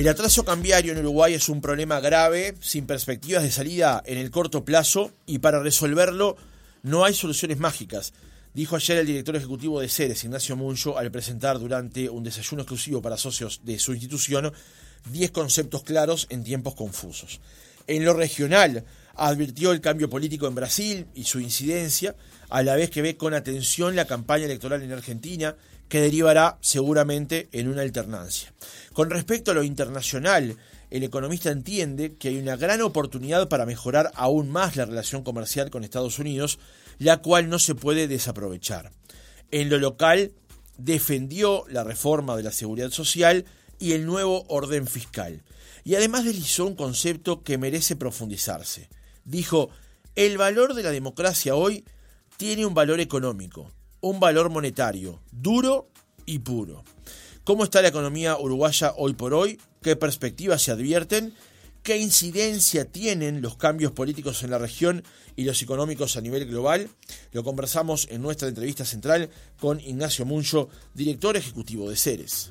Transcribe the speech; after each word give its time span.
El 0.00 0.08
atraso 0.08 0.46
cambiario 0.46 0.92
en 0.92 1.00
Uruguay 1.00 1.34
es 1.34 1.50
un 1.50 1.60
problema 1.60 2.00
grave, 2.00 2.54
sin 2.62 2.86
perspectivas 2.86 3.42
de 3.42 3.50
salida 3.50 4.02
en 4.06 4.16
el 4.16 4.30
corto 4.30 4.64
plazo, 4.64 5.12
y 5.26 5.40
para 5.40 5.62
resolverlo 5.62 6.38
no 6.82 7.04
hay 7.04 7.12
soluciones 7.12 7.58
mágicas, 7.58 8.14
dijo 8.54 8.76
ayer 8.76 8.96
el 8.96 9.06
director 9.06 9.36
ejecutivo 9.36 9.78
de 9.78 9.90
Ceres, 9.90 10.24
Ignacio 10.24 10.56
Muncho, 10.56 10.96
al 10.96 11.10
presentar 11.10 11.58
durante 11.58 12.08
un 12.08 12.24
desayuno 12.24 12.62
exclusivo 12.62 13.02
para 13.02 13.18
socios 13.18 13.60
de 13.62 13.78
su 13.78 13.92
institución 13.92 14.50
10 15.12 15.32
conceptos 15.32 15.82
claros 15.82 16.28
en 16.30 16.44
tiempos 16.44 16.74
confusos. 16.74 17.38
En 17.86 18.02
lo 18.02 18.14
regional, 18.14 18.86
advirtió 19.16 19.70
el 19.70 19.82
cambio 19.82 20.08
político 20.08 20.46
en 20.46 20.54
Brasil 20.54 21.08
y 21.14 21.24
su 21.24 21.40
incidencia, 21.40 22.16
a 22.48 22.62
la 22.62 22.74
vez 22.74 22.88
que 22.88 23.02
ve 23.02 23.18
con 23.18 23.34
atención 23.34 23.96
la 23.96 24.06
campaña 24.06 24.46
electoral 24.46 24.82
en 24.82 24.92
Argentina, 24.92 25.56
que 25.90 26.00
derivará 26.00 26.56
seguramente 26.62 27.48
en 27.52 27.68
una 27.68 27.82
alternancia. 27.82 28.54
Con 28.94 29.10
respecto 29.10 29.50
a 29.50 29.54
lo 29.54 29.64
internacional, 29.64 30.56
el 30.88 31.02
economista 31.02 31.50
entiende 31.50 32.14
que 32.14 32.28
hay 32.28 32.38
una 32.38 32.56
gran 32.56 32.80
oportunidad 32.80 33.48
para 33.48 33.66
mejorar 33.66 34.12
aún 34.14 34.48
más 34.50 34.76
la 34.76 34.86
relación 34.86 35.24
comercial 35.24 35.68
con 35.68 35.82
Estados 35.82 36.20
Unidos, 36.20 36.60
la 36.98 37.18
cual 37.18 37.48
no 37.48 37.58
se 37.58 37.74
puede 37.74 38.06
desaprovechar. 38.06 38.92
En 39.50 39.68
lo 39.68 39.78
local, 39.78 40.32
defendió 40.78 41.64
la 41.68 41.82
reforma 41.82 42.36
de 42.36 42.44
la 42.44 42.52
seguridad 42.52 42.90
social 42.90 43.44
y 43.80 43.92
el 43.92 44.06
nuevo 44.06 44.44
orden 44.48 44.86
fiscal. 44.86 45.42
Y 45.82 45.96
además 45.96 46.24
deslizó 46.24 46.66
un 46.66 46.76
concepto 46.76 47.42
que 47.42 47.58
merece 47.58 47.96
profundizarse. 47.96 48.88
Dijo, 49.24 49.70
el 50.14 50.38
valor 50.38 50.74
de 50.74 50.84
la 50.84 50.92
democracia 50.92 51.56
hoy 51.56 51.84
tiene 52.36 52.64
un 52.64 52.74
valor 52.74 53.00
económico, 53.00 53.72
un 54.00 54.20
valor 54.20 54.50
monetario, 54.50 55.20
duro 55.30 55.90
y 56.26 56.40
puro. 56.40 56.84
¿Cómo 57.44 57.64
está 57.64 57.82
la 57.82 57.88
economía 57.88 58.38
uruguaya 58.38 58.94
hoy 58.96 59.14
por 59.14 59.34
hoy? 59.34 59.58
¿Qué 59.82 59.96
perspectivas 59.96 60.62
se 60.62 60.70
advierten? 60.70 61.34
¿Qué 61.82 61.96
incidencia 61.96 62.84
tienen 62.84 63.40
los 63.40 63.56
cambios 63.56 63.92
políticos 63.92 64.42
en 64.42 64.50
la 64.50 64.58
región 64.58 65.02
y 65.34 65.44
los 65.44 65.62
económicos 65.62 66.16
a 66.16 66.20
nivel 66.20 66.46
global? 66.46 66.90
Lo 67.32 67.42
conversamos 67.42 68.06
en 68.10 68.20
nuestra 68.20 68.48
entrevista 68.48 68.84
central 68.84 69.30
con 69.58 69.80
Ignacio 69.80 70.26
Muncho, 70.26 70.68
director 70.94 71.36
ejecutivo 71.36 71.88
de 71.88 71.96
Ceres. 71.96 72.50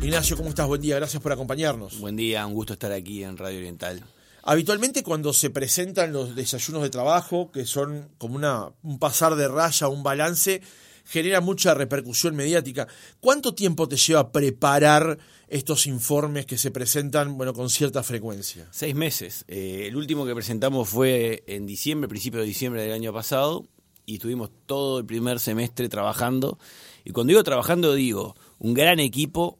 Ignacio, 0.00 0.36
¿cómo 0.36 0.48
estás? 0.48 0.66
Buen 0.66 0.80
día, 0.80 0.96
gracias 0.96 1.22
por 1.22 1.32
acompañarnos. 1.32 2.00
Buen 2.00 2.16
día, 2.16 2.46
un 2.46 2.54
gusto 2.54 2.72
estar 2.72 2.92
aquí 2.92 3.22
en 3.22 3.36
Radio 3.36 3.58
Oriental. 3.58 4.02
Habitualmente 4.50 5.02
cuando 5.02 5.34
se 5.34 5.50
presentan 5.50 6.14
los 6.14 6.34
desayunos 6.34 6.82
de 6.82 6.88
trabajo, 6.88 7.50
que 7.52 7.66
son 7.66 8.08
como 8.16 8.34
una, 8.34 8.70
un 8.82 8.98
pasar 8.98 9.36
de 9.36 9.46
raya, 9.46 9.88
un 9.88 10.02
balance, 10.02 10.62
genera 11.04 11.42
mucha 11.42 11.74
repercusión 11.74 12.34
mediática. 12.34 12.88
¿Cuánto 13.20 13.54
tiempo 13.54 13.86
te 13.88 13.98
lleva 13.98 14.32
preparar 14.32 15.18
estos 15.48 15.86
informes 15.86 16.46
que 16.46 16.56
se 16.56 16.70
presentan 16.70 17.36
bueno, 17.36 17.52
con 17.52 17.68
cierta 17.68 18.02
frecuencia? 18.02 18.66
Seis 18.70 18.94
meses. 18.94 19.44
Eh, 19.48 19.84
el 19.86 19.96
último 19.96 20.24
que 20.24 20.34
presentamos 20.34 20.88
fue 20.88 21.44
en 21.46 21.66
diciembre, 21.66 22.08
principio 22.08 22.40
de 22.40 22.46
diciembre 22.46 22.80
del 22.80 22.92
año 22.92 23.12
pasado, 23.12 23.66
y 24.06 24.14
estuvimos 24.14 24.48
todo 24.64 25.00
el 25.00 25.04
primer 25.04 25.40
semestre 25.40 25.90
trabajando. 25.90 26.58
Y 27.04 27.10
cuando 27.10 27.32
digo 27.32 27.44
trabajando, 27.44 27.92
digo 27.92 28.34
un 28.58 28.72
gran 28.72 28.98
equipo 28.98 29.58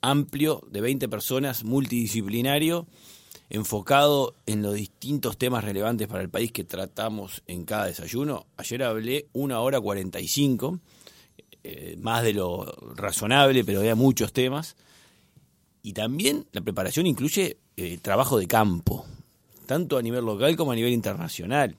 amplio 0.00 0.62
de 0.70 0.80
20 0.80 1.08
personas, 1.08 1.64
multidisciplinario, 1.64 2.86
enfocado 3.50 4.34
en 4.46 4.62
los 4.62 4.74
distintos 4.74 5.38
temas 5.38 5.64
relevantes 5.64 6.08
para 6.08 6.22
el 6.22 6.28
país 6.28 6.52
que 6.52 6.64
tratamos 6.64 7.42
en 7.46 7.64
cada 7.64 7.86
desayuno. 7.86 8.46
Ayer 8.56 8.82
hablé 8.82 9.26
una 9.32 9.60
hora 9.60 9.80
45, 9.80 10.80
eh, 11.64 11.96
más 12.00 12.22
de 12.22 12.32
lo 12.32 12.64
razonable, 12.94 13.64
pero 13.64 13.80
había 13.80 13.94
muchos 13.94 14.32
temas. 14.32 14.76
Y 15.82 15.92
también 15.92 16.46
la 16.52 16.60
preparación 16.60 17.06
incluye 17.06 17.58
eh, 17.76 17.98
trabajo 18.02 18.38
de 18.38 18.48
campo, 18.48 19.06
tanto 19.66 19.96
a 19.96 20.02
nivel 20.02 20.24
local 20.24 20.56
como 20.56 20.72
a 20.72 20.74
nivel 20.74 20.92
internacional. 20.92 21.76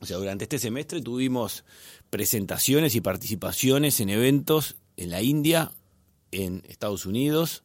O 0.00 0.06
sea, 0.06 0.16
durante 0.16 0.44
este 0.44 0.58
semestre 0.58 1.00
tuvimos 1.00 1.64
presentaciones 2.10 2.94
y 2.94 3.00
participaciones 3.00 4.00
en 4.00 4.10
eventos 4.10 4.76
en 4.96 5.10
la 5.10 5.22
India, 5.22 5.72
en 6.32 6.62
Estados 6.68 7.06
Unidos, 7.06 7.62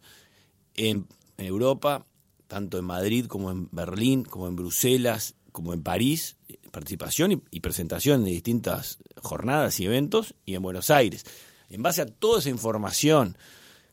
en, 0.76 1.08
Europa, 1.38 2.06
tanto 2.54 2.78
en 2.78 2.86
Madrid 2.86 3.26
como 3.26 3.50
en 3.50 3.68
Berlín, 3.72 4.24
como 4.26 4.48
en 4.48 4.56
Bruselas, 4.56 5.34
como 5.52 5.74
en 5.74 5.82
París, 5.82 6.38
participación 6.70 7.44
y, 7.50 7.60
presentación 7.62 8.24
de 8.24 8.30
distintas 8.30 9.00
jornadas 9.24 9.80
y 9.80 9.86
eventos, 9.86 10.36
y 10.46 10.54
en 10.54 10.62
Buenos 10.62 10.92
Aires. 10.92 11.26
En 11.72 11.82
base 11.82 12.04
a 12.04 12.06
toda 12.06 12.38
esa 12.38 12.52
información 12.52 13.40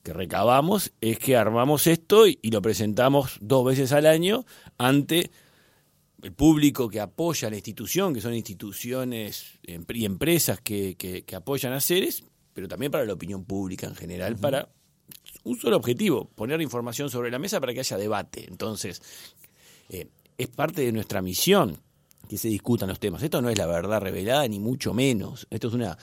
que 0.02 0.12
recabamos, 0.12 0.92
es 1.00 1.18
que 1.18 1.38
armamos 1.38 1.86
esto 1.86 2.26
y, 2.26 2.38
lo 2.50 2.60
presentamos 2.60 3.38
dos 3.40 3.64
veces 3.64 3.92
al 3.92 4.04
año 4.04 4.44
ante 4.76 5.30
el 6.20 6.34
público 6.34 6.90
que 6.90 7.00
apoya 7.00 7.48
a 7.48 7.50
la 7.50 7.56
institución, 7.56 8.12
que 8.12 8.20
son 8.20 8.34
instituciones 8.34 9.58
y 9.62 10.04
empresas 10.04 10.60
que, 10.60 10.96
que 10.98 11.34
apoyan 11.34 11.72
a 11.72 11.80
Ceres, 11.80 12.24
pero 12.52 12.68
también 12.68 12.92
para 12.92 13.06
la 13.06 13.14
opinión 13.14 13.42
pública 13.46 13.86
en 13.86 13.94
general, 13.94 14.36
para 14.36 14.68
un 15.44 15.58
solo 15.58 15.76
objetivo, 15.76 16.28
poner 16.34 16.60
información 16.60 17.10
sobre 17.10 17.30
la 17.30 17.38
mesa 17.38 17.60
para 17.60 17.72
que 17.72 17.80
haya 17.80 17.96
debate. 17.96 18.46
Entonces, 18.48 19.02
eh, 19.88 20.08
es 20.38 20.48
parte 20.48 20.82
de 20.82 20.92
nuestra 20.92 21.22
misión 21.22 21.78
que 22.28 22.38
se 22.38 22.48
discutan 22.48 22.88
los 22.88 23.00
temas. 23.00 23.22
Esto 23.22 23.42
no 23.42 23.50
es 23.50 23.58
la 23.58 23.66
verdad 23.66 24.00
revelada, 24.00 24.46
ni 24.46 24.60
mucho 24.60 24.94
menos. 24.94 25.46
Esto 25.50 25.68
es 25.68 25.74
una 25.74 25.98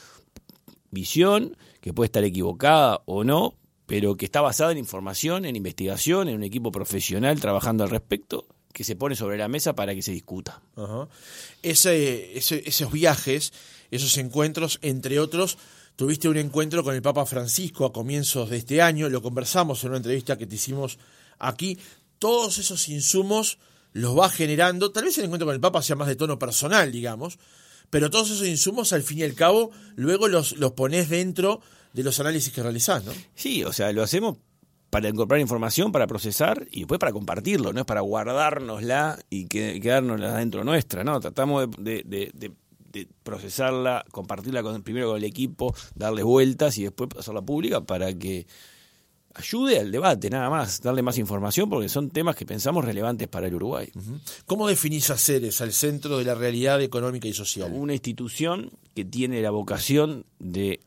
visión 0.92 1.56
que 1.82 1.94
puede 1.94 2.08
estar 2.08 2.24
equivocada 2.24 3.02
o 3.06 3.24
no, 3.24 3.56
pero 3.86 4.18
que 4.18 4.26
está 4.26 4.42
basada 4.42 4.72
en 4.72 4.78
información, 4.78 5.46
en 5.46 5.56
investigación, 5.56 6.28
en 6.28 6.36
un 6.36 6.44
equipo 6.44 6.72
profesional 6.72 7.40
trabajando 7.40 7.84
al 7.84 7.90
respecto 7.90 8.46
que 8.74 8.84
se 8.84 8.96
pone 8.96 9.16
sobre 9.16 9.38
la 9.38 9.48
mesa 9.48 9.74
para 9.74 9.96
que 9.96 10.02
se 10.02 10.12
discuta. 10.12 10.62
ese, 11.64 12.38
esos 12.38 12.92
viajes, 12.92 13.54
esos 13.90 14.18
encuentros, 14.18 14.78
entre 14.82 15.20
otros, 15.20 15.58
Tuviste 15.98 16.30
un 16.30 16.38
encuentro 16.38 16.84
con 16.84 16.94
el 16.94 17.02
Papa 17.02 17.26
Francisco 17.26 17.84
a 17.84 17.92
comienzos 17.92 18.52
de 18.52 18.58
este 18.58 18.84
año, 18.84 19.10
lo 19.10 19.24
conversamos 19.24 19.84
en 19.84 19.90
una 19.90 19.98
entrevista 19.98 20.38
que 20.38 20.46
te 20.46 20.54
hicimos 20.54 21.00
aquí. 21.40 21.80
Todos 22.20 22.60
esos 22.60 22.88
insumos 22.88 23.58
los 23.94 24.16
va 24.16 24.30
generando, 24.30 24.92
tal 24.92 25.06
vez 25.06 25.18
el 25.18 25.26
encuentro 25.26 25.48
con 25.48 25.56
el 25.56 25.60
Papa 25.60 25.82
sea 25.82 25.96
más 25.96 26.08
de 26.08 26.16
tono 26.16 26.38
personal, 26.38 26.92
digamos, 26.92 27.40
pero 27.90 28.12
todos 28.12 28.30
esos 28.30 28.46
insumos 28.46 28.94
al 28.94 29.02
fin 29.02 29.18
y 29.18 29.24
al 29.24 29.34
cabo 29.34 29.72
luego 29.96 30.28
los, 30.28 30.56
los 30.58 30.74
pones 30.74 31.10
dentro 31.10 31.62
de 31.94 32.04
los 32.04 32.20
análisis 32.20 32.54
que 32.54 32.62
realizás, 32.62 33.04
¿no? 33.04 33.12
Sí, 33.34 33.64
o 33.64 33.74
sea, 33.74 33.92
lo 33.92 34.04
hacemos 34.04 34.38
para 34.92 35.10
incorporar 35.10 35.42
información, 35.42 35.92
para 35.92 36.06
procesar 36.06 36.68
y 36.70 36.82
después 36.82 37.00
para 37.00 37.12
compartirlo, 37.12 37.74
no 37.74 37.80
es 37.80 37.88
para 37.88 38.02
guardárnosla 38.02 39.18
y 39.32 39.48
quedárnosla 39.48 40.38
dentro 40.38 40.64
nuestra, 40.64 41.04
¿no? 41.04 41.20
Tratamos 41.20 41.68
de 41.80 42.54
procesarla, 43.24 44.06
compartirla 44.12 44.64
con, 44.64 44.82
primero 44.84 45.10
con 45.10 45.18
el 45.18 45.24
equipo, 45.24 45.76
darle 45.96 46.24
vueltas 46.24 46.78
y 46.78 46.84
después 46.84 47.10
hacerla 47.18 47.42
pública 47.42 47.82
para 47.82 48.14
que 48.14 48.48
ayude 49.38 49.80
al 49.80 49.92
debate, 49.92 50.30
nada 50.30 50.50
más, 50.50 50.82
darle 50.82 51.02
más 51.02 51.18
información, 51.18 51.70
porque 51.70 51.90
son 51.90 52.10
temas 52.10 52.36
que 52.36 52.46
pensamos 52.46 52.84
relevantes 52.84 53.28
para 53.28 53.48
el 53.48 53.56
Uruguay. 53.56 53.90
¿Cómo 54.46 54.68
definís 54.68 55.10
a 55.10 55.18
Ceres 55.18 55.62
al 55.62 55.74
centro 55.74 56.18
de 56.18 56.26
la 56.26 56.34
realidad 56.34 56.82
económica 56.82 57.28
y 57.28 57.34
social? 57.34 57.72
Una 57.74 57.94
institución 57.94 58.72
que 58.96 59.06
tiene 59.06 59.42
la 59.42 59.52
vocación 59.52 60.26
de 60.40 60.80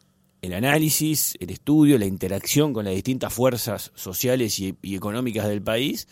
el 0.42 0.54
análisis, 0.54 1.34
el 1.38 1.50
estudio, 1.50 1.98
la 1.98 2.06
interacción 2.06 2.72
con 2.72 2.86
las 2.86 2.94
distintas 2.94 3.32
fuerzas 3.32 3.92
sociales 3.94 4.58
y 4.58 4.74
económicas 4.82 5.46
del 5.46 5.62
país 5.62 6.08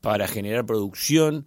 para 0.00 0.26
generar 0.26 0.66
producción 0.66 1.46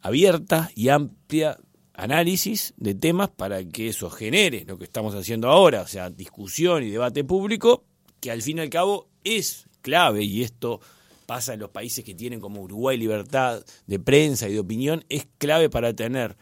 abierta 0.00 0.70
y 0.74 0.88
amplia 0.88 1.58
análisis 2.02 2.74
de 2.76 2.94
temas 2.94 3.30
para 3.30 3.62
que 3.64 3.88
eso 3.88 4.10
genere 4.10 4.64
lo 4.66 4.76
que 4.76 4.84
estamos 4.84 5.14
haciendo 5.14 5.48
ahora, 5.48 5.82
o 5.82 5.86
sea, 5.86 6.10
discusión 6.10 6.82
y 6.82 6.90
debate 6.90 7.22
público, 7.22 7.84
que 8.20 8.32
al 8.32 8.42
fin 8.42 8.58
y 8.58 8.62
al 8.62 8.70
cabo 8.70 9.08
es 9.22 9.68
clave 9.82 10.24
y 10.24 10.42
esto 10.42 10.80
pasa 11.26 11.54
en 11.54 11.60
los 11.60 11.70
países 11.70 12.04
que 12.04 12.14
tienen 12.14 12.40
como 12.40 12.60
Uruguay 12.60 12.98
libertad 12.98 13.64
de 13.86 13.98
prensa 14.00 14.48
y 14.48 14.54
de 14.54 14.58
opinión, 14.58 15.04
es 15.08 15.28
clave 15.38 15.70
para 15.70 15.94
tener 15.94 16.36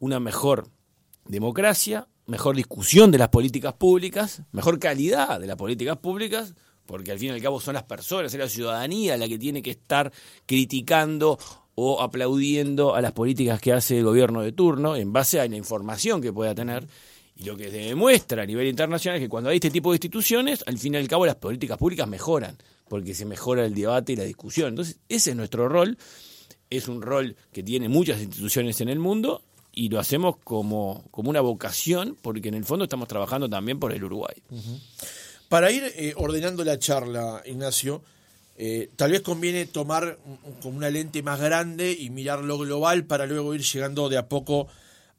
una 0.00 0.18
mejor 0.18 0.68
democracia, 1.26 2.08
mejor 2.26 2.56
discusión 2.56 3.12
de 3.12 3.18
las 3.18 3.28
políticas 3.28 3.74
públicas, 3.74 4.42
mejor 4.50 4.80
calidad 4.80 5.38
de 5.38 5.46
las 5.46 5.56
políticas 5.56 5.96
públicas, 5.98 6.54
porque 6.86 7.12
al 7.12 7.20
fin 7.20 7.28
y 7.28 7.32
al 7.32 7.42
cabo 7.42 7.60
son 7.60 7.74
las 7.74 7.84
personas, 7.84 8.34
es 8.34 8.40
la 8.40 8.48
ciudadanía 8.48 9.16
la 9.16 9.28
que 9.28 9.38
tiene 9.38 9.62
que 9.62 9.70
estar 9.70 10.12
criticando 10.44 11.38
o 11.80 12.00
aplaudiendo 12.00 12.96
a 12.96 13.00
las 13.00 13.12
políticas 13.12 13.60
que 13.60 13.72
hace 13.72 13.98
el 13.98 14.04
gobierno 14.04 14.42
de 14.42 14.50
turno 14.50 14.96
en 14.96 15.12
base 15.12 15.38
a 15.38 15.46
la 15.46 15.54
información 15.54 16.20
que 16.20 16.32
pueda 16.32 16.52
tener. 16.52 16.84
Y 17.36 17.44
lo 17.44 17.56
que 17.56 17.70
se 17.70 17.78
demuestra 17.78 18.42
a 18.42 18.46
nivel 18.46 18.66
internacional 18.66 19.18
es 19.18 19.24
que 19.24 19.28
cuando 19.28 19.50
hay 19.50 19.58
este 19.58 19.70
tipo 19.70 19.92
de 19.92 19.94
instituciones, 19.94 20.64
al 20.66 20.76
fin 20.76 20.94
y 20.94 20.96
al 20.96 21.06
cabo 21.06 21.24
las 21.24 21.36
políticas 21.36 21.78
públicas 21.78 22.08
mejoran, 22.08 22.56
porque 22.88 23.14
se 23.14 23.24
mejora 23.24 23.64
el 23.64 23.76
debate 23.76 24.14
y 24.14 24.16
la 24.16 24.24
discusión. 24.24 24.70
Entonces, 24.70 24.98
ese 25.08 25.30
es 25.30 25.36
nuestro 25.36 25.68
rol. 25.68 25.96
Es 26.68 26.88
un 26.88 27.00
rol 27.00 27.36
que 27.52 27.62
tiene 27.62 27.88
muchas 27.88 28.20
instituciones 28.20 28.80
en 28.80 28.88
el 28.88 28.98
mundo 28.98 29.42
y 29.72 29.88
lo 29.88 30.00
hacemos 30.00 30.36
como, 30.38 31.04
como 31.12 31.30
una 31.30 31.42
vocación, 31.42 32.18
porque 32.20 32.48
en 32.48 32.54
el 32.54 32.64
fondo 32.64 32.86
estamos 32.86 33.06
trabajando 33.06 33.48
también 33.48 33.78
por 33.78 33.92
el 33.92 34.02
Uruguay. 34.02 34.34
Para 35.48 35.70
ir 35.70 35.84
eh, 35.94 36.12
ordenando 36.16 36.64
la 36.64 36.76
charla, 36.80 37.40
Ignacio, 37.46 38.02
eh, 38.60 38.90
tal 38.96 39.12
vez 39.12 39.22
conviene 39.22 39.66
tomar 39.66 40.18
como 40.60 40.76
una 40.76 40.90
lente 40.90 41.22
más 41.22 41.40
grande 41.40 41.96
y 41.96 42.10
mirar 42.10 42.42
lo 42.42 42.58
global 42.58 43.04
para 43.06 43.24
luego 43.24 43.54
ir 43.54 43.62
llegando 43.62 44.08
de 44.08 44.18
a 44.18 44.28
poco 44.28 44.66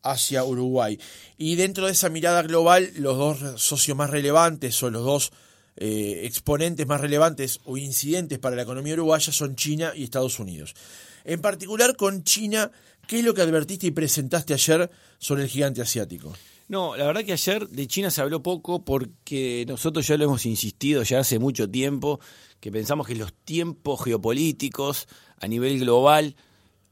hacia 0.04 0.44
Uruguay. 0.44 1.00
Y 1.38 1.56
dentro 1.56 1.86
de 1.86 1.94
esa 1.94 2.10
mirada 2.10 2.42
global, 2.42 2.92
los 2.98 3.18
dos 3.18 3.62
socios 3.62 3.96
más 3.96 4.10
relevantes 4.10 4.84
o 4.84 4.90
los 4.90 5.06
dos 5.06 5.32
eh, 5.78 6.24
exponentes 6.26 6.86
más 6.86 7.00
relevantes 7.00 7.62
o 7.64 7.78
incidentes 7.78 8.40
para 8.40 8.58
la 8.58 8.64
economía 8.64 8.96
uruguaya 8.96 9.32
son 9.32 9.56
China 9.56 9.94
y 9.96 10.04
Estados 10.04 10.38
Unidos. 10.40 10.76
En 11.24 11.40
particular 11.40 11.96
con 11.96 12.26
China, 12.26 12.72
¿qué 13.08 13.20
es 13.20 13.24
lo 13.24 13.34
que 13.34 13.42
advertiste 13.42 13.88
y 13.88 13.92
presentaste 13.92 14.54
ayer 14.54 14.92
sobre 15.18 15.44
el 15.44 15.50
gigante 15.50 15.82
asiático? 15.82 16.34
No, 16.70 16.96
la 16.96 17.08
verdad 17.08 17.24
que 17.24 17.34
ayer 17.34 17.68
de 17.68 17.88
China 17.88 18.12
se 18.12 18.22
habló 18.22 18.44
poco 18.44 18.86
porque 18.86 19.66
nosotros 19.68 20.06
ya 20.06 20.18
lo 20.18 20.26
hemos 20.26 20.46
insistido 20.46 21.02
ya 21.02 21.20
hace 21.20 21.40
mucho 21.40 21.68
tiempo, 21.68 22.20
que 22.60 22.72
pensamos 22.72 23.08
que 23.08 23.16
los 23.16 23.34
tiempos 23.34 24.04
geopolíticos 24.04 25.08
a 25.40 25.48
nivel 25.48 25.80
global 25.80 26.36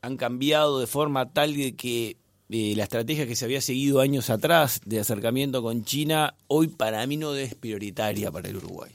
han 0.02 0.18
cambiado 0.18 0.80
de 0.80 0.88
forma 0.88 1.34
tal 1.34 1.56
de 1.56 1.76
que 1.76 2.18
eh, 2.50 2.74
la 2.76 2.84
estrategia 2.84 3.28
que 3.28 3.36
se 3.36 3.46
había 3.46 3.62
seguido 3.62 4.00
años 4.00 4.30
atrás 4.30 4.80
de 4.86 5.00
acercamiento 5.00 5.62
con 5.62 5.84
China, 5.84 6.36
hoy 6.48 6.68
para 6.68 7.06
mí 7.06 7.18
no 7.18 7.36
es 7.36 7.56
prioritaria 7.56 8.32
para 8.32 8.48
el 8.48 8.58
Uruguay. 8.58 8.92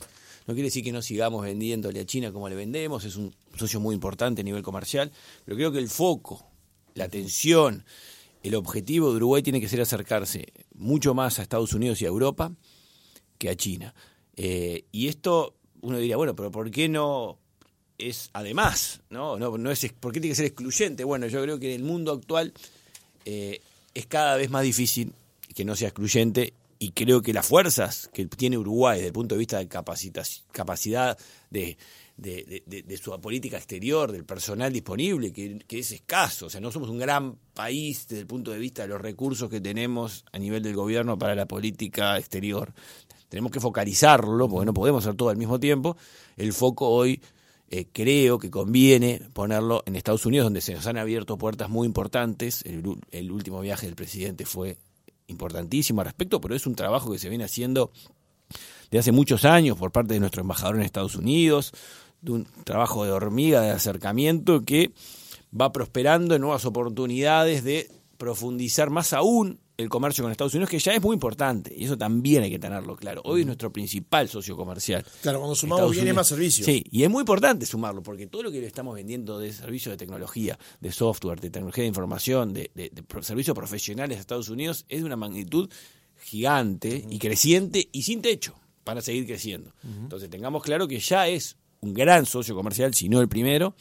No 0.46 0.54
quiere 0.54 0.68
decir 0.68 0.82
que 0.82 0.92
no 0.92 1.02
sigamos 1.02 1.44
vendiéndole 1.44 2.00
a 2.00 2.06
China 2.06 2.32
como 2.32 2.48
le 2.48 2.56
vendemos, 2.56 3.04
es 3.04 3.16
un 3.16 3.34
socio 3.56 3.78
muy 3.78 3.94
importante 3.94 4.40
a 4.40 4.44
nivel 4.44 4.62
comercial, 4.62 5.12
pero 5.44 5.56
creo 5.56 5.70
que 5.70 5.78
el 5.78 5.88
foco, 5.88 6.46
la 6.94 7.04
atención, 7.04 7.84
el 8.42 8.54
objetivo 8.54 9.10
de 9.10 9.16
Uruguay 9.16 9.42
tiene 9.42 9.60
que 9.60 9.68
ser 9.68 9.80
acercarse 9.80 10.46
mucho 10.74 11.14
más 11.14 11.38
a 11.38 11.42
Estados 11.42 11.74
Unidos 11.74 12.00
y 12.00 12.06
a 12.06 12.08
Europa 12.08 12.52
que 13.38 13.50
a 13.50 13.56
China. 13.56 13.94
Eh, 14.34 14.86
y 14.90 15.08
esto 15.08 15.54
uno 15.82 15.98
diría, 15.98 16.16
bueno, 16.16 16.34
pero 16.34 16.50
¿por 16.50 16.70
qué 16.70 16.88
no 16.88 17.38
es 17.98 18.30
además? 18.32 19.02
¿no? 19.10 19.38
No, 19.38 19.56
no 19.58 19.70
es, 19.70 19.92
¿Por 19.92 20.12
qué 20.12 20.20
tiene 20.20 20.32
que 20.32 20.36
ser 20.36 20.46
excluyente? 20.46 21.04
Bueno, 21.04 21.26
yo 21.26 21.42
creo 21.42 21.58
que 21.58 21.74
en 21.74 21.80
el 21.80 21.86
mundo 21.86 22.12
actual 22.12 22.52
eh, 23.24 23.60
es 23.94 24.06
cada 24.06 24.36
vez 24.36 24.50
más 24.50 24.62
difícil 24.62 25.12
que 25.54 25.64
no 25.64 25.76
sea 25.76 25.88
excluyente 25.88 26.54
y 26.78 26.90
creo 26.92 27.22
que 27.22 27.32
las 27.32 27.46
fuerzas 27.46 28.10
que 28.12 28.26
tiene 28.26 28.58
Uruguay 28.58 28.96
desde 28.96 29.08
el 29.08 29.12
punto 29.12 29.34
de 29.34 29.38
vista 29.38 29.58
de 29.58 29.68
capacidad 29.68 31.16
de, 31.50 31.76
de, 32.16 33.00
su 33.00 33.18
política 33.20 33.56
exterior, 33.56 34.10
del 34.10 34.24
personal 34.24 34.72
disponible, 34.72 35.32
que, 35.32 35.64
es 35.68 35.92
escaso. 35.92 36.46
O 36.46 36.50
sea, 36.50 36.60
no 36.60 36.72
somos 36.72 36.88
un 36.88 36.98
gran 36.98 37.36
país 37.54 38.06
desde 38.08 38.22
el 38.22 38.26
punto 38.26 38.50
de 38.50 38.58
vista 38.58 38.82
de 38.82 38.88
los 38.88 39.00
recursos 39.00 39.48
que 39.48 39.60
tenemos 39.60 40.24
a 40.32 40.38
nivel 40.38 40.62
del 40.62 40.74
gobierno 40.74 41.18
para 41.18 41.34
la 41.34 41.46
política 41.46 42.18
exterior. 42.18 42.72
Tenemos 43.32 43.50
que 43.50 43.60
focalizarlo, 43.60 44.46
porque 44.46 44.66
no 44.66 44.74
podemos 44.74 45.02
hacer 45.02 45.16
todo 45.16 45.30
al 45.30 45.38
mismo 45.38 45.58
tiempo. 45.58 45.96
El 46.36 46.52
foco 46.52 46.90
hoy 46.90 47.18
eh, 47.70 47.86
creo 47.90 48.38
que 48.38 48.50
conviene 48.50 49.22
ponerlo 49.32 49.82
en 49.86 49.96
Estados 49.96 50.26
Unidos, 50.26 50.44
donde 50.44 50.60
se 50.60 50.74
nos 50.74 50.86
han 50.86 50.98
abierto 50.98 51.38
puertas 51.38 51.70
muy 51.70 51.86
importantes. 51.86 52.62
el 53.10 53.32
último 53.32 53.62
viaje 53.62 53.86
del 53.86 53.94
presidente 53.94 54.44
fue 54.44 54.76
importantísimo 55.28 56.02
al 56.02 56.08
respecto, 56.08 56.42
pero 56.42 56.54
es 56.54 56.66
un 56.66 56.74
trabajo 56.74 57.10
que 57.10 57.18
se 57.18 57.30
viene 57.30 57.44
haciendo 57.44 57.90
de 58.90 58.98
hace 58.98 59.12
muchos 59.12 59.46
años 59.46 59.78
por 59.78 59.92
parte 59.92 60.12
de 60.12 60.20
nuestro 60.20 60.42
embajador 60.42 60.76
en 60.76 60.82
Estados 60.82 61.14
Unidos, 61.16 61.72
de 62.20 62.32
un 62.32 62.46
trabajo 62.64 63.06
de 63.06 63.12
hormiga, 63.12 63.62
de 63.62 63.70
acercamiento 63.70 64.60
que 64.60 64.92
va 65.58 65.72
prosperando 65.72 66.34
en 66.34 66.42
nuevas 66.42 66.66
oportunidades 66.66 67.64
de 67.64 67.90
profundizar 68.18 68.90
más 68.90 69.14
aún 69.14 69.58
el 69.76 69.88
comercio 69.88 70.22
con 70.22 70.30
Estados 70.30 70.54
Unidos, 70.54 70.70
que 70.70 70.78
ya 70.78 70.92
es 70.92 71.02
muy 71.02 71.14
importante, 71.14 71.74
y 71.76 71.84
eso 71.84 71.96
también 71.96 72.42
hay 72.42 72.50
que 72.50 72.58
tenerlo 72.58 72.96
claro. 72.96 73.22
Hoy 73.24 73.40
es 73.40 73.46
nuestro 73.46 73.72
principal 73.72 74.28
socio 74.28 74.56
comercial. 74.56 75.04
Claro, 75.22 75.38
cuando 75.38 75.54
sumamos 75.54 75.90
bienes 75.92 76.14
más 76.14 76.26
servicios. 76.26 76.66
Sí, 76.66 76.84
y 76.90 77.02
es 77.02 77.10
muy 77.10 77.20
importante 77.20 77.66
sumarlo, 77.66 78.02
porque 78.02 78.26
todo 78.26 78.42
lo 78.42 78.50
que 78.50 78.60
le 78.60 78.66
estamos 78.66 78.94
vendiendo 78.94 79.38
de 79.38 79.52
servicios 79.52 79.92
de 79.92 79.96
tecnología, 79.96 80.58
de 80.80 80.92
software, 80.92 81.40
de 81.40 81.50
tecnología 81.50 81.82
de 81.82 81.88
información, 81.88 82.52
de, 82.52 82.70
servicios 83.22 83.54
profesionales 83.54 84.18
a 84.18 84.20
Estados 84.20 84.48
Unidos, 84.48 84.84
es 84.88 85.00
de 85.00 85.06
una 85.06 85.16
magnitud 85.16 85.70
gigante 86.22 87.04
y 87.08 87.18
creciente 87.18 87.88
y 87.90 88.02
sin 88.02 88.22
techo 88.22 88.54
para 88.84 89.00
seguir 89.00 89.26
creciendo. 89.26 89.72
Entonces 89.84 90.30
tengamos 90.30 90.62
claro 90.62 90.86
que 90.86 90.98
ya 90.98 91.28
es 91.28 91.56
un 91.80 91.94
gran 91.94 92.26
socio 92.26 92.54
comercial, 92.54 92.94
si 92.94 93.08
no 93.08 93.20
el 93.20 93.28
primero, 93.28 93.74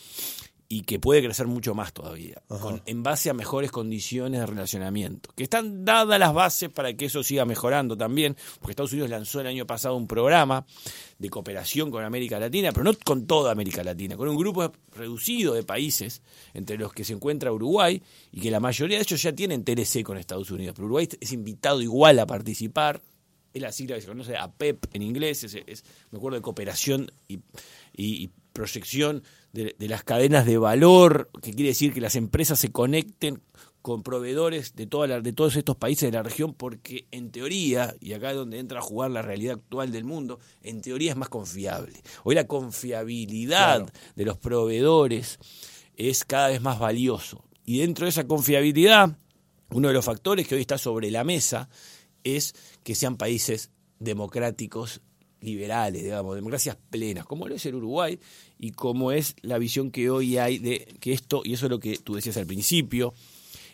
y 0.72 0.84
que 0.84 1.00
puede 1.00 1.22
crecer 1.22 1.48
mucho 1.48 1.76
más 1.76 1.92
todavía, 1.92 2.42
con, 2.48 2.82
en 2.86 3.04
base 3.04 3.30
a 3.30 3.34
mejores 3.34 3.72
condiciones 3.72 4.40
de 4.40 4.46
relacionamiento, 4.46 5.30
que 5.36 5.44
están 5.44 5.84
dadas 5.84 6.18
las 6.18 6.34
bases 6.34 6.70
para 6.70 6.94
que 6.94 7.08
eso 7.08 7.24
siga 7.24 7.44
mejorando 7.44 7.98
también, 7.98 8.38
porque 8.58 8.72
Estados 8.72 8.94
Unidos 8.94 9.10
lanzó 9.10 9.42
el 9.42 9.48
año 9.48 9.68
pasado 9.68 9.98
un 9.98 10.08
programa 10.08 10.66
de 11.20 11.30
cooperación 11.30 11.92
con 11.92 12.06
América 12.06 12.40
Latina, 12.40 12.72
pero 12.72 12.86
no 12.86 12.94
con 13.04 13.28
toda 13.28 13.52
América 13.52 13.84
Latina, 13.84 14.16
con 14.16 14.30
un 14.30 14.38
grupo 14.38 14.72
reducido 14.96 15.54
de 15.56 15.64
países, 15.64 16.22
entre 16.54 16.78
los 16.78 16.94
que 16.94 17.04
se 17.04 17.12
encuentra 17.12 17.52
Uruguay, 17.52 18.02
y 18.32 18.40
que 18.40 18.50
la 18.50 18.62
mayoría 18.62 18.96
de 18.96 19.04
ellos 19.04 19.22
ya 19.22 19.34
tienen 19.34 19.66
TLC 19.66 20.04
con 20.04 20.18
Estados 20.18 20.52
Unidos, 20.52 20.74
pero 20.74 20.86
Uruguay 20.86 21.10
es 21.20 21.34
invitado 21.34 21.82
igual 21.82 22.18
a 22.18 22.26
participar, 22.26 23.02
es 23.54 23.62
la 23.62 23.74
sigla 23.74 23.96
que 23.96 24.04
se 24.04 24.08
conoce 24.08 24.38
APEP 24.38 24.86
en 24.94 25.02
inglés, 25.02 25.44
es, 25.44 25.84
me 26.12 26.18
acuerdo 26.18 26.38
de 26.38 26.42
cooperación 26.42 27.12
y, 27.28 27.42
y 27.92 28.30
proyección 28.54 29.24
de, 29.54 29.76
las 29.80 30.04
cadenas 30.04 30.46
de 30.46 30.58
valor, 30.58 31.30
que 31.42 31.54
quiere 31.54 31.70
decir 31.70 31.94
que 31.94 32.02
las 32.02 32.16
empresas 32.16 32.60
se 32.60 32.72
conecten 32.72 33.42
con 33.82 34.04
proveedores 34.04 34.76
de, 34.76 34.86
toda 34.86 35.22
de 35.22 35.34
todos 35.34 35.56
estos 35.56 35.76
países 35.76 36.12
de 36.12 36.18
la 36.18 36.24
región, 36.24 36.54
porque 36.54 37.08
en 37.12 37.32
teoría, 37.32 37.96
y 38.00 38.14
acá 38.14 38.32
es 38.32 38.38
donde 38.38 38.60
entra 38.60 38.80
a 38.80 38.84
jugar 38.84 39.12
la 39.12 39.22
realidad 39.22 39.56
actual 39.56 39.92
del 39.92 40.04
mundo, 40.04 40.40
en 40.62 40.82
teoría 40.82 41.12
es 41.12 41.18
más 41.18 41.30
confiable. 41.30 42.02
Hoy 42.24 42.36
la 42.36 42.48
confiabilidad 42.48 43.92
de 44.16 44.26
los 44.26 44.38
proveedores 44.38 45.40
es 45.96 46.24
cada 46.24 46.50
vez 46.50 46.62
más 46.62 46.80
valioso. 46.80 47.44
Y 47.66 47.80
dentro 47.80 48.06
de 48.06 48.10
esa 48.10 48.28
confiabilidad, 48.28 49.18
uno 49.72 49.88
de 49.88 49.94
los 49.94 50.06
factores 50.06 50.48
que 50.48 50.56
hoy 50.56 50.62
está 50.62 50.78
sobre 50.78 51.10
la 51.10 51.24
mesa 51.24 51.70
es 52.24 52.54
que 52.84 52.96
sean 52.96 53.18
países 53.18 53.72
democráticos 54.00 55.02
liberales, 55.42 56.04
digamos, 56.04 56.36
democracias 56.36 56.78
plenas, 56.90 57.26
como 57.26 57.48
lo 57.48 57.56
es 57.56 57.66
el 57.66 57.76
Uruguay 57.76 58.20
y 58.58 58.72
como 58.72 59.12
es 59.12 59.36
la 59.42 59.58
visión 59.58 59.92
que 59.92 60.10
hoy 60.10 60.38
hay 60.38 60.60
de 60.60 60.96
que 61.00 61.14
esto, 61.14 61.42
y 61.44 61.54
eso 61.54 61.66
es 61.66 61.70
lo 61.72 61.80
que 61.80 61.98
tú 61.98 62.16
decías 62.16 62.38
al 62.38 62.46
principio, 62.46 63.14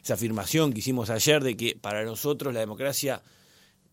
esa 0.02 0.16
afirmación 0.16 0.72
que 0.72 0.80
hicimos 0.80 1.10
ayer 1.10 1.44
de 1.44 1.58
que 1.58 1.78
para 1.80 2.04
nosotros 2.06 2.54
la 2.54 2.62
democracia 2.62 3.22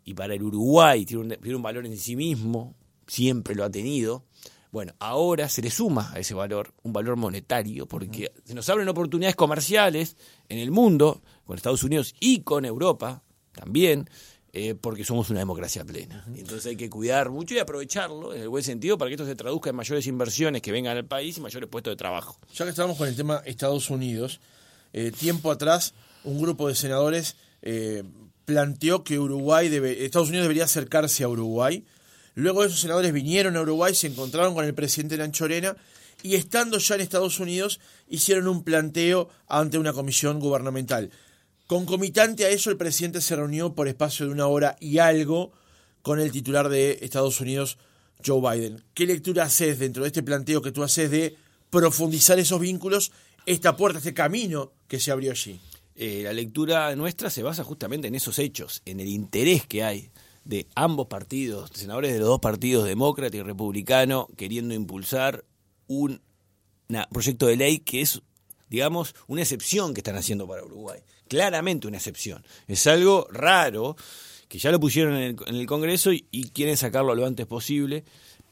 y 0.05 0.15
para 0.15 0.35
el 0.35 0.43
Uruguay 0.43 1.05
tiene 1.05 1.37
un, 1.43 1.63
valor 1.63 1.87
en 1.87 1.97
sí 1.97 2.15
mismo, 2.15 2.75
siempre 3.07 3.55
lo 3.55 3.65
ha 3.65 3.71
tenido. 3.71 4.25
Bueno, 4.71 4.93
ahora 4.99 5.49
se 5.49 5.63
le 5.63 5.71
suma 5.71 6.13
a 6.13 6.19
ese 6.19 6.35
valor 6.35 6.75
un 6.83 6.93
valor 6.93 7.17
monetario, 7.17 7.87
porque 7.87 8.33
se 8.45 8.55
nos 8.55 8.69
abren 8.69 8.89
oportunidades 8.89 9.37
comerciales 9.37 10.17
en 10.49 10.59
el 10.59 10.71
mundo, 10.71 11.23
con 11.45 11.57
Estados 11.57 11.85
Unidos 11.85 12.15
y 12.21 12.41
con 12.41 12.65
Europa 12.65 13.23
también, 13.53 14.09
eh, 14.57 14.77
porque 14.81 15.05
somos 15.05 15.31
una 15.31 15.41
democracia 15.41 15.85
plena. 15.85 16.25
Entonces 16.37 16.67
hay 16.67 16.77
que 16.77 16.89
cuidar 16.89 17.29
mucho 17.29 17.57
y 17.57 17.59
aprovecharlo 17.59 18.33
en 18.33 18.43
el 18.43 18.49
buen 18.49 18.63
sentido 18.63 18.97
para 18.97 19.09
que 19.09 19.15
esto 19.15 19.27
se 19.27 19.35
traduzca 19.35 19.71
en 19.71 19.77
mayores 19.77 20.07
inversiones 20.07 20.63
que 20.63 20.71
vengan 20.71 20.97
al 20.97 21.05
país 21.07 21.37
y 21.37 21.41
mayores 21.41 21.69
puestos 21.69 21.91
de 21.91 21.97
trabajo. 21.97 22.39
Ya 22.55 22.65
que 22.65 22.71
estamos 22.71 22.97
con 22.97 23.09
el 23.09 23.17
tema 23.17 23.43
Estados 23.47 23.91
Unidos, 23.91 24.41
eh, 24.93 25.11
tiempo 25.11 25.51
atrás 25.51 25.93
un 26.23 26.41
grupo 26.41 26.69
de 26.69 26.77
senadores 26.77 27.35
eh, 27.63 28.05
planteó 28.45 29.03
que 29.03 29.19
Uruguay 29.19 29.69
debe, 29.69 30.05
Estados 30.05 30.29
Unidos 30.29 30.45
debería 30.45 30.65
acercarse 30.65 31.25
a 31.25 31.29
Uruguay. 31.29 31.85
Luego 32.37 32.63
esos 32.63 32.79
senadores 32.79 33.13
vinieron 33.13 33.57
a 33.57 33.61
Uruguay, 33.63 33.93
se 33.93 34.07
encontraron 34.07 34.55
con 34.55 34.65
el 34.65 34.75
presidente 34.75 35.17
Lanchorena 35.17 35.77
y 36.23 36.37
estando 36.37 36.79
ya 36.79 36.95
en 36.95 37.01
Estados 37.01 37.41
Unidos 37.41 37.81
hicieron 38.09 38.47
un 38.47 38.63
planteo 38.63 39.31
ante 39.49 39.79
una 39.79 39.93
comisión 39.93 40.39
gubernamental. 40.39 41.11
Concomitante 41.67 42.45
a 42.45 42.51
eso, 42.51 42.71
el 42.71 42.77
presidente 42.77 43.23
se 43.23 43.37
reunió 43.37 43.75
por 43.75 43.89
espacio 43.89 44.27
de 44.27 44.33
una 44.33 44.47
hora 44.47 44.77
y 44.81 44.99
algo 44.99 45.53
con 46.03 46.21
el 46.21 46.31
titular 46.31 46.69
de 46.69 46.99
Estados 47.01 47.41
Unidos, 47.41 47.79
Joe 48.25 48.41
Biden. 48.41 48.85
¿Qué 48.93 49.07
lectura 49.07 49.45
haces 49.45 49.79
dentro 49.79 50.03
de 50.03 50.09
este 50.09 50.23
planteo 50.23 50.61
que 50.61 50.73
tú 50.73 50.83
haces 50.83 51.11
de 51.11 51.37
profundizar 51.71 52.39
esos 52.39 52.61
vínculos, 52.61 53.13
esta 53.47 53.77
puerta, 53.77 53.99
este 53.99 54.13
camino 54.13 54.73
que 54.89 55.01
se 55.01 55.11
abrió 55.11 55.31
allí? 55.31 55.59
Eh, 55.97 56.21
la 56.25 56.35
lectura 56.35 56.95
nuestra 56.97 57.31
se 57.31 57.43
basa 57.43 57.65
justamente 57.65 58.09
en 58.09 58.15
esos 58.15 58.39
hechos, 58.39 58.83
en 58.85 59.01
el 59.01 59.09
interés 59.09 59.67
que 59.67 59.85
hay 59.85 60.11
de 60.45 60.67
ambos 60.75 61.07
partidos, 61.07 61.71
senadores 61.73 62.13
de 62.13 62.19
los 62.19 62.29
dos 62.29 62.41
partidos, 62.41 62.85
demócrata 62.85 63.37
y 63.39 63.43
republicano, 63.43 64.29
queriendo 64.37 64.75
impulsar 64.75 65.45
un 65.87 66.21
proyecto 67.11 67.47
de 67.47 67.57
ley 67.57 67.79
que 67.79 68.03
es 68.03 68.21
digamos, 68.69 69.15
una 69.29 69.43
excepción 69.43 69.95
que 69.95 70.01
están 70.01 70.17
haciendo 70.17 70.49
para 70.49 70.65
Uruguay. 70.65 71.01
Claramente 71.29 71.89
una 71.89 71.97
excepción. 71.97 72.45
Es 72.69 72.87
algo 72.87 73.27
raro, 73.31 73.97
que 74.49 74.59
ya 74.59 74.71
lo 74.71 74.81
pusieron 74.81 75.17
en 75.17 75.37
el, 75.47 75.67
Congreso 75.67 76.13
y, 76.13 76.51
quieren 76.53 76.77
sacarlo 76.77 77.15
lo 77.15 77.27
antes 77.27 77.47
posible, 77.47 78.05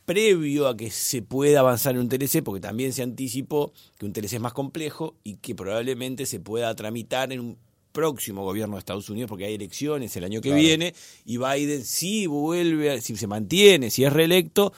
previo 0.05 0.69
a 0.69 0.77
que 0.77 0.91
se 0.91 1.23
pueda 1.23 1.61
avanzar 1.61 1.95
en 1.95 2.01
un 2.01 2.09
TLC, 2.09 2.43
porque 2.43 2.61
también 2.61 2.93
se 2.93 3.03
anticipó 3.03 3.73
que 3.99 4.07
un 4.07 4.13
TLC 4.13 4.35
es 4.35 4.41
más 4.41 4.53
complejo 4.53 5.17
y 5.23 5.37
que 5.37 5.55
probablemente 5.55 6.27
se 6.27 6.41
pueda 6.41 6.75
tramitar 6.75 7.33
en 7.33 7.41
un 7.41 7.59
próximo 7.93 8.43
gobierno 8.43 8.77
de 8.77 8.81
Estados 8.81 9.11
Unidos, 9.11 9.29
porque 9.29 9.45
hay 9.45 9.55
elecciones 9.55 10.17
el 10.17 10.25
año 10.25 10.41
que 10.41 10.55
viene, 10.55 10.95
y 11.25 11.37
Biden 11.37 11.85
si 11.85 12.27
vuelve, 12.27 13.01
si 13.01 13.17
se 13.17 13.27
mantiene, 13.27 13.91
si 13.91 14.05
es 14.05 14.13
reelecto, 14.13 14.73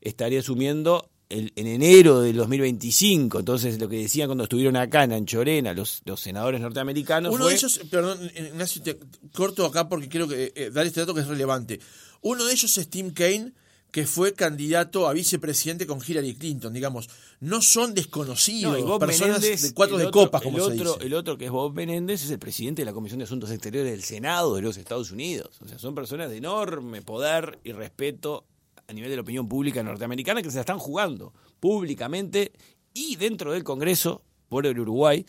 estaría 0.00 0.38
asumiendo 0.38 1.10
en 1.30 1.66
enero 1.66 2.20
del 2.20 2.36
2025. 2.36 3.38
Entonces, 3.38 3.78
lo 3.78 3.88
que 3.88 3.96
decían 3.96 4.28
cuando 4.28 4.44
estuvieron 4.44 4.76
acá 4.76 5.04
en 5.04 5.12
Anchorena, 5.12 5.72
los, 5.72 6.02
los 6.04 6.20
senadores 6.20 6.60
norteamericanos. 6.60 7.32
Uno 7.32 7.46
de 7.46 7.54
ellos, 7.54 7.80
perdón, 7.90 8.18
Ignacio, 8.36 8.82
te 8.82 8.98
corto 9.32 9.64
acá 9.64 9.88
porque 9.88 10.08
quiero 10.08 10.26
que, 10.26 10.52
eh, 10.54 10.70
dar 10.70 10.86
este 10.86 11.00
dato 11.00 11.14
que 11.14 11.20
es 11.20 11.28
relevante. 11.28 11.80
Uno 12.22 12.44
de 12.44 12.52
ellos 12.52 12.76
es 12.76 12.90
Tim 12.90 13.12
Kaine, 13.12 13.52
que 13.90 14.06
fue 14.06 14.34
candidato 14.34 15.08
a 15.08 15.12
vicepresidente 15.12 15.86
con 15.86 16.00
Hillary 16.04 16.34
Clinton, 16.34 16.72
digamos. 16.72 17.08
No 17.40 17.62
son 17.62 17.94
desconocidos, 17.94 18.76
personas 18.98 19.40
de 19.40 19.72
cuatro 19.72 19.98
de 19.98 20.10
copas, 20.10 20.42
como 20.42 20.58
el 20.58 20.64
se 20.64 20.72
otro, 20.72 20.94
dice. 20.94 21.06
El 21.06 21.14
otro, 21.14 21.38
que 21.38 21.46
es 21.46 21.50
Bob 21.50 21.74
Menéndez, 21.74 22.24
es 22.24 22.30
el 22.30 22.38
presidente 22.38 22.82
de 22.82 22.86
la 22.86 22.92
Comisión 22.92 23.18
de 23.18 23.24
Asuntos 23.24 23.50
Exteriores 23.50 23.90
del 23.90 24.02
Senado 24.02 24.56
de 24.56 24.62
los 24.62 24.76
Estados 24.76 25.10
Unidos. 25.10 25.58
O 25.62 25.68
sea, 25.68 25.78
son 25.78 25.94
personas 25.94 26.30
de 26.30 26.36
enorme 26.38 27.02
poder 27.02 27.58
y 27.64 27.72
respeto 27.72 28.44
a 28.90 28.92
nivel 28.92 29.10
de 29.10 29.16
la 29.16 29.22
opinión 29.22 29.48
pública 29.48 29.82
norteamericana 29.84 30.42
que 30.42 30.50
se 30.50 30.56
la 30.56 30.62
están 30.62 30.80
jugando 30.80 31.32
públicamente 31.60 32.50
y 32.92 33.14
dentro 33.14 33.52
del 33.52 33.62
Congreso 33.62 34.24
por 34.48 34.66
el 34.66 34.80
Uruguay. 34.80 35.24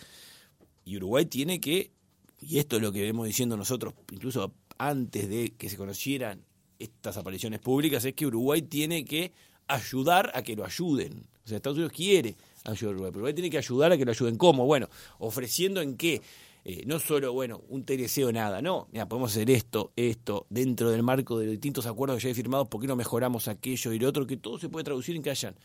Y 0.84 0.98
Uruguay 0.98 1.27
tiene 1.27 1.62
que, 1.62 1.91
y 2.39 2.58
esto 2.58 2.77
es 2.77 2.82
lo 2.82 2.91
que 2.91 3.03
vemos 3.03 3.27
diciendo 3.27 3.56
nosotros, 3.56 3.94
incluso 4.12 4.56
antes 4.80 5.30
de 5.30 5.53
que 5.53 5.70
se 5.70 5.77
conocieran 5.77 6.44
estas 6.80 7.18
apariciones 7.18 7.60
públicas, 7.60 8.03
es 8.03 8.15
que 8.15 8.25
Uruguay 8.25 8.63
tiene 8.63 9.06
que 9.06 9.32
ayudar 9.68 10.32
a 10.34 10.41
que 10.41 10.56
lo 10.56 10.65
ayuden. 10.65 11.27
O 11.46 11.48
sea, 11.48 11.58
Estados 11.58 11.77
Unidos 11.77 11.94
quiere 11.96 12.36
ayudar 12.63 12.94
a 12.94 12.96
Uruguay, 12.96 13.12
pero 13.12 13.20
Uruguay 13.20 13.34
tiene 13.36 13.51
que 13.51 13.60
ayudar 13.60 13.91
a 13.91 13.98
que 13.98 14.06
lo 14.06 14.12
ayuden. 14.12 14.38
¿Cómo? 14.38 14.65
Bueno, 14.65 14.89
ofreciendo 15.20 15.82
en 15.82 15.98
qué. 15.98 16.24
Eh, 16.63 16.84
no 16.86 17.00
solo, 17.00 17.34
bueno, 17.34 17.63
un 17.70 17.86
TLC 17.86 18.24
o 18.25 18.32
nada, 18.32 18.62
no, 18.62 18.88
mira, 18.91 19.08
podemos 19.08 19.32
hacer 19.32 19.50
esto, 19.50 19.94
esto, 19.96 20.46
dentro 20.50 20.91
del 20.91 21.01
marco 21.01 21.39
de 21.39 21.46
los 21.46 21.53
distintos 21.53 21.88
acuerdos 21.88 22.18
que 22.18 22.24
ya 22.24 22.27
hay 22.30 22.36
firmados, 22.36 22.68
¿por 22.68 22.80
qué 22.80 22.88
no 22.88 22.96
mejoramos 22.96 23.48
aquello 23.48 23.91
y 23.94 23.98
lo 23.98 24.08
otro? 24.08 24.27
Que 24.27 24.38
todo 24.38 24.60
se 24.60 24.70
puede 24.70 24.84
traducir 24.84 25.15
en 25.15 25.24
que 25.24 25.32
hayan 25.32 25.56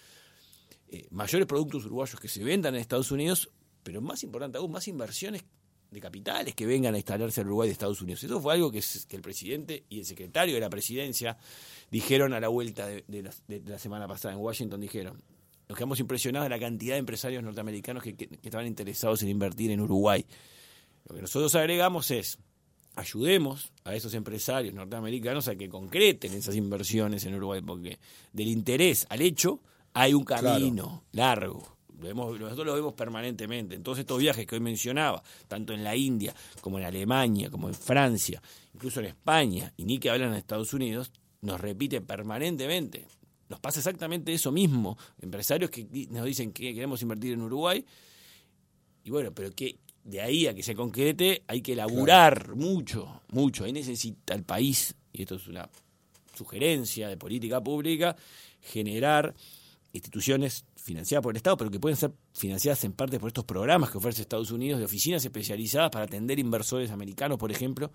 eh, 0.89 1.07
mayores 1.11 1.47
productos 1.47 1.85
uruguayos 1.85 2.19
que 2.19 2.29
se 2.29 2.43
vendan 2.43 2.75
en 2.75 2.81
Estados 2.81 3.11
Unidos, 3.11 3.51
pero 3.83 4.01
más 4.01 4.23
importante 4.23 4.57
aún, 4.57 4.73
más 4.73 4.89
inversiones 4.89 5.45
de 5.91 6.01
capitales 6.01 6.55
que 6.55 6.65
vengan 6.65 6.95
a 6.95 6.97
instalarse 6.97 7.43
en 7.43 7.49
Uruguay 7.49 7.69
de 7.69 7.73
Estados 7.73 8.01
Unidos. 8.01 8.25
Eso 8.25 8.41
fue 8.41 8.55
algo 8.55 8.73
que, 8.73 8.83
el 9.11 9.21
presidente 9.21 9.85
y 9.91 9.99
el 9.99 10.07
secretario 10.07 10.55
de 10.55 10.61
la 10.61 10.71
presidencia 10.71 11.37
dijeron 11.91 12.33
a 12.33 12.41
la 12.41 12.49
vuelta 12.49 12.87
de, 12.87 13.05
la, 13.67 13.79
semana 13.79 14.09
pasada 14.09 14.33
en 14.35 14.41
Washington, 14.41 14.81
dijeron, 14.81 15.23
nos 15.69 15.77
quedamos 15.77 16.01
impresionados 16.01 16.47
de 16.47 16.51
la 16.51 16.59
cantidad 16.59 16.95
de 16.95 17.01
empresarios 17.01 17.43
norteamericanos 17.43 18.03
que 18.03 18.17
estaban 18.43 18.67
interesados 18.67 19.23
en 19.23 19.29
invertir 19.29 19.71
en 19.71 19.81
Uruguay. 19.81 20.25
Lo 21.09 21.15
que 21.15 21.23
nosotros 21.23 21.55
agregamos 21.55 22.11
es, 22.11 22.39
ayudemos 22.97 23.73
a 23.85 23.95
esos 23.95 24.15
empresarios 24.15 24.75
norteamericanos 24.75 25.49
a 25.49 25.57
que 25.57 25.69
concreten 25.69 26.33
esas 26.33 26.57
inversiones 26.57 27.25
en 27.25 27.35
Uruguay, 27.35 27.61
porque 27.61 27.99
del 28.33 28.49
interés 28.49 29.07
al 29.09 29.23
hecho 29.23 29.61
hay 29.93 30.15
un 30.15 30.25
camino 30.25 31.05
claro. 31.13 31.41
largo. 31.41 31.77
Lo 31.99 32.09
vemos, 32.09 32.39
nosotros 32.39 32.67
lo 32.67 32.75
vemos 32.75 32.93
permanentemente. 32.95 33.75
En 33.75 33.83
todos 33.83 33.99
estos 33.99 34.19
viajes 34.19 34.47
que 34.47 34.57
hoy 34.57 34.61
mencionaba, 34.61 35.23
tanto 35.49 35.73
en 35.73 35.83
la 35.83 35.97
India 35.97 36.35
como 36.61 36.79
en 36.79 36.85
Alemania, 36.85 37.51
como 37.51 37.69
en 37.69 37.75
Francia, 37.75 38.43
incluso 38.75 39.01
en 39.01 39.07
España, 39.07 39.73
y 39.77 39.85
ni 39.85 39.99
que 39.99 40.11
hablan 40.11 40.33
en 40.33 40.37
Estados 40.37 40.75
Unidos, 40.75 41.13
nos 41.41 41.61
repite 41.61 42.01
permanentemente. 42.03 43.07
Nos 43.49 43.61
pasa 43.61 43.81
exactamente 43.81 44.35
eso 44.35 44.51
mismo. 44.53 44.99
Empresarios 45.21 45.71
que 45.71 45.87
nos 46.11 46.25
dicen 46.25 46.53
que 46.53 46.75
queremos 46.75 47.01
invertir 47.01 47.33
en 47.33 47.43
Uruguay. 47.43 47.85
Y 49.05 49.11
bueno, 49.11 49.33
pero 49.33 49.53
que 49.53 49.79
de 50.07 50.21
ahí 50.21 50.47
a 50.47 50.55
que 50.55 50.63
se 50.63 50.75
concrete 50.75 51.43
hay 51.49 51.61
que 51.61 51.75
laburar 51.75 52.45
claro. 52.45 52.57
mucho, 52.57 53.23
mucho. 53.29 53.65
Ahí 53.65 53.73
necesita 53.73 54.35
el 54.35 54.45
país, 54.45 54.95
y 55.13 55.23
esto 55.23 55.35
es 55.35 55.49
una 55.49 55.69
sugerencia 56.35 57.09
de 57.09 57.17
política 57.17 57.61
pública, 57.61 58.17
generar 58.61 59.35
instituciones 59.93 60.65
financiadas 60.77 61.23
por 61.23 61.33
el 61.33 61.39
Estado, 61.39 61.57
pero 61.57 61.71
que 61.71 61.81
pueden 61.81 61.97
ser 61.97 62.13
financiadas 62.33 62.85
en 62.85 62.93
parte 62.93 63.19
por 63.19 63.29
estos 63.29 63.45
programas 63.45 63.91
que 63.91 63.99
ofrece 63.99 64.23
Estados 64.23 64.51
Unidos 64.51 64.79
de 64.79 64.85
oficinas 64.85 65.25
especializadas 65.25 65.91
para 65.91 66.05
atender 66.05 66.39
inversores 66.39 66.91
americanos, 66.91 67.39
por 67.39 67.51
ejemplo, 67.51 67.91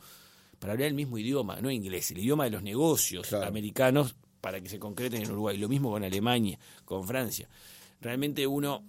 para 0.60 0.74
hablar 0.74 0.89
el 0.89 0.96
mismo 0.96 1.18
idioma, 1.18 1.62
no 1.62 1.72
inglés, 1.72 2.12
el 2.12 2.20
idioma 2.20 2.44
de 2.44 2.50
los 2.50 2.63
negocios 2.63 3.27
claro. 3.27 3.48
americanos 3.48 4.15
para 4.41 4.60
que 4.60 4.68
se 4.68 4.80
concreten 4.80 5.22
en 5.22 5.32
Uruguay. 5.32 5.58
Lo 5.58 5.70
mismo 5.70 5.91
con 5.91 6.03
Alemania, 6.03 6.60
con 6.84 7.08
Francia. 7.08 7.48
Realmente 8.01 8.46
uno, 8.48 8.84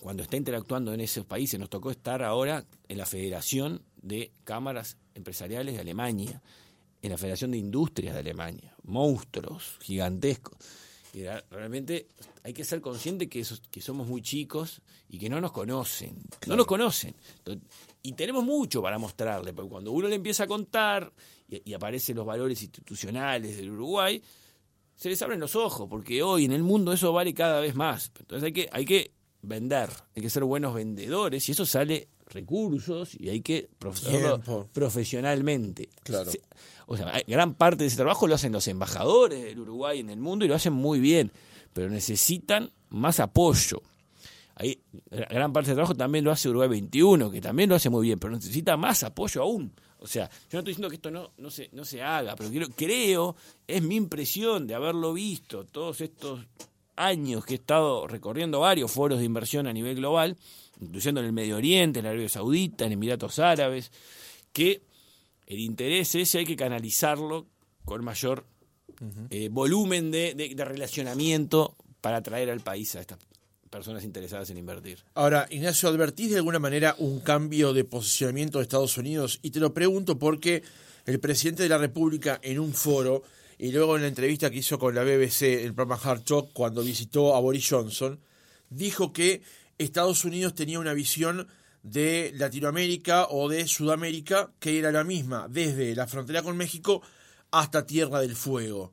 cuando 0.00 0.22
está 0.22 0.36
interactuando 0.36 0.92
en 0.92 1.00
esos 1.00 1.24
países, 1.24 1.58
nos 1.58 1.70
tocó 1.70 1.90
estar 1.90 2.22
ahora 2.22 2.64
en 2.88 2.98
la 2.98 3.06
Federación 3.06 3.82
de 4.00 4.32
Cámaras 4.44 4.96
Empresariales 5.14 5.74
de 5.74 5.80
Alemania, 5.80 6.40
en 7.02 7.10
la 7.10 7.18
Federación 7.18 7.50
de 7.50 7.58
Industrias 7.58 8.14
de 8.14 8.20
Alemania, 8.20 8.74
monstruos 8.84 9.78
gigantescos. 9.80 10.56
Y 11.14 11.24
realmente 11.50 12.06
hay 12.44 12.52
que 12.52 12.64
ser 12.64 12.80
consciente 12.80 13.28
que, 13.28 13.40
esos, 13.40 13.60
que 13.60 13.80
somos 13.80 14.06
muy 14.06 14.22
chicos 14.22 14.82
y 15.08 15.18
que 15.18 15.28
no 15.28 15.40
nos 15.40 15.52
conocen. 15.52 16.16
Claro. 16.38 16.48
No 16.48 16.56
nos 16.56 16.66
conocen. 16.66 17.14
Y 18.02 18.12
tenemos 18.12 18.44
mucho 18.44 18.82
para 18.82 18.98
mostrarle, 18.98 19.52
porque 19.52 19.70
cuando 19.70 19.90
uno 19.90 20.06
le 20.06 20.14
empieza 20.14 20.44
a 20.44 20.46
contar 20.46 21.12
y, 21.48 21.70
y, 21.70 21.74
aparecen 21.74 22.16
los 22.16 22.26
valores 22.26 22.62
institucionales 22.62 23.56
del 23.56 23.70
Uruguay, 23.70 24.22
se 24.94 25.08
les 25.08 25.20
abren 25.22 25.40
los 25.40 25.56
ojos, 25.56 25.88
porque 25.88 26.22
hoy 26.22 26.44
en 26.44 26.52
el 26.52 26.62
mundo 26.62 26.92
eso 26.92 27.12
vale 27.12 27.32
cada 27.32 27.60
vez 27.60 27.74
más. 27.74 28.12
Entonces 28.18 28.44
hay 28.44 28.52
que, 28.52 28.68
hay 28.70 28.84
que 28.84 29.17
vender, 29.42 29.90
hay 30.16 30.22
que 30.22 30.30
ser 30.30 30.44
buenos 30.44 30.74
vendedores 30.74 31.48
y 31.48 31.52
eso 31.52 31.64
sale 31.66 32.08
recursos 32.26 33.14
y 33.18 33.28
hay 33.28 33.40
que 33.40 33.68
hacerlo 33.88 34.40
profesionalmente. 34.72 35.88
Claro. 36.02 36.30
O 36.86 36.96
sea, 36.96 37.12
gran 37.26 37.54
parte 37.54 37.84
de 37.84 37.88
ese 37.88 37.96
trabajo 37.96 38.26
lo 38.26 38.34
hacen 38.34 38.52
los 38.52 38.66
embajadores 38.68 39.44
del 39.44 39.60
Uruguay 39.60 40.00
en 40.00 40.10
el 40.10 40.18
mundo 40.18 40.44
y 40.44 40.48
lo 40.48 40.54
hacen 40.54 40.72
muy 40.72 41.00
bien, 41.00 41.32
pero 41.72 41.90
necesitan 41.90 42.72
más 42.90 43.20
apoyo. 43.20 43.82
Ahí, 44.54 44.80
gran 45.10 45.52
parte 45.52 45.68
del 45.68 45.76
trabajo 45.76 45.94
también 45.94 46.24
lo 46.24 46.32
hace 46.32 46.48
Uruguay 46.48 46.68
21, 46.68 47.30
que 47.30 47.40
también 47.40 47.68
lo 47.68 47.76
hace 47.76 47.90
muy 47.90 48.06
bien, 48.06 48.18
pero 48.18 48.34
necesita 48.34 48.76
más 48.76 49.04
apoyo 49.04 49.42
aún. 49.42 49.72
O 50.00 50.06
sea, 50.06 50.28
yo 50.28 50.34
no 50.54 50.58
estoy 50.60 50.72
diciendo 50.72 50.88
que 50.88 50.96
esto 50.96 51.10
no, 51.10 51.32
no, 51.38 51.50
se, 51.50 51.68
no 51.72 51.84
se 51.84 52.02
haga, 52.02 52.34
pero 52.36 52.50
creo, 52.50 52.68
creo, 52.74 53.36
es 53.66 53.82
mi 53.82 53.96
impresión 53.96 54.66
de 54.66 54.74
haberlo 54.74 55.12
visto 55.12 55.64
todos 55.64 56.00
estos 56.00 56.40
años 56.98 57.44
que 57.44 57.54
he 57.54 57.56
estado 57.56 58.06
recorriendo 58.06 58.60
varios 58.60 58.90
foros 58.90 59.18
de 59.18 59.24
inversión 59.24 59.66
a 59.66 59.72
nivel 59.72 59.96
global, 59.96 60.36
incluyendo 60.80 61.20
en 61.20 61.26
el 61.26 61.32
Medio 61.32 61.56
Oriente, 61.56 62.00
en 62.00 62.06
Arabia 62.06 62.28
Saudita, 62.28 62.84
en 62.84 62.92
Emiratos 62.92 63.38
Árabes, 63.38 63.90
que 64.52 64.82
el 65.46 65.60
interés 65.60 66.14
ese 66.14 66.38
hay 66.38 66.44
que 66.44 66.56
canalizarlo 66.56 67.46
con 67.84 68.04
mayor 68.04 68.44
uh 69.00 69.04
-huh. 69.04 69.26
eh, 69.30 69.48
volumen 69.48 70.10
de, 70.10 70.34
de, 70.34 70.54
de, 70.54 70.64
relacionamiento 70.64 71.74
para 72.00 72.18
atraer 72.18 72.50
al 72.50 72.60
país 72.60 72.94
a 72.96 73.00
estas 73.00 73.18
personas 73.70 74.04
interesadas 74.04 74.50
en 74.50 74.58
invertir. 74.58 74.98
Ahora, 75.14 75.46
Ignacio, 75.50 75.88
¿advertís 75.88 76.30
de 76.30 76.36
alguna 76.36 76.58
manera 76.58 76.94
un 76.98 77.20
cambio 77.20 77.72
de 77.72 77.84
posicionamiento 77.84 78.58
de 78.58 78.64
Estados 78.64 78.96
Unidos? 78.98 79.38
Y 79.42 79.50
te 79.50 79.60
lo 79.60 79.72
pregunto 79.72 80.18
porque 80.18 80.62
el 81.06 81.20
presidente 81.20 81.62
de 81.62 81.68
la 81.68 81.78
República 81.78 82.38
en 82.42 82.58
un 82.58 82.74
foro 82.74 83.22
y 83.58 83.72
luego 83.72 83.96
en 83.96 84.02
la 84.02 84.08
entrevista 84.08 84.50
que 84.50 84.58
hizo 84.58 84.78
con 84.78 84.94
la 84.94 85.02
BBC, 85.02 85.64
el 85.64 85.74
programa 85.74 86.00
Hard 86.02 86.22
cuando 86.52 86.82
visitó 86.82 87.34
a 87.34 87.40
Boris 87.40 87.68
Johnson, 87.68 88.20
dijo 88.70 89.12
que 89.12 89.42
Estados 89.78 90.24
Unidos 90.24 90.54
tenía 90.54 90.78
una 90.78 90.94
visión 90.94 91.48
de 91.82 92.32
Latinoamérica 92.36 93.26
o 93.30 93.48
de 93.48 93.66
Sudamérica 93.66 94.52
que 94.60 94.78
era 94.78 94.92
la 94.92 95.02
misma, 95.02 95.48
desde 95.48 95.94
la 95.96 96.06
frontera 96.06 96.42
con 96.42 96.56
México 96.56 97.02
hasta 97.50 97.84
Tierra 97.84 98.20
del 98.20 98.36
Fuego. 98.36 98.92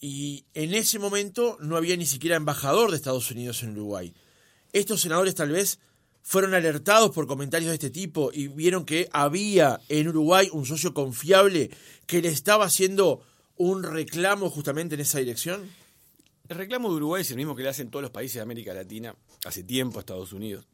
Y 0.00 0.46
en 0.54 0.72
ese 0.72 0.98
momento 0.98 1.58
no 1.60 1.76
había 1.76 1.96
ni 1.96 2.06
siquiera 2.06 2.36
embajador 2.36 2.90
de 2.90 2.96
Estados 2.96 3.30
Unidos 3.30 3.62
en 3.62 3.72
Uruguay. 3.72 4.14
Estos 4.72 5.02
senadores 5.02 5.34
tal 5.34 5.50
vez 5.50 5.80
fueron 6.22 6.54
alertados 6.54 7.10
por 7.10 7.26
comentarios 7.26 7.68
de 7.68 7.74
este 7.74 7.90
tipo 7.90 8.30
y 8.32 8.48
vieron 8.48 8.84
que 8.84 9.08
había 9.12 9.80
en 9.88 10.08
Uruguay 10.08 10.48
un 10.52 10.64
socio 10.64 10.94
confiable 10.94 11.70
que 12.06 12.22
le 12.22 12.28
estaba 12.28 12.64
haciendo 12.64 13.22
un 13.56 13.82
reclamo 13.82 14.50
justamente 14.50 14.94
en 14.94 15.00
esa 15.00 15.18
dirección. 15.18 15.68
El 16.48 16.56
reclamo 16.56 16.90
de 16.90 16.96
Uruguay 16.96 17.22
es 17.22 17.30
el 17.30 17.36
mismo 17.36 17.56
que 17.56 17.62
le 17.62 17.68
hacen 17.68 17.90
todos 17.90 18.02
los 18.02 18.10
países 18.10 18.34
de 18.34 18.40
América 18.42 18.72
Latina 18.72 19.14
hace 19.44 19.64
tiempo 19.64 19.98
a 19.98 20.00
Estados 20.00 20.32
Unidos. 20.32 20.66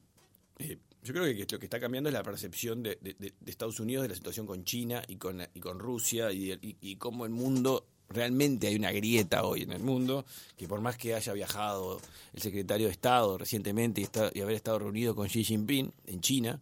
Eh, 0.59 0.79
yo 1.03 1.13
creo 1.13 1.25
que 1.25 1.47
lo 1.51 1.59
que 1.59 1.67
está 1.67 1.81
cambiando 1.81 2.09
es 2.09 2.13
la 2.13 2.23
percepción 2.23 2.83
de, 2.83 2.99
Estados 3.47 3.81
Unidos 3.81 4.03
de 4.03 4.11
la 4.11 4.15
situación 4.15 4.47
con 4.47 4.65
China 4.65 5.03
y 5.09 5.17
con, 5.17 5.41
y 5.55 5.61
con 5.61 5.79
Rusia 5.79 6.29
y, 6.31 6.97
cómo 6.97 7.25
el 7.25 7.33
mundo, 7.33 7.87
realmente 8.09 8.69
hay 8.69 8.77
una 8.77 8.93
grieta 8.93 9.43
hoy 9.45 9.63
en 9.63 9.73
el 9.73 9.83
mundo, 9.83 10.25
que 10.57 10.69
por 10.69 10.81
más 10.81 10.97
que 10.97 11.15
haya 11.15 11.33
viajado 11.33 12.01
el 12.33 12.43
secretario 12.43 12.87
de 12.87 12.93
Estado 12.93 13.37
recientemente 13.37 14.07
y 14.33 14.41
haber 14.41 14.55
estado 14.55 14.79
reunido 14.79 15.17
con 15.17 15.27
Xi 15.27 15.43
Jinping 15.43 15.93
en 16.07 16.21
China, 16.21 16.61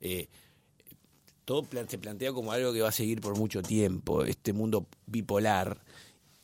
eh, 0.00 0.28
todo 1.46 1.66
se 1.88 1.96
plantea 1.96 2.32
como 2.32 2.52
algo 2.52 2.74
que 2.74 2.82
va 2.82 2.90
a 2.90 2.92
seguir 2.92 3.22
por 3.22 3.38
mucho 3.38 3.62
tiempo, 3.62 4.24
este 4.24 4.52
mundo 4.52 4.86
bipolar. 5.06 5.80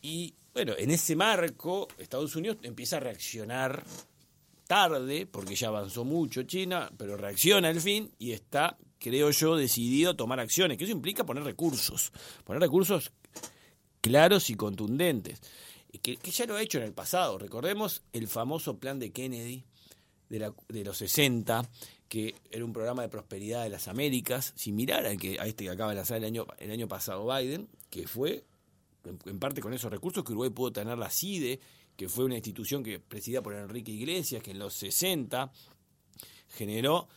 Y 0.00 0.32
bueno, 0.54 0.72
en 0.78 0.90
ese 0.90 1.14
marco, 1.16 1.88
Estados 1.98 2.34
Unidos 2.36 2.56
empieza 2.62 2.96
a 2.96 3.00
reaccionar 3.00 3.84
tarde, 4.66 5.26
porque 5.26 5.54
ya 5.54 5.68
avanzó 5.68 6.04
mucho 6.04 6.44
China, 6.44 6.90
pero 6.96 7.18
reacciona 7.18 7.68
al 7.68 7.80
fin 7.80 8.10
y 8.18 8.32
está 8.32 8.78
creo 9.02 9.30
yo, 9.32 9.56
decidido 9.56 10.14
tomar 10.14 10.38
acciones, 10.38 10.78
que 10.78 10.84
eso 10.84 10.92
implica 10.92 11.26
poner 11.26 11.42
recursos, 11.42 12.12
poner 12.44 12.62
recursos 12.62 13.10
claros 14.00 14.48
y 14.48 14.54
contundentes, 14.54 15.40
que, 16.00 16.16
que 16.16 16.30
ya 16.30 16.46
lo 16.46 16.54
ha 16.54 16.62
hecho 16.62 16.78
en 16.78 16.84
el 16.84 16.92
pasado. 16.92 17.36
Recordemos 17.36 18.02
el 18.12 18.28
famoso 18.28 18.78
plan 18.78 19.00
de 19.00 19.10
Kennedy 19.10 19.64
de, 20.28 20.38
la, 20.38 20.54
de 20.68 20.84
los 20.84 20.98
60, 20.98 21.68
que 22.12 22.34
era 22.50 22.62
un 22.62 22.74
programa 22.74 23.00
de 23.00 23.08
prosperidad 23.08 23.62
de 23.62 23.70
las 23.70 23.88
Américas, 23.88 24.52
similar 24.54 25.06
al 25.06 25.16
que, 25.16 25.40
a 25.40 25.46
este 25.46 25.64
que 25.64 25.70
acaba 25.70 25.92
de 25.92 25.96
lanzar 25.96 26.18
el 26.18 26.24
año, 26.24 26.46
el 26.58 26.70
año 26.70 26.86
pasado 26.86 27.26
Biden, 27.26 27.70
que 27.88 28.06
fue 28.06 28.44
en, 29.06 29.18
en 29.24 29.38
parte 29.38 29.62
con 29.62 29.72
esos 29.72 29.90
recursos 29.90 30.22
que 30.22 30.32
Uruguay 30.32 30.50
pudo 30.50 30.72
tener 30.72 30.98
la 30.98 31.08
CIDE, 31.08 31.58
que 31.96 32.10
fue 32.10 32.26
una 32.26 32.34
institución 32.34 32.84
que 32.84 33.00
presidida 33.00 33.42
por 33.42 33.54
Enrique 33.54 33.92
Iglesias, 33.92 34.42
que 34.42 34.50
en 34.50 34.58
los 34.58 34.74
60 34.74 35.50
generó 36.50 37.08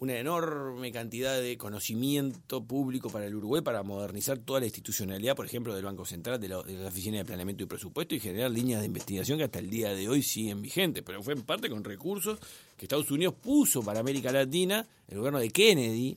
una 0.00 0.16
enorme 0.16 0.90
cantidad 0.92 1.38
de 1.38 1.58
conocimiento 1.58 2.64
público 2.64 3.10
para 3.10 3.26
el 3.26 3.34
Uruguay 3.34 3.60
para 3.60 3.82
modernizar 3.82 4.38
toda 4.38 4.60
la 4.60 4.66
institucionalidad, 4.66 5.36
por 5.36 5.44
ejemplo, 5.44 5.74
del 5.74 5.84
Banco 5.84 6.06
Central, 6.06 6.40
de, 6.40 6.48
la 6.48 6.58
Oficina 6.58 7.18
de 7.18 7.26
Planeamiento 7.26 7.64
y 7.64 7.66
Presupuesto 7.66 8.14
y 8.14 8.20
generar 8.20 8.50
líneas 8.50 8.80
de 8.80 8.86
investigación 8.86 9.36
que 9.36 9.44
hasta 9.44 9.58
el 9.58 9.68
día 9.68 9.90
de 9.90 10.08
hoy 10.08 10.22
siguen 10.22 10.62
vigentes, 10.62 11.02
pero 11.04 11.22
fue 11.22 11.34
en 11.34 11.42
parte 11.42 11.68
con 11.68 11.84
recursos 11.84 12.38
que 12.78 12.86
Estados 12.86 13.10
Unidos 13.10 13.34
puso 13.42 13.82
para 13.82 14.00
América 14.00 14.32
Latina, 14.32 14.86
el 15.06 15.18
gobierno 15.18 15.38
de 15.38 15.50
Kennedy, 15.50 16.16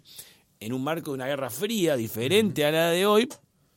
en 0.62 0.72
un 0.72 0.82
marco 0.82 1.12
de 1.12 1.16
una 1.16 1.28
guerra 1.28 1.50
fría 1.50 1.98
diferente 1.98 2.64
a 2.64 2.72
la 2.72 2.90
de 2.90 3.06
hoy, 3.06 3.28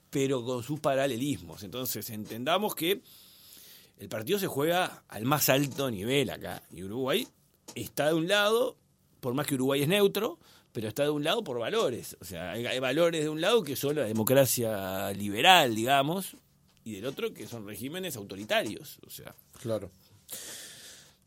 pero 0.09 0.45
con 0.45 0.63
sus 0.63 0.79
paralelismos. 0.79 1.65
Entonces, 1.65 2.09
entendamos 2.11 2.77
que 2.77 3.03
el 3.99 4.09
partido 4.09 4.39
se 4.39 4.47
juega 4.47 5.03
al 5.09 5.25
más 5.25 5.49
alto 5.49 5.91
nivel 5.91 6.31
acá, 6.31 6.63
y 6.71 6.85
Uruguay 6.85 7.27
está 7.75 8.07
de 8.07 8.15
un 8.15 8.29
lado 8.29 8.77
por 9.27 9.35
más 9.35 9.49
que 9.49 9.57
Uruguay 9.57 9.83
es 9.83 9.89
neutro, 9.89 10.39
pero 10.71 10.87
está 10.87 11.03
de 11.03 11.11
un 11.11 11.25
lado 11.25 11.43
por 11.43 11.59
valores. 11.59 12.17
O 12.21 12.25
sea, 12.25 12.53
hay, 12.53 12.79
valores 12.79 13.25
de 13.25 13.29
un 13.29 13.41
lado 13.41 13.65
que 13.65 13.75
son 13.75 13.97
la 13.97 14.05
democracia 14.05 15.11
liberal, 15.15 15.75
digamos, 15.75 16.37
y 16.85 16.95
del 16.95 17.07
otro 17.07 17.35
que 17.35 17.49
son 17.49 17.67
regímenes 17.67 18.15
autoritarios. 18.15 19.01
O 19.05 19.11
sea. 19.11 19.35
Claro. 19.61 19.91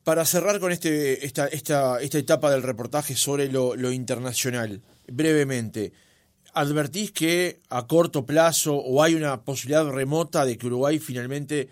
Para 0.05 0.23
cerrar 0.23 0.61
con 0.61 0.71
este, 0.71 1.25
esta, 1.25 1.47
esta, 1.47 1.99
esta 1.99 2.17
etapa 2.17 2.49
del 2.51 2.63
reportaje 2.63 3.17
sobre 3.17 3.51
lo 3.51 3.91
internacional, 3.91 4.81
brevemente, 5.09 5.91
¿advertís 6.53 7.11
que 7.11 7.59
a 7.67 7.85
corto 7.85 8.25
plazo 8.25 8.77
o 8.77 9.03
hay 9.03 9.15
una 9.15 9.43
posibilidad 9.43 9.85
remota 9.89 10.45
de 10.45 10.57
que 10.57 10.67
Uruguay 10.67 10.99
finalmente 10.99 11.67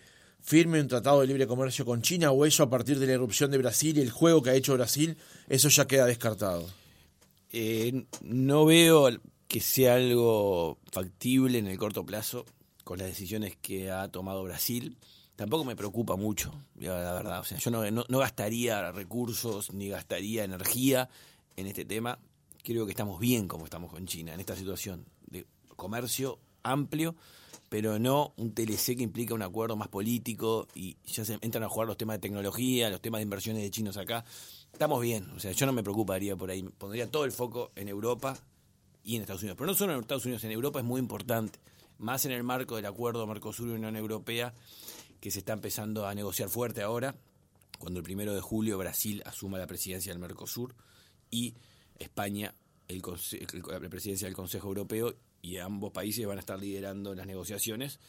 firme 0.48 0.80
un 0.80 0.88
tratado 0.88 1.20
de 1.20 1.28
libre 1.28 1.46
comercio 1.46 1.84
con 1.84 2.02
China 2.02 2.32
o 2.32 2.46
eso 2.46 2.64
a 2.64 2.70
partir 2.70 3.00
de 3.00 3.06
la 3.06 3.12
erupción 3.12 3.52
de 3.52 3.58
Brasil 3.58 3.98
y 3.98 4.02
el 4.02 4.12
juego 4.12 4.42
que 4.42 4.52
ha 4.52 4.54
hecho 4.54 4.76
Brasil, 4.76 5.18
eso 5.50 5.68
ya 5.68 5.88
queda 5.88 6.06
descartado? 6.06 6.70
Eh, 7.52 8.06
no 8.22 8.64
veo 8.64 9.10
que 9.50 9.60
sea 9.60 9.96
algo 9.96 10.78
factible 10.90 11.58
en 11.58 11.68
el 11.68 11.78
corto 11.78 12.06
plazo 12.06 12.46
con 12.86 12.98
las 12.98 13.10
decisiones 13.10 13.58
que 13.58 13.92
ha 13.92 14.08
tomado 14.08 14.42
Brasil. 14.46 14.98
Tampoco 15.36 15.66
me 15.66 15.76
preocupa 15.76 16.16
mucho, 16.16 16.54
la 16.80 17.14
verdad. 17.14 17.42
O 17.42 17.44
sea, 17.44 17.58
yo 17.58 17.70
no, 17.70 18.06
no 18.08 18.18
gastaría 18.18 18.94
recursos 18.94 19.74
ni 19.74 19.90
gastaría 19.90 20.46
energía 20.46 21.10
en 21.58 21.68
este 21.68 21.84
tema. 21.84 22.20
Creo 22.64 22.86
que 22.86 22.92
estamos 22.92 23.20
bien 23.20 23.50
como 23.50 23.66
estamos 23.66 23.92
con 23.92 24.06
China 24.06 24.34
en 24.34 24.40
esta 24.40 24.56
situación 24.56 25.08
de 25.30 25.46
comercio 25.76 26.40
amplio 26.64 27.18
pero 27.70 28.00
no 28.00 28.34
un 28.38 28.54
TLC 28.54 28.96
que 28.96 29.04
implica 29.04 29.34
un 29.34 29.42
acuerdo 29.42 29.76
más 29.76 29.90
político 29.90 30.68
y 30.74 30.98
ya 31.06 31.26
se 31.26 31.38
entran 31.42 31.64
a 31.64 31.70
jugar 31.70 31.88
los 31.88 31.98
temas 31.98 32.16
de 32.16 32.20
tecnología, 32.20 32.90
los 32.90 33.02
temas 33.02 33.20
de 33.20 33.24
inversiones 33.24 33.64
de 33.64 33.72
chinos 33.72 33.98
acá. 33.98 34.24
Estamos 34.72 35.02
bien, 35.02 35.30
o 35.32 35.40
sea, 35.40 35.52
yo 35.52 35.66
no 35.66 35.74
me 35.74 35.84
preocuparía 35.84 36.36
por 36.36 36.50
ahí, 36.50 36.64
pondría 36.64 37.10
todo 37.10 37.26
el 37.26 37.32
foco 37.32 37.72
en 37.76 37.90
Europa 37.90 38.38
y 39.04 39.16
en 39.16 39.22
Estados 39.22 39.42
Unidos, 39.42 39.58
pero 39.58 39.68
no 39.68 39.74
solo 39.74 39.94
en 39.94 40.00
Estados 40.00 40.26
Unidos, 40.26 40.44
en 40.44 40.52
Europa 40.52 40.80
es 40.80 40.86
muy 40.86 41.00
importante, 41.00 41.60
más 41.98 42.26
en 42.26 42.32
el 42.32 42.44
marco 42.44 42.76
del 42.76 42.86
acuerdo 42.86 43.26
Mercosur 43.28 43.68
y 43.70 43.72
Unión 43.72 43.96
Europea 43.96 44.54
que 45.20 45.32
se 45.32 45.40
está 45.40 45.54
empezando 45.54 46.08
a 46.08 46.14
negociar 46.14 46.50
fuerte 46.50 46.84
ahora, 46.84 47.16
cuando 47.80 48.00
el 48.00 48.04
primero 48.04 48.34
de 48.34 48.42
julio 48.42 48.78
Brasil 48.78 49.22
asuma 49.26 49.58
la 49.58 49.68
presidencia 49.68 50.12
del 50.12 50.20
Mercosur 50.20 50.76
y 51.32 51.56
España 51.98 52.54
el, 52.88 53.02
la 53.02 53.90
presidencia 53.90 54.28
del 54.28 54.36
Consejo 54.36 54.68
Europeo 54.68 55.16
y 55.48 55.58
ambos 55.60 55.94
países 55.94 56.28
van 56.28 56.38
a 56.38 56.42
estar 56.42 56.60
liderando 56.60 57.16
las 57.16 57.26
negociaciones, 57.26 58.00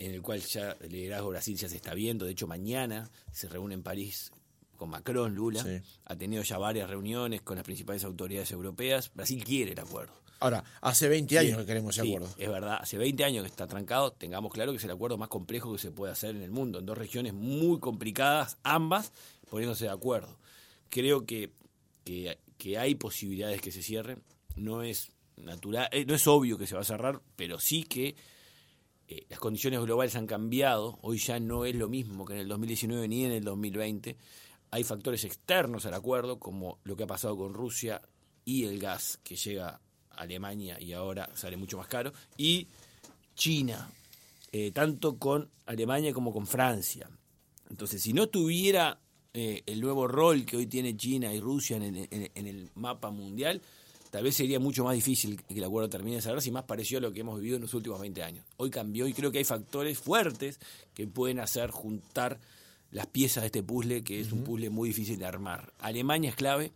en 0.00 0.10
el 0.10 0.20
cual 0.20 0.40
ya 0.40 0.76
el 0.80 0.90
liderazgo 0.90 1.28
Brasil 1.28 1.56
ya 1.56 1.68
se 1.68 1.76
está 1.76 1.94
viendo. 1.94 2.24
De 2.24 2.32
hecho, 2.32 2.48
mañana 2.48 3.08
se 3.30 3.48
reúne 3.48 3.74
en 3.74 3.84
París 3.84 4.32
con 4.76 4.90
Macron, 4.90 5.32
Lula. 5.32 5.62
Sí. 5.62 5.80
Ha 6.06 6.16
tenido 6.16 6.42
ya 6.42 6.58
varias 6.58 6.90
reuniones 6.90 7.42
con 7.42 7.54
las 7.54 7.64
principales 7.64 8.02
autoridades 8.02 8.50
europeas. 8.50 9.12
Brasil 9.14 9.44
quiere 9.44 9.72
el 9.72 9.78
acuerdo. 9.78 10.12
Ahora, 10.40 10.64
hace 10.80 11.08
20 11.08 11.38
años 11.38 11.52
sí, 11.52 11.58
que 11.58 11.66
queremos 11.66 11.96
ese 11.96 12.02
sí, 12.02 12.08
acuerdo. 12.08 12.34
Es 12.36 12.48
verdad, 12.48 12.78
hace 12.80 12.98
20 12.98 13.24
años 13.24 13.44
que 13.44 13.48
está 13.48 13.68
trancado. 13.68 14.10
Tengamos 14.10 14.52
claro 14.52 14.72
que 14.72 14.78
es 14.78 14.84
el 14.84 14.90
acuerdo 14.90 15.16
más 15.16 15.28
complejo 15.28 15.72
que 15.72 15.78
se 15.78 15.92
puede 15.92 16.12
hacer 16.12 16.34
en 16.34 16.42
el 16.42 16.50
mundo, 16.50 16.80
en 16.80 16.86
dos 16.86 16.98
regiones 16.98 17.32
muy 17.32 17.78
complicadas, 17.78 18.58
ambas 18.64 19.12
poniéndose 19.48 19.84
de 19.84 19.92
acuerdo. 19.92 20.36
Creo 20.88 21.26
que, 21.26 21.52
que, 22.02 22.38
que 22.58 22.76
hay 22.76 22.96
posibilidades 22.96 23.60
que 23.60 23.70
se 23.70 23.82
cierren. 23.82 24.20
No 24.56 24.82
es 24.82 25.12
natural, 25.36 25.88
eh, 25.92 26.04
no 26.06 26.14
es 26.14 26.26
obvio 26.26 26.58
que 26.58 26.66
se 26.66 26.74
va 26.74 26.80
a 26.80 26.84
cerrar, 26.84 27.20
pero 27.36 27.58
sí 27.58 27.84
que 27.84 28.16
eh, 29.08 29.26
las 29.28 29.38
condiciones 29.38 29.80
globales 29.80 30.16
han 30.16 30.26
cambiado, 30.26 30.98
hoy 31.02 31.18
ya 31.18 31.38
no 31.38 31.64
es 31.64 31.74
lo 31.76 31.88
mismo 31.88 32.24
que 32.24 32.34
en 32.34 32.40
el 32.40 32.48
2019 32.48 33.08
ni 33.08 33.24
en 33.24 33.32
el 33.32 33.44
2020, 33.44 34.16
hay 34.70 34.84
factores 34.84 35.24
externos 35.24 35.86
al 35.86 35.94
acuerdo, 35.94 36.38
como 36.38 36.78
lo 36.84 36.96
que 36.96 37.04
ha 37.04 37.06
pasado 37.06 37.36
con 37.36 37.54
Rusia 37.54 38.02
y 38.44 38.64
el 38.64 38.78
gas 38.78 39.18
que 39.22 39.36
llega 39.36 39.68
a 39.68 39.80
Alemania 40.16 40.80
y 40.80 40.92
ahora 40.92 41.30
sale 41.34 41.56
mucho 41.56 41.76
más 41.76 41.86
caro, 41.86 42.12
y 42.36 42.66
China, 43.34 43.90
eh, 44.52 44.72
tanto 44.72 45.18
con 45.18 45.50
Alemania 45.66 46.12
como 46.12 46.32
con 46.32 46.46
Francia. 46.46 47.08
Entonces, 47.68 48.02
si 48.02 48.12
no 48.12 48.28
tuviera 48.28 49.00
el 49.38 49.82
nuevo 49.82 50.08
rol 50.08 50.46
que 50.46 50.56
hoy 50.56 50.66
tiene 50.66 50.96
China 50.96 51.30
y 51.30 51.40
Rusia 51.40 51.76
en 51.76 51.82
el, 51.82 52.08
en 52.10 52.46
el 52.46 52.70
mapa 52.74 53.10
mundial, 53.10 53.60
tal 54.16 54.24
vez 54.24 54.34
sería 54.34 54.58
mucho 54.58 54.82
más 54.82 54.94
difícil 54.94 55.42
que 55.42 55.58
el 55.58 55.64
acuerdo 55.64 55.90
termine 55.90 56.16
de 56.16 56.22
cerrar 56.22 56.40
si 56.40 56.50
más 56.50 56.64
pareció 56.64 56.96
a 56.96 57.00
lo 57.02 57.12
que 57.12 57.20
hemos 57.20 57.38
vivido 57.38 57.56
en 57.56 57.60
los 57.60 57.74
últimos 57.74 58.00
20 58.00 58.22
años. 58.22 58.46
Hoy 58.56 58.70
cambió 58.70 59.06
y 59.06 59.12
creo 59.12 59.30
que 59.30 59.36
hay 59.36 59.44
factores 59.44 59.98
fuertes 59.98 60.58
que 60.94 61.06
pueden 61.06 61.38
hacer 61.38 61.70
juntar 61.70 62.40
las 62.92 63.08
piezas 63.08 63.42
de 63.42 63.48
este 63.48 63.62
puzzle, 63.62 64.02
que 64.02 64.18
es 64.18 64.28
uh 64.28 64.30
-huh. 64.30 64.38
un 64.38 64.44
puzzle 64.44 64.70
muy 64.70 64.88
difícil 64.88 65.18
de 65.18 65.26
armar. 65.26 65.70
Alemania 65.80 66.30
es 66.30 66.34
clave 66.34 66.72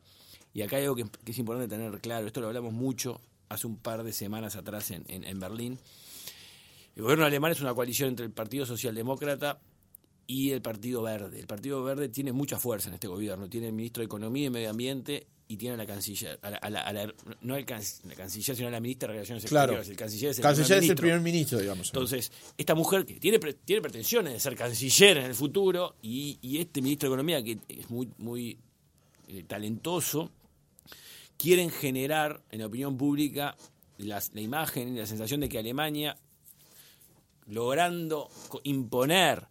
y 0.53 0.61
acá 0.61 0.77
hay 0.77 0.83
algo 0.83 0.97
que, 0.97 1.07
que, 1.25 1.33
es 1.33 1.39
importante 1.39 1.75
tener 1.75 1.99
claro, 2.03 2.27
esto 2.27 2.43
lo 2.43 2.49
hablamos 2.49 2.75
mucho 2.75 3.23
hace 3.49 3.67
un 3.67 3.79
par 3.79 4.03
de 4.03 4.13
semanas 4.13 4.55
atrás 4.55 4.91
en, 4.91 5.07
en, 5.09 5.25
en 5.25 5.41
Berlín. 5.41 5.79
El 6.95 7.05
gobierno 7.05 7.25
alemán 7.25 7.53
es 7.53 7.63
una 7.63 7.73
coalición 7.73 8.11
entre 8.11 8.27
el 8.27 8.33
Partido 8.33 8.67
Socialdemócrata 8.67 9.63
y 10.27 10.51
el 10.51 10.61
Partido 10.61 11.01
Verde. 11.01 11.41
El 11.41 11.47
Partido 11.47 11.83
Verde 11.83 12.11
tiene 12.11 12.33
mucha 12.33 12.59
fuerza 12.59 12.89
en 12.91 12.97
este 12.97 13.09
gobierno. 13.09 13.49
Tiene 13.49 13.69
el 13.69 13.73
ministro 13.73 14.03
de 14.03 14.09
Economía 14.09 14.49
y 14.49 14.51
Medio 14.51 14.69
Ambiente 14.69 15.27
y 15.51 15.57
tiene 15.57 15.75
a 15.75 15.79
la 15.79 15.85
canciller, 15.85 16.39
a 16.43 16.51
la, 16.51 16.57
a 16.59 16.71
la, 16.71 16.81
a 16.83 16.93
la 16.93 17.15
no 17.41 17.57
el 17.57 17.67
can, 17.67 17.83
la 18.05 18.15
canciller, 18.15 18.55
sino 18.55 18.69
a 18.69 18.71
la 18.71 18.79
ministra 18.79 19.09
de 19.09 19.15
Relaciones 19.15 19.45
claro. 19.47 19.73
Exteriores. 19.73 19.89
El 19.89 19.97
canciller 19.97 20.31
es 20.31 20.39
el, 20.39 20.43
canciller 20.45 20.67
primer, 20.69 20.85
es 20.85 20.91
el 20.91 20.97
primer 20.97 21.21
ministro, 21.21 21.59
digamos. 21.59 21.89
Entonces, 21.89 22.31
esta 22.57 22.77
mujer 22.77 23.05
que 23.05 23.15
tiene, 23.15 23.41
tiene 23.41 23.83
pretensiones 23.83 24.33
de 24.33 24.39
ser 24.39 24.55
canciller 24.55 25.17
en 25.17 25.25
el 25.25 25.35
futuro 25.35 25.97
y, 26.03 26.39
y 26.41 26.59
este 26.59 26.81
ministro 26.81 27.09
de 27.09 27.15
Economía, 27.15 27.43
que 27.43 27.59
es 27.69 27.91
muy, 27.91 28.09
muy 28.19 28.59
eh, 29.27 29.43
talentoso, 29.43 30.31
quieren 31.37 31.71
generar 31.71 32.41
en 32.53 32.61
la 32.61 32.67
opinión 32.67 32.97
pública 32.97 33.57
las, 33.99 34.33
la 34.33 34.43
imagen 34.43 34.95
y 34.95 35.01
la 35.01 35.07
sensación 35.07 35.41
de 35.41 35.49
que 35.49 35.59
Alemania, 35.59 36.17
logrando 37.49 38.31
imponer 38.63 39.49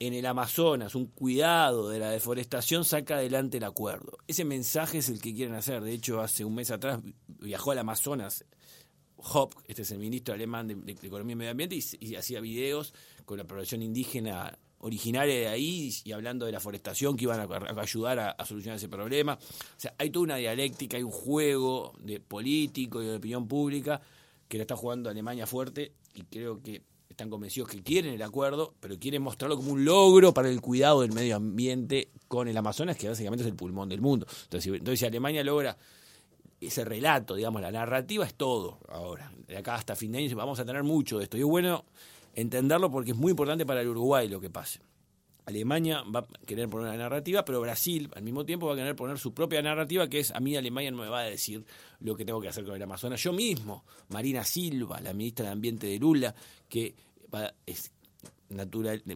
en 0.00 0.12
el 0.12 0.26
Amazonas 0.26 0.94
un 0.94 1.06
cuidado 1.06 1.88
de 1.88 1.98
la 1.98 2.10
deforestación 2.10 2.84
saca 2.84 3.16
adelante 3.16 3.58
el 3.58 3.64
acuerdo. 3.64 4.18
Ese 4.26 4.44
mensaje 4.44 4.98
es 4.98 5.08
el 5.08 5.20
que 5.20 5.34
quieren 5.34 5.54
hacer. 5.54 5.82
De 5.82 5.92
hecho, 5.92 6.20
hace 6.20 6.44
un 6.44 6.54
mes 6.54 6.70
atrás 6.70 7.00
viajó 7.26 7.70
al 7.70 7.78
Amazonas 7.78 8.44
Hop, 9.16 9.54
este 9.66 9.82
es 9.82 9.90
el 9.90 9.98
ministro 9.98 10.34
alemán 10.34 10.68
de, 10.68 10.92
Economía 10.92 11.32
y 11.32 11.36
Medio 11.36 11.50
Ambiente, 11.52 11.78
y, 11.98 12.14
hacía 12.14 12.40
videos 12.40 12.92
con 13.24 13.38
la 13.38 13.44
población 13.44 13.82
indígena 13.82 14.58
originaria 14.78 15.34
de 15.34 15.48
ahí 15.48 15.94
y 16.04 16.12
hablando 16.12 16.44
de 16.44 16.52
la 16.52 16.60
forestación 16.60 17.16
que 17.16 17.24
iban 17.24 17.40
a, 17.40 17.80
ayudar 17.80 18.18
a, 18.18 18.44
solucionar 18.44 18.76
ese 18.76 18.88
problema. 18.88 19.34
O 19.34 19.80
sea, 19.80 19.94
hay 19.96 20.10
toda 20.10 20.24
una 20.24 20.36
dialéctica, 20.36 20.98
hay 20.98 21.02
un 21.02 21.10
juego 21.10 21.94
de 22.00 22.20
político 22.20 23.02
y 23.02 23.06
de 23.06 23.16
opinión 23.16 23.48
pública 23.48 24.00
que 24.46 24.58
lo 24.58 24.62
está 24.62 24.76
jugando 24.76 25.08
Alemania 25.08 25.46
fuerte 25.46 25.92
y 26.12 26.24
creo 26.24 26.60
que 26.62 26.82
están 27.14 27.30
convencidos 27.30 27.68
que 27.68 27.82
quieren 27.82 28.12
el 28.12 28.22
acuerdo, 28.22 28.74
pero 28.80 28.98
quieren 28.98 29.22
mostrarlo 29.22 29.56
como 29.56 29.72
un 29.72 29.84
logro 29.84 30.34
para 30.34 30.48
el 30.48 30.60
cuidado 30.60 31.02
del 31.02 31.12
medio 31.12 31.36
ambiente 31.36 32.10
con 32.28 32.48
el 32.48 32.56
Amazonas, 32.56 32.96
que 32.96 33.08
básicamente 33.08 33.44
es 33.44 33.48
el 33.48 33.54
pulmón 33.54 33.88
del 33.88 34.00
mundo. 34.00 34.26
Entonces, 34.50 34.98
si 34.98 35.06
Alemania 35.06 35.44
logra 35.44 35.76
ese 36.60 36.84
relato, 36.84 37.36
digamos, 37.36 37.62
la 37.62 37.70
narrativa 37.70 38.26
es 38.26 38.34
todo 38.34 38.80
ahora. 38.88 39.32
De 39.46 39.56
acá 39.56 39.76
hasta 39.76 39.94
fin 39.94 40.12
de 40.12 40.18
año 40.18 40.36
vamos 40.36 40.58
a 40.58 40.64
tener 40.64 40.82
mucho 40.82 41.18
de 41.18 41.24
esto. 41.24 41.36
Y 41.36 41.40
es 41.40 41.46
bueno 41.46 41.84
entenderlo 42.34 42.90
porque 42.90 43.12
es 43.12 43.16
muy 43.16 43.30
importante 43.30 43.64
para 43.64 43.80
el 43.80 43.88
Uruguay 43.88 44.28
lo 44.28 44.40
que 44.40 44.50
pase. 44.50 44.80
Alemania 45.46 46.02
va 46.02 46.20
a 46.20 46.46
querer 46.46 46.68
poner 46.68 46.88
una 46.88 46.96
narrativa, 46.96 47.44
pero 47.44 47.60
Brasil 47.60 48.10
al 48.14 48.22
mismo 48.22 48.44
tiempo 48.44 48.66
va 48.66 48.74
a 48.74 48.76
querer 48.76 48.96
poner 48.96 49.18
su 49.18 49.34
propia 49.34 49.60
narrativa, 49.62 50.08
que 50.08 50.20
es 50.20 50.30
a 50.30 50.40
mí 50.40 50.56
Alemania 50.56 50.90
no 50.90 50.98
me 50.98 51.08
va 51.08 51.20
a 51.20 51.24
decir 51.24 51.64
lo 52.00 52.16
que 52.16 52.24
tengo 52.24 52.40
que 52.40 52.48
hacer 52.48 52.64
con 52.64 52.74
el 52.74 52.82
Amazonas. 52.82 53.22
Yo 53.22 53.32
mismo, 53.32 53.84
Marina 54.08 54.44
Silva, 54.44 55.00
la 55.00 55.12
ministra 55.12 55.46
de 55.46 55.52
Ambiente 55.52 55.86
de 55.86 55.98
Lula, 55.98 56.34
que 56.68 56.94
va, 57.32 57.52
es 57.66 57.92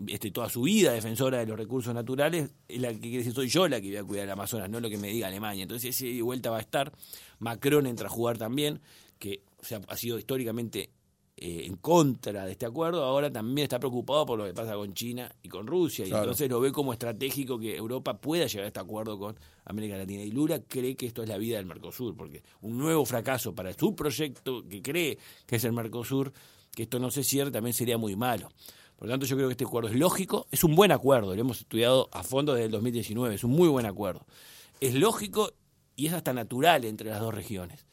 este, 0.09 0.31
toda 0.31 0.49
su 0.49 0.63
vida 0.63 0.93
defensora 0.93 1.39
de 1.39 1.47
los 1.47 1.57
recursos 1.57 1.95
naturales, 1.95 2.51
es 2.67 2.81
la 2.81 2.93
que 2.93 3.01
quiere 3.01 3.19
decir 3.19 3.33
soy 3.33 3.49
yo 3.49 3.69
la 3.69 3.81
que 3.81 3.89
voy 3.89 3.97
a 3.97 4.05
cuidar 4.05 4.25
el 4.25 4.31
Amazonas, 4.31 4.69
no 4.69 4.81
lo 4.81 4.91
que 4.91 4.99
me 4.99 5.09
diga 5.09 5.29
Alemania. 5.29 5.63
Entonces 5.63 5.97
ese 5.97 6.21
vuelta 6.23 6.51
va 6.51 6.59
a 6.59 6.61
estar. 6.61 6.93
Macron 7.39 7.87
entra 7.87 8.07
a 8.07 8.11
jugar 8.11 8.39
también, 8.39 8.81
que 9.19 9.43
ha 9.89 9.97
sido 9.97 10.19
históricamente 10.19 10.91
eh, 11.41 11.67
en 11.67 11.77
contra 11.77 12.45
de 12.45 12.53
este 12.53 12.67
acuerdo, 12.67 13.05
ahora 13.05 13.31
también 13.31 13.65
está 13.65 13.79
preocupado 13.79 14.27
por 14.27 14.39
lo 14.41 14.45
que 14.45 14.55
pasa 14.55 14.75
con 14.75 14.93
China 14.93 15.31
y 15.41 15.49
con 15.49 15.69
Rusia, 15.69 16.05
y 16.05 16.11
entonces 16.11 16.51
lo 16.51 16.59
ve 16.59 16.73
como 16.73 16.93
estratégico 16.93 17.61
que 17.61 17.77
Europa 17.77 18.19
pueda 18.19 18.47
llegar 18.47 18.65
a 18.65 18.67
este 18.67 18.81
acuerdo 18.81 19.17
con 19.19 19.39
América 19.65 19.97
Latina. 19.97 20.23
Y 20.23 20.33
Lula 20.33 20.61
cree 20.67 20.97
que 20.97 21.07
esto 21.07 21.23
es 21.23 21.29
la 21.29 21.39
vida 21.39 21.59
del 21.59 21.67
Mercosur, 21.67 22.17
porque 22.17 22.43
un 22.63 22.77
nuevo 22.77 23.05
fracaso 23.05 23.55
para 23.55 23.73
su 23.73 23.95
proyecto, 23.95 24.67
que 24.69 24.83
cree 24.83 25.17
que 25.47 25.57
es 25.57 25.65
el 25.65 25.73
Mercosur, 25.73 26.33
que 26.75 26.83
esto 26.83 26.99
no 26.99 27.11
se 27.11 27.23
cierre, 27.23 27.53
también 27.53 27.73
sería 27.73 27.99
muy 27.99 28.17
malo. 28.17 28.49
Por 28.97 29.07
lo 29.07 29.13
tanto, 29.13 29.27
yo 29.27 29.37
creo 29.37 29.49
que 29.49 29.53
este 29.53 29.65
acuerdo 29.65 29.91
es 29.91 29.97
lógico, 29.97 30.49
es 30.51 30.65
un 30.65 30.75
buen 30.75 30.91
acuerdo, 30.91 31.37
lo 31.37 31.41
hemos 31.41 31.61
estudiado 31.61 32.09
a 32.11 32.25
fondo 32.25 32.55
desde 32.55 32.67
el 32.67 32.73
2019, 32.73 33.37
es 33.37 33.45
un 33.45 33.53
muy 33.53 33.69
buen 33.69 33.87
acuerdo. 33.87 34.27
Es 34.81 34.95
lógico 34.95 35.53
y 35.95 36.07
es 36.07 36.15
hasta 36.15 36.33
natural 36.33 36.85
entre 36.85 37.11
las 37.11 37.21
dos 37.21 37.33
regiones 37.33 37.88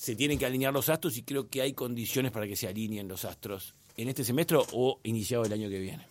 se 0.00 0.16
tienen 0.16 0.38
que 0.38 0.46
alinear 0.46 0.72
los 0.72 0.88
astros 0.88 1.18
y 1.18 1.24
creo 1.24 1.50
que 1.50 1.60
hay 1.60 1.74
condiciones 1.74 2.32
para 2.32 2.46
que 2.46 2.56
se 2.56 2.66
alineen 2.66 3.06
los 3.06 3.26
astros 3.26 3.74
en 3.98 4.08
este 4.08 4.24
semestre 4.24 4.56
o 4.72 4.98
iniciado 5.02 5.44
el 5.44 5.52
año 5.52 5.68
que 5.68 5.78
viene. 5.78 6.06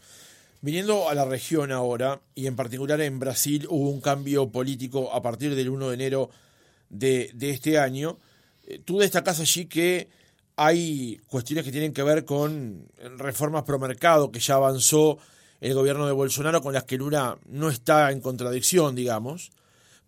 Viniendo 0.61 1.09
a 1.09 1.15
la 1.15 1.25
región 1.25 1.71
ahora, 1.71 2.21
y 2.35 2.45
en 2.45 2.55
particular 2.55 3.01
en 3.01 3.17
Brasil, 3.17 3.65
hubo 3.67 3.89
un 3.89 3.99
cambio 3.99 4.51
político 4.51 5.11
a 5.11 5.23
partir 5.23 5.55
del 5.55 5.69
1 5.69 5.87
de 5.87 5.93
enero 5.95 6.29
de, 6.89 7.33
este 7.41 7.79
año. 7.79 8.19
Eh, 8.67 8.79
tú 8.85 8.99
destacás 8.99 9.39
allí 9.39 9.65
que 9.65 10.07
hay 10.55 11.19
cuestiones 11.25 11.65
que 11.65 11.71
tienen 11.71 11.91
que 11.91 12.03
ver 12.03 12.25
con 12.25 12.87
reformas 13.17 13.63
pro 13.63 13.79
mercado 13.79 14.31
que 14.31 14.39
ya 14.39 14.53
avanzó 14.53 15.17
el 15.61 15.73
gobierno 15.73 16.05
de 16.05 16.11
Bolsonaro, 16.11 16.61
con 16.61 16.75
las 16.75 16.83
que 16.83 16.97
Lula 16.97 17.39
no 17.47 17.71
está 17.71 18.11
en 18.11 18.21
contradicción, 18.21 18.93
digamos 18.93 19.49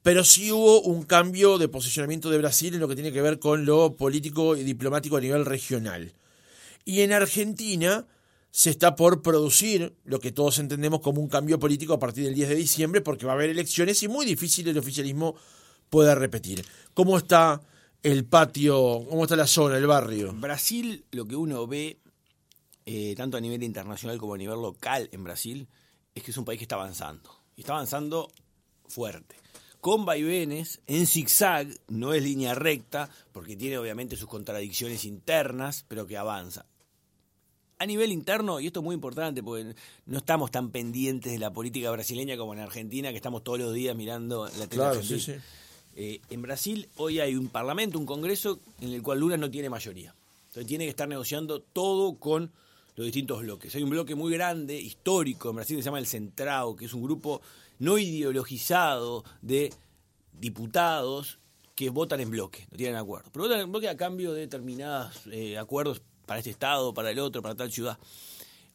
pero 0.03 0.23
sí 0.23 0.51
hubo 0.51 0.81
un 0.81 1.03
cambio 1.03 1.57
de 1.57 1.67
posicionamiento 1.67 2.29
de 2.29 2.39
Brasil 2.39 2.73
en 2.73 2.79
lo 2.79 2.87
que 2.87 2.95
tiene 2.95 3.11
que 3.11 3.21
ver 3.21 3.39
con 3.39 3.65
lo 3.65 3.95
político 3.95 4.55
y 4.55 4.63
diplomático 4.63 5.17
a 5.17 5.21
nivel 5.21 5.45
regional. 5.45 6.13
Y 6.85 7.01
en 7.01 7.13
Argentina 7.13 8.07
se 8.49 8.71
está 8.71 8.95
por 8.95 9.21
producir 9.21 9.95
lo 10.03 10.19
que 10.19 10.31
todos 10.31 10.57
entendemos 10.59 11.01
como 11.01 11.21
un 11.21 11.29
cambio 11.29 11.59
político 11.59 11.93
a 11.93 11.99
partir 11.99 12.25
del 12.25 12.33
10 12.33 12.49
de 12.49 12.55
diciembre, 12.55 13.01
porque 13.01 13.25
va 13.25 13.33
a 13.33 13.35
haber 13.35 13.51
elecciones 13.51 14.01
y 14.01 14.07
muy 14.07 14.25
difícil 14.25 14.67
el 14.67 14.77
oficialismo 14.77 15.35
pueda 15.89 16.15
repetir. 16.15 16.65
¿Cómo 16.93 17.17
está 17.17 17.61
el 18.01 18.25
patio, 18.25 19.05
cómo 19.07 19.23
está 19.23 19.35
la 19.35 19.47
zona, 19.47 19.77
el 19.77 19.85
barrio? 19.85 20.33
Brasil, 20.33 21.05
lo 21.11 21.27
que 21.27 21.35
uno 21.35 21.67
ve, 21.67 21.99
eh, 22.87 23.13
tanto 23.15 23.37
a 23.37 23.41
nivel 23.41 23.61
internacional 23.61 24.17
como 24.17 24.33
a 24.33 24.37
nivel 24.37 24.59
local 24.59 25.07
en 25.11 25.23
Brasil, 25.23 25.67
es 26.15 26.23
que 26.23 26.31
es 26.31 26.37
un 26.37 26.45
país 26.45 26.57
que 26.57 26.65
está 26.65 26.75
avanzando. 26.75 27.29
Y 27.55 27.61
está 27.61 27.73
avanzando 27.73 28.31
fuerte 28.87 29.41
con 29.81 30.05
vaivenes, 30.05 30.79
en 30.85 31.07
zigzag, 31.07 31.67
no 31.87 32.13
es 32.13 32.23
línea 32.23 32.53
recta, 32.53 33.09
porque 33.33 33.55
tiene 33.55 33.79
obviamente 33.79 34.15
sus 34.15 34.29
contradicciones 34.29 35.05
internas, 35.05 35.85
pero 35.87 36.05
que 36.05 36.17
avanza. 36.17 36.67
A 37.79 37.87
nivel 37.87 38.11
interno, 38.11 38.59
y 38.59 38.67
esto 38.67 38.81
es 38.81 38.83
muy 38.83 38.93
importante, 38.93 39.41
porque 39.41 39.73
no 40.05 40.19
estamos 40.19 40.51
tan 40.51 40.69
pendientes 40.69 41.31
de 41.31 41.39
la 41.39 41.51
política 41.51 41.89
brasileña 41.89 42.37
como 42.37 42.53
en 42.53 42.59
Argentina, 42.59 43.09
que 43.09 43.15
estamos 43.15 43.43
todos 43.43 43.57
los 43.57 43.73
días 43.73 43.95
mirando 43.95 44.47
la 44.59 44.67
televisión. 44.67 45.41
Eh, 45.95 46.21
en 46.29 46.41
Brasil 46.43 46.87
hoy 46.97 47.19
hay 47.19 47.35
un 47.35 47.49
parlamento, 47.49 47.97
un 47.97 48.05
congreso, 48.05 48.59
en 48.79 48.93
el 48.93 49.01
cual 49.01 49.19
Lula 49.19 49.35
no 49.37 49.49
tiene 49.49 49.67
mayoría. 49.67 50.13
Entonces 50.49 50.67
tiene 50.67 50.85
que 50.85 50.91
estar 50.91 51.07
negociando 51.07 51.59
todo 51.59 52.19
con 52.19 52.51
los 52.95 53.05
distintos 53.05 53.41
bloques. 53.41 53.73
Hay 53.73 53.81
un 53.81 53.89
bloque 53.89 54.13
muy 54.13 54.31
grande, 54.31 54.79
histórico, 54.79 55.49
en 55.49 55.55
Brasil 55.55 55.77
que 55.77 55.81
se 55.81 55.87
llama 55.87 55.99
el 55.99 56.05
Centrao, 56.05 56.75
que 56.75 56.85
es 56.85 56.93
un 56.93 57.01
grupo 57.01 57.41
no 57.81 57.97
ideologizado 57.97 59.23
de 59.41 59.73
diputados 60.33 61.39
que 61.73 61.89
votan 61.89 62.19
en 62.19 62.29
bloque, 62.29 62.67
no 62.69 62.77
tienen 62.77 62.95
acuerdo. 62.95 63.31
Pero 63.33 63.45
votan 63.45 63.59
en 63.59 63.71
bloque 63.71 63.89
a 63.89 63.97
cambio 63.97 64.33
de 64.33 64.41
determinados 64.41 65.21
eh, 65.31 65.57
acuerdos 65.57 66.03
para 66.27 66.37
este 66.37 66.51
estado, 66.51 66.93
para 66.93 67.09
el 67.09 67.17
otro, 67.17 67.41
para 67.41 67.55
tal 67.55 67.71
ciudad. 67.71 67.97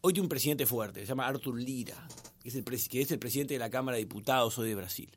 Hoy 0.01 0.13
tiene 0.13 0.25
un 0.25 0.29
presidente 0.29 0.67
fuerte, 0.67 1.01
se 1.01 1.07
llama 1.07 1.25
Arthur 1.25 1.57
Lira, 1.57 1.95
que 2.43 2.49
es 2.49 2.57
el, 2.57 2.65
presidente 2.65 3.55
de 3.55 3.61
la 3.61 3.71
Cámara 3.71 3.95
de 3.97 4.03
Diputados 4.03 4.59
hoy 4.59 4.71
de 4.71 4.75
Brasil. 4.75 5.17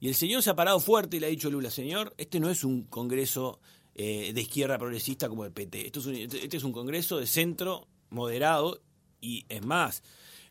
Y 0.00 0.08
el 0.08 0.14
señor 0.14 0.42
se 0.42 0.50
ha 0.50 0.54
parado 0.54 0.78
fuerte 0.78 1.16
y 1.16 1.20
le 1.20 1.26
ha 1.26 1.30
dicho 1.30 1.50
Lula, 1.50 1.70
señor, 1.70 2.12
este 2.18 2.40
no 2.40 2.50
es 2.50 2.62
un 2.62 2.82
congreso 2.82 3.58
eh, 3.94 4.32
de 4.34 4.40
izquierda 4.42 4.76
progresista 4.76 5.30
como 5.30 5.46
el 5.46 5.52
PT, 5.52 5.86
Esto 5.86 6.00
es 6.00 6.34
este 6.34 6.58
es 6.58 6.64
un 6.64 6.72
congreso 6.72 7.16
de 7.16 7.26
centro 7.26 7.88
moderado 8.10 8.82
y 9.18 9.46
es 9.48 9.64
más, 9.64 10.02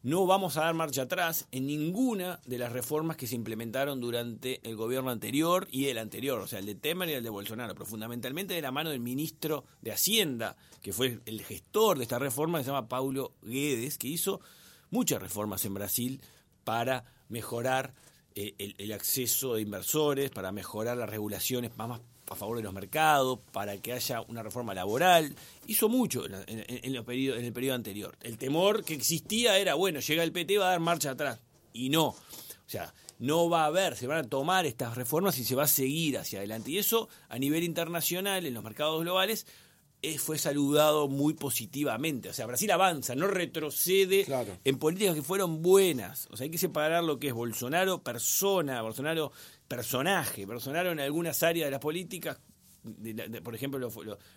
no 0.02 0.26
vamos 0.26 0.56
a 0.58 0.62
dar 0.62 0.74
marcha 0.74 1.04
atrás 1.04 1.48
en 1.52 1.68
ninguna 1.68 2.40
de 2.46 2.58
las 2.58 2.72
reformas 2.72 3.18
que 3.18 3.28
se 3.28 3.36
implementaron 3.36 4.00
durante 4.00 4.62
el 4.68 4.76
gobierno 4.76 5.10
anterior 5.10 5.68
y 5.72 5.88
el 5.88 5.98
anterior, 5.98 6.40
o 6.40 6.48
sea, 6.48 6.60
el 6.60 6.66
de 6.66 6.76
Temer 6.76 7.10
y 7.10 7.14
el 7.14 7.24
de 7.24 7.30
Bolsonaro, 7.30 7.74
pero 7.74 7.86
fundamentalmente 7.86 8.54
de 8.54 8.62
la 8.62 8.72
mano 8.72 8.92
del 8.92 9.02
ministro 9.02 9.66
de 9.82 9.92
Hacienda, 9.92 10.56
que 10.82 10.94
fue 10.94 11.20
el 11.26 11.42
gestor 11.42 11.98
de 11.98 12.04
esta 12.04 12.20
reforma, 12.20 12.60
que 12.60 12.64
se 12.64 12.72
llama 12.72 12.88
Paulo 12.88 13.34
Guedes, 13.42 13.98
que 13.98 14.08
hizo 14.08 14.40
muchas 14.90 15.22
reformas 15.22 15.66
en 15.66 15.74
Brasil 15.74 16.22
para 16.64 17.06
mejorar 17.28 17.94
eh, 18.36 18.76
el, 18.78 18.92
acceso 18.94 19.56
de 19.56 19.62
inversores, 19.62 20.30
para 20.30 20.52
mejorar 20.52 20.98
las 20.98 21.10
regulaciones 21.10 21.76
más 21.78 22.00
a 22.30 22.36
favor 22.36 22.58
de 22.58 22.63
los 22.63 22.74
mercados, 22.74 23.39
para 23.52 23.78
que 23.78 23.94
haya 23.94 24.22
una 24.22 24.44
reforma 24.44 24.74
laboral. 24.74 25.36
Hizo 25.68 25.89
mucho 25.89 26.26
en, 26.26 26.36
en, 26.48 26.96
el 26.96 27.04
periodo 27.04 27.76
anterior. 27.76 28.18
El 28.22 28.38
temor 28.38 28.84
que 28.84 28.94
existía 28.94 29.58
era, 29.58 29.76
bueno, 29.76 30.00
llega 30.00 30.24
el 30.24 30.32
PT, 30.32 30.58
va 30.58 30.68
a 30.68 30.72
dar 30.72 30.80
marcha 30.80 31.12
atrás. 31.12 31.39
Y 31.74 31.89
no. 31.89 32.08
O 32.08 32.72
sea, 32.72 32.94
no 33.20 33.50
va 33.50 33.63
a 33.63 33.65
haber, 33.65 33.96
se 33.96 34.08
van 34.08 34.20
a 34.20 34.30
tomar 34.30 34.65
estas 34.65 34.96
reformas 34.96 35.38
y 35.39 35.44
se 35.44 35.56
va 35.56 35.63
a 35.63 35.68
seguir 35.68 36.18
hacia 36.18 36.39
adelante. 36.39 36.72
Y 36.72 36.78
eso 36.78 37.10
a 37.28 37.38
nivel 37.38 37.63
internacional, 37.63 38.46
en 38.46 38.54
los 38.54 38.63
mercados 38.63 39.02
globales, 39.02 39.46
eh, 40.02 40.18
fue 40.18 40.38
saludado 40.38 41.10
muy 41.10 41.34
positivamente. 41.34 42.30
O 42.30 42.34
sea, 42.34 42.46
Brasil 42.46 42.72
avanza, 42.72 43.15
no 43.15 43.28
retrocede 43.28 44.26
en 44.63 44.80
políticas 44.80 45.15
que 45.15 45.22
fueron 45.22 45.62
buenas. 45.62 46.28
O 46.32 46.38
sea, 46.38 46.46
hay 46.46 46.52
que 46.52 46.58
separar 46.58 47.04
lo 47.04 47.20
que 47.20 47.28
es 47.28 47.34
Bolsonaro 47.34 48.02
persona, 48.02 48.82
Bolsonaro 48.82 49.34
personaje, 49.69 50.45
Bolsonaro 50.45 50.91
en 50.91 50.99
algunas 50.99 51.41
áreas 51.43 51.67
de 51.67 51.71
las 51.71 51.79
políticas, 51.79 52.38
por 53.43 53.55
ejemplo, 53.55 53.89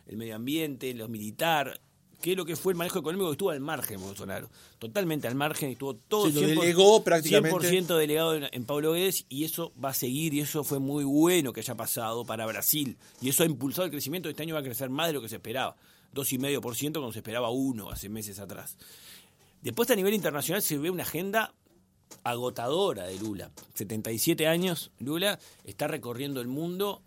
el 0.06 0.16
medio 0.16 0.36
ambiente, 0.36 0.94
lo 0.94 1.08
militar, 1.08 1.80
que 2.20 2.32
es 2.32 2.36
lo 2.36 2.44
que 2.44 2.54
fue 2.54 2.74
el 2.74 2.76
manejo 2.76 3.00
económico 3.00 3.30
que 3.30 3.32
estuvo 3.32 3.50
al 3.50 3.60
margen 3.60 4.00
Bolsonaro, 4.00 4.48
totalmente 4.78 5.26
al 5.26 5.34
margen, 5.34 5.70
estuvo 5.70 5.96
todo 5.96 6.30
sí, 6.30 6.38
100%, 6.38 6.60
delegó 6.60 7.02
prácticamente. 7.02 7.68
100 7.68 7.86
delegado 7.88 8.36
en, 8.36 8.64
Pablo 8.64 8.92
Guedes 8.92 9.24
y 9.28 9.44
eso 9.44 9.72
va 9.82 9.88
a 9.88 9.94
seguir 9.94 10.34
y 10.34 10.40
eso 10.40 10.62
fue 10.62 10.78
muy 10.78 11.02
bueno 11.02 11.52
que 11.52 11.60
haya 11.60 11.74
pasado 11.74 12.24
para 12.24 12.46
Brasil 12.46 12.96
y 13.20 13.30
eso 13.30 13.42
ha 13.42 13.46
impulsado 13.46 13.86
el 13.86 13.90
crecimiento, 13.90 14.28
este 14.28 14.42
año 14.42 14.54
va 14.54 14.60
a 14.60 14.64
crecer 14.64 14.90
más 14.90 15.08
de 15.08 15.14
lo 15.14 15.22
que 15.22 15.28
se 15.28 15.36
esperaba, 15.36 15.74
2,5% 16.14 16.92
cuando 16.92 17.12
se 17.12 17.18
esperaba 17.18 17.50
uno 17.50 17.90
hace 17.90 18.08
meses 18.08 18.38
atrás. 18.38 18.76
Después 19.62 19.90
a 19.90 19.96
nivel 19.96 20.14
internacional 20.14 20.62
se 20.62 20.76
ve 20.76 20.90
una 20.90 21.04
agenda 21.04 21.54
agotadora 22.24 23.04
de 23.04 23.18
Lula. 23.18 23.50
77 23.74 24.46
años, 24.46 24.90
Lula 24.98 25.38
está 25.64 25.88
recorriendo 25.88 26.40
el 26.40 26.48
mundo. 26.48 27.02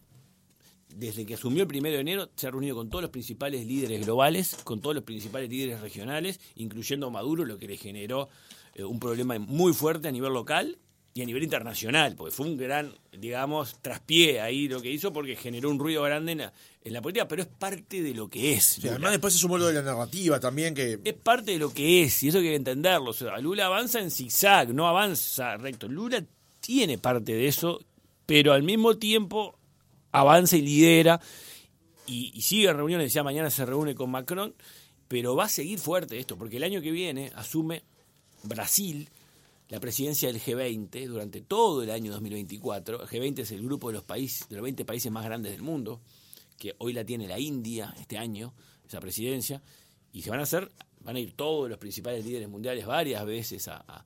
Desde 0.96 1.26
que 1.26 1.34
asumió 1.34 1.64
el 1.64 1.68
primero 1.68 1.96
de 1.96 2.02
enero, 2.02 2.30
se 2.36 2.48
ha 2.48 2.52
reunido 2.52 2.76
con 2.76 2.90
todos 2.90 3.02
los 3.02 3.12
principales 3.12 3.66
líderes 3.66 4.06
globales, 4.06 4.56
con 4.64 4.80
todos 4.80 4.96
los 4.96 5.04
principales 5.04 5.50
líderes 5.50 5.82
regionales, 5.82 6.40
incluyendo 6.56 7.12
Maduro, 7.12 7.44
lo 7.44 7.58
que 7.58 7.68
le 7.68 7.76
generó 7.76 8.30
eh, 8.76 8.84
un 8.86 9.00
problema 9.00 9.38
muy 9.38 9.74
fuerte 9.74 10.08
a 10.08 10.12
nivel 10.12 10.34
local 10.34 10.78
y 11.18 11.22
a 11.22 11.26
nivel 11.26 11.44
internacional, 11.44 12.14
porque 12.18 12.36
fue 12.36 12.46
un 12.46 12.58
gran, 12.58 12.94
digamos, 13.18 13.82
traspié 13.82 14.42
ahí 14.42 14.68
lo 14.68 14.82
que 14.82 14.92
hizo, 14.92 15.14
porque 15.14 15.38
generó 15.38 15.70
un 15.70 15.80
ruido 15.80 16.04
grande 16.04 16.34
en 16.34 16.94
la, 16.94 17.02
política, 17.02 17.26
pero 17.26 17.42
es 17.42 17.48
parte 17.48 18.02
de 18.02 18.14
lo 18.14 18.28
que 18.28 18.52
es. 18.52 18.84
además 18.84 19.12
después 19.12 19.34
es 19.34 19.42
un 19.46 19.52
modo 19.52 19.68
de 19.68 19.76
la 19.76 19.82
narrativa 19.82 20.42
también 20.42 20.76
que... 20.76 21.00
Es 21.06 21.14
parte 21.14 21.52
de 21.52 21.58
lo 21.58 21.74
que 21.74 22.04
es, 22.04 22.22
y 22.22 22.28
eso 22.28 22.40
hay 22.40 22.44
que 22.44 22.56
entenderlo. 22.56 23.12
O 23.12 23.14
sea, 23.14 23.38
Lula 23.38 23.68
avanza 23.68 24.02
en 24.02 24.12
zigzag, 24.12 24.74
no 24.74 24.90
avanza 24.90 25.56
recto. 25.56 25.88
Lula 25.88 26.22
tiene 26.60 26.98
parte 26.98 27.32
de 27.32 27.48
eso, 27.48 27.80
pero 28.26 28.52
al 28.52 28.64
mismo 28.64 28.98
tiempo 28.98 29.58
avanza 30.12 30.58
y 30.58 30.64
lidera, 30.64 31.22
y, 32.08 32.34
y 32.36 32.42
sigue 32.42 32.68
en 32.68 32.76
reuniones, 32.76 33.06
decía 33.06 33.24
mañana 33.24 33.50
se 33.50 33.66
reúne 33.66 33.96
con 33.96 34.12
Macron, 34.12 34.54
pero 35.08 35.34
va 35.34 35.46
a 35.46 35.50
seguir 35.50 35.80
fuerte 35.80 36.20
esto, 36.20 36.38
porque 36.38 36.58
el 36.58 36.64
año 36.64 36.82
que 36.82 36.92
viene 36.92 37.32
asume 37.36 37.84
Brasil 38.44 39.10
la 39.70 39.80
presidencia 39.80 40.32
del 40.32 40.42
G20 40.42 41.08
durante 41.08 41.42
todo 41.42 41.84
el 41.84 41.90
año 41.90 42.12
2024. 42.12 43.02
El 43.02 43.08
G20 43.08 43.40
es 43.40 43.52
el 43.52 43.64
grupo 43.64 43.88
de 43.88 43.96
los 43.96 44.04
países, 44.04 44.48
de 44.48 44.56
los 44.56 44.64
20 44.64 44.86
países 44.86 45.12
más 45.12 45.26
grandes 45.26 45.52
del 45.52 45.62
mundo, 45.62 46.02
que 46.58 46.76
hoy 46.78 46.94
la 46.94 47.04
tiene 47.04 47.28
la 47.28 47.40
India 47.40 47.94
este 48.00 48.18
año, 48.18 48.54
esa 48.88 49.00
presidencia, 49.00 49.62
y 50.14 50.22
se 50.22 50.30
van 50.30 50.40
a 50.40 50.44
hacer 50.44 50.72
van 51.06 51.16
a 51.16 51.20
ir 51.20 51.34
todos 51.34 51.70
los 51.70 51.78
principales 51.78 52.26
líderes 52.26 52.50
mundiales 52.50 52.86
varias 52.86 53.24
veces 53.26 53.68
a, 53.68 54.04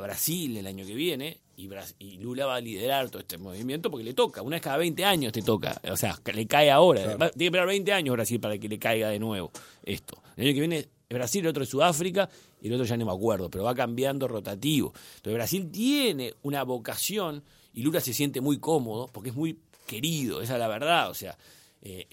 Brasil 0.00 0.56
el 0.56 0.66
año 0.66 0.84
que 0.84 0.94
viene 0.94 1.38
y, 1.56 1.70
y, 1.98 2.18
Lula 2.18 2.44
va 2.44 2.56
a 2.56 2.60
liderar 2.60 3.08
todo 3.08 3.20
este 3.20 3.38
movimiento 3.38 3.90
porque 3.90 4.04
le 4.04 4.12
toca, 4.12 4.42
una 4.42 4.56
vez 4.56 4.62
cada 4.62 4.76
20 4.76 5.04
años 5.04 5.32
te 5.32 5.40
toca, 5.40 5.80
o 5.90 5.96
sea, 5.96 6.18
le 6.34 6.46
cae 6.46 6.70
ahora, 6.70 7.02
tiene 7.16 7.32
que 7.38 7.44
esperar 7.44 7.66
20 7.68 7.92
años 7.92 8.12
Brasil 8.12 8.40
para 8.40 8.58
que 8.58 8.68
le 8.68 8.78
caiga 8.78 9.08
de 9.08 9.18
nuevo 9.18 9.50
esto. 9.84 10.20
El 10.36 10.44
año 10.44 10.54
que 10.54 10.60
viene 10.60 10.78
es 10.78 10.88
Brasil, 11.08 11.42
el 11.42 11.46
otro 11.46 11.62
es 11.62 11.70
Sudáfrica 11.70 12.28
y 12.62 12.68
el 12.68 12.74
otro 12.74 12.86
ya 12.86 12.96
no 12.96 13.04
me 13.04 13.12
acuerdo, 13.12 13.50
pero 13.50 13.64
va 13.64 13.74
cambiando 13.74 14.28
rotativo. 14.28 14.92
Entonces 15.16 15.34
Brasil 15.34 15.70
tiene 15.70 16.34
una 16.42 16.62
vocación 16.62 17.42
y 17.74 17.82
Lula 17.82 18.00
se 18.00 18.14
siente 18.14 18.40
muy 18.40 18.58
cómodo 18.58 19.08
porque 19.12 19.30
es 19.30 19.36
muy 19.36 19.58
querido, 19.86 20.40
esa 20.40 20.54
es 20.54 20.58
la 20.60 20.68
verdad, 20.68 21.10
o 21.10 21.14
sea, 21.14 21.36
eh, 21.82 22.06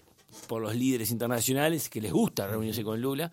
por 0.48 0.60
los 0.60 0.74
líderes 0.74 1.10
internacionales 1.12 1.88
que 1.88 2.00
les 2.00 2.12
gusta 2.12 2.46
reunirse 2.48 2.82
con 2.82 3.00
Lula, 3.00 3.30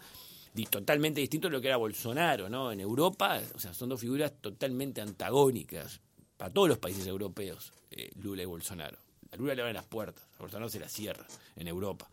totalmente 0.65 1.21
distinto 1.21 1.47
a 1.47 1.51
lo 1.51 1.61
que 1.61 1.67
era 1.67 1.77
Bolsonaro, 1.77 2.49
¿no? 2.49 2.71
En 2.71 2.79
Europa, 2.79 3.41
o 3.53 3.59
sea, 3.59 3.73
son 3.73 3.89
dos 3.89 3.99
figuras 3.99 4.33
totalmente 4.41 5.01
antagónicas 5.01 6.01
para 6.37 6.51
todos 6.51 6.69
los 6.69 6.77
países 6.77 7.05
europeos, 7.05 7.73
eh, 7.91 8.09
Lula 8.21 8.43
y 8.43 8.45
Bolsonaro. 8.45 8.97
A 9.31 9.35
Lula 9.35 9.55
le 9.55 9.61
abren 9.61 9.75
las 9.75 9.85
puertas, 9.85 10.27
a 10.37 10.39
Bolsonaro 10.39 10.69
se 10.69 10.79
las 10.79 10.91
cierra 10.91 11.25
en 11.55 11.67
Europa. 11.67 12.09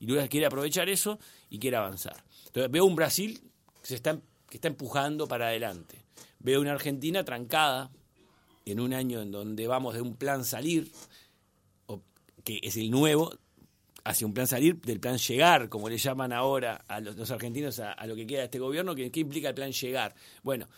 Y 0.00 0.06
Lula 0.06 0.26
quiere 0.28 0.46
aprovechar 0.46 0.88
eso 0.88 1.18
y 1.50 1.58
quiere 1.58 1.76
avanzar. 1.76 2.16
Entonces 2.46 2.70
veo 2.70 2.84
un 2.84 2.96
Brasil 2.96 3.40
que, 3.80 3.88
se 3.88 3.94
está, 3.94 4.18
que 4.54 4.58
está 4.58 4.68
empujando 4.68 5.26
para 5.26 5.48
adelante. 5.48 6.04
Veo 6.38 6.60
una 6.60 6.70
Argentina 6.70 7.24
trancada 7.24 7.90
en 8.64 8.78
un 8.78 8.94
año 8.94 9.20
en 9.20 9.32
donde 9.32 9.66
vamos 9.66 9.94
de 9.94 10.00
un 10.00 10.14
plan 10.14 10.44
salir, 10.44 10.92
que 12.44 12.60
es 12.62 12.76
el 12.76 12.88
nuevo, 12.88 13.36
hacia 14.04 14.24
un 14.28 14.32
plan 14.32 14.46
salir, 14.46 14.80
del 14.80 15.00
plan 15.00 15.18
llegar, 15.18 15.68
como 15.68 15.88
le 15.88 15.98
llaman 15.98 16.32
ahora 16.32 16.84
a 16.86 17.00
los, 17.00 17.32
argentinos 17.32 17.80
a, 17.80 18.06
lo 18.06 18.14
que 18.14 18.28
queda 18.28 18.38
de 18.38 18.44
este 18.44 18.60
gobierno, 18.60 18.94
¿qué 18.94 19.10
implica 19.18 19.48
el 19.48 19.56
plan 19.56 19.72
llegar? 19.72 20.14
Bueno, 20.44 20.68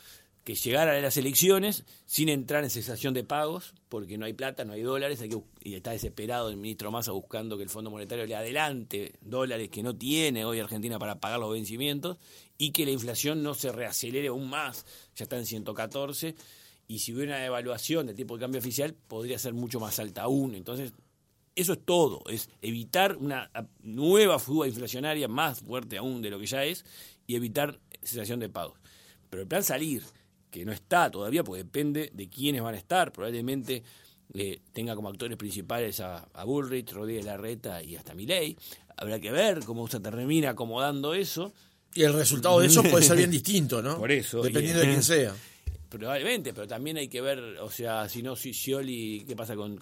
que 0.47 0.55
llegar 0.55 0.89
a 0.89 1.01
las 1.01 1.17
elecciones 1.17 1.85
sin 2.05 2.29
entrar 2.29 2.63
en 2.63 2.71
cesación 2.71 3.13
de 3.15 3.25
pagos, 3.25 3.75
porque 3.89 4.17
no 4.17 4.27
hay 4.27 4.33
plata, 4.33 4.65
no 4.65 4.75
hay 4.75 4.83
dólares, 4.83 5.21
hay 5.21 5.37
y 5.61 5.75
está 5.75 5.91
desesperado 5.91 6.51
el 6.51 6.57
ministro 6.57 6.93
Massa 6.93 7.11
buscando 7.11 7.57
que 7.57 7.65
el 7.65 7.69
Fondo 7.69 7.91
Monetario 7.91 8.27
le 8.27 8.37
adelante 8.37 9.15
dólares 9.21 9.71
que 9.71 9.83
no 9.83 9.97
tiene 9.97 10.45
hoy 10.45 10.61
Argentina 10.61 11.01
para 11.01 11.19
pagar 11.19 11.41
los 11.41 11.53
vencimientos, 11.53 12.19
y 12.59 12.71
que 12.71 12.85
la 12.85 12.93
inflación 12.93 13.43
no 13.43 13.55
se 13.55 13.73
reacelere 13.73 14.29
aún 14.29 14.49
más, 14.49 14.87
ya 15.17 15.25
está 15.25 15.37
en 15.37 15.47
114, 15.47 16.37
y 16.87 17.01
si 17.01 17.13
hubiera 17.13 17.35
una 17.35 17.43
devaluación 17.43 18.07
del 18.07 18.15
tipo 18.15 18.37
de 18.37 18.43
cambio 18.43 18.61
oficial, 18.61 18.95
podría 18.95 19.41
ser 19.41 19.53
mucho 19.53 19.81
más 19.81 19.99
alta 19.99 20.23
aún. 20.23 20.55
Entonces, 20.55 20.93
eso 21.57 21.73
es 21.73 21.85
todo, 21.85 22.23
es 22.29 22.51
evitar 22.63 23.17
una 23.17 23.51
nueva 23.83 24.39
fuga 24.39 24.69
inflacionaria 24.69 25.27
más 25.27 25.59
fuerte 25.59 25.99
aún 25.99 26.23
de 26.23 26.31
lo 26.31 26.39
que 26.39 26.47
ya 26.47 26.63
es 26.63 26.85
y 27.27 27.35
evitar 27.35 27.81
cesación 28.01 28.39
de 28.39 28.49
pagos. 28.49 28.79
Pero 29.29 29.43
el 29.43 29.49
plan 29.49 29.65
salir, 29.65 30.05
que 30.59 30.65
no 30.65 30.73
está 30.73 31.11
todavía, 31.11 31.45
porque 31.45 31.65
depende 31.65 32.11
de 32.13 32.29
quiénes 32.29 32.63
van 32.63 32.75
a 32.75 32.79
estar, 32.79 33.13
probablemente 33.13 33.83
eh, 34.35 34.61
tenga 34.73 34.95
como 34.95 35.09
actores 35.09 35.37
principales 35.37 36.01
a, 36.01 36.27
Bullrich, 36.45 36.93
Rodríguez 36.93 37.25
Larreta 37.25 37.83
y 37.83 37.97
hasta 37.97 38.15
Milei. 38.15 38.57
Habrá 38.97 39.21
que 39.21 39.31
ver 39.31 39.65
cómo 39.65 39.87
se 39.89 40.01
termina 40.01 40.51
acomodando 40.51 41.15
eso. 41.15 41.53
Y 41.95 42.03
el 42.03 42.13
resultado 42.13 42.61
de 42.61 42.67
eso 42.67 42.83
puede 42.83 43.05
ser 43.05 43.17
bien 43.17 43.31
distinto, 43.33 43.83
¿no? 43.83 43.99
Por 43.99 44.11
eso. 44.11 44.43
Dependiendo 44.43 44.81
de 44.81 44.87
quién 44.89 45.03
sea. 45.03 45.35
Probablemente, 45.89 46.53
pero 46.53 46.67
también 46.67 46.97
hay 46.97 47.09
que 47.09 47.21
ver, 47.21 47.39
o 47.61 47.71
sea, 47.71 48.09
si 48.09 48.23
no, 48.23 48.35
si 48.35 48.53
Scioli, 48.53 49.25
¿qué 49.27 49.37
pasa 49.37 49.55
con 49.55 49.79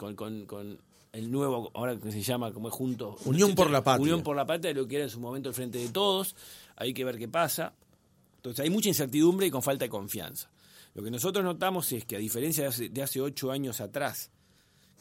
el 1.15 1.31
nuevo, 1.31 1.71
ahora 1.75 1.97
que 1.97 2.11
se 2.11 2.23
llama 2.23 2.53
como 2.53 2.69
es 2.69 2.75
junto. 2.75 3.17
Unión 3.25 3.55
por 3.55 3.71
la 3.71 3.83
Patria. 3.83 4.03
Unión 4.03 4.23
por 4.23 4.35
la 4.35 4.45
Patria, 4.45 4.75
lo 4.75 4.87
que 4.87 4.97
era 4.97 5.05
en 5.05 5.11
su 5.11 5.21
momento 5.21 5.49
el 5.49 5.55
Frente 5.55 5.79
de 5.79 5.89
Todos. 5.89 6.35
Hay 6.77 6.93
que 6.93 7.05
ver 7.05 7.17
qué 7.19 7.29
pasa. 7.29 7.73
Entonces 8.37 8.65
hay 8.65 8.71
mucha 8.71 8.89
incertidumbre 8.89 9.47
y 9.47 9.51
con 9.51 9.63
falta 9.63 9.85
de 9.85 9.89
confianza. 9.89 10.51
Lo 10.95 11.03
que 11.03 11.11
nosotros 11.11 11.45
notamos 11.45 11.91
es 11.93 12.05
que 12.05 12.17
a 12.17 12.21
diferencia 12.21 12.71
de 12.71 13.03
hace, 13.03 13.21
ocho 13.21 13.51
años 13.51 13.81
atrás, 13.81 14.31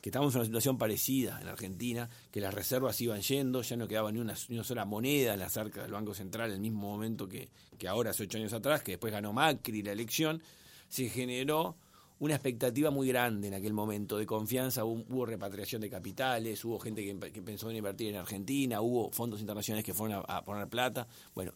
que 0.02 0.10
estamos 0.10 0.34
en 0.34 0.40
una 0.40 0.46
situación 0.46 0.78
parecida 0.78 1.40
en 1.40 1.48
Argentina, 1.48 2.10
que 2.32 2.42
las 2.42 2.54
reservas 2.54 3.00
iban 3.00 3.22
yendo, 3.22 3.62
ya 3.62 3.78
no 3.78 3.88
quedaba 3.88 4.12
ni 4.12 4.20
una, 4.20 4.36
sola 4.36 4.86
moneda 4.86 5.36
en 5.36 5.40
las 5.40 5.56
arcas 5.56 5.84
del 5.84 5.94
Banco 5.94 6.14
Central 6.14 6.50
en 6.50 6.56
el 6.56 6.62
mismo 6.62 6.82
momento 6.82 7.30
que, 7.30 7.50
que 7.78 7.88
ahora, 7.88 8.10
hace 8.10 8.24
ocho 8.24 8.38
años 8.38 8.54
atrás, 8.54 8.82
que 8.84 8.94
después 8.94 9.14
ganó 9.14 9.32
Macri 9.34 9.84
la 9.84 9.92
elección, 9.92 10.42
se 10.90 11.10
generó 11.10 11.78
una 12.20 12.36
expectativa 12.36 12.90
muy 12.90 13.08
grande 13.08 13.50
en 13.50 13.54
aquel 13.54 13.74
momento 13.74 14.18
de 14.18 14.26
confianza, 14.26 14.86
hubo, 14.86 15.26
repatriación 15.26 15.82
de 15.82 15.90
capitales, 15.90 16.64
hubo 16.66 16.80
gente 16.80 17.06
que, 17.06 17.42
pensó 17.42 17.70
en 17.70 17.78
invertir 17.78 18.10
en 18.10 18.16
Argentina, 18.16 18.82
hubo 18.82 19.12
fondos 19.12 19.42
internacionales 19.42 19.86
que 19.86 19.94
fueron 19.94 20.24
a, 20.28 20.44
poner 20.44 20.68
plata. 20.70 21.08
Bueno, 21.36 21.54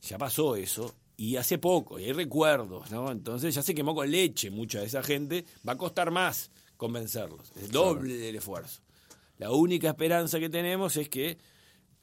ya 0.00 0.16
pasó 0.16 0.56
eso 0.56 0.94
y 1.16 1.36
hace 1.36 1.58
poco, 1.58 1.98
y 1.98 2.04
hay 2.04 2.12
recuerdos, 2.12 2.90
¿no? 2.90 3.10
Entonces 3.10 3.54
ya 3.54 3.62
se 3.62 3.74
quemó 3.74 3.94
con 3.94 4.10
leche 4.10 4.50
mucha 4.50 4.80
de 4.80 4.86
esa 4.86 5.02
gente, 5.02 5.44
va 5.66 5.74
a 5.74 5.78
costar 5.78 6.10
más 6.10 6.50
convencerlos, 6.76 7.52
es 7.56 7.70
doble 7.70 8.14
del 8.14 8.36
esfuerzo. 8.36 8.80
La 9.38 9.50
única 9.50 9.88
esperanza 9.88 10.38
que 10.38 10.48
tenemos 10.48 10.96
es 10.96 11.08
que 11.08 11.38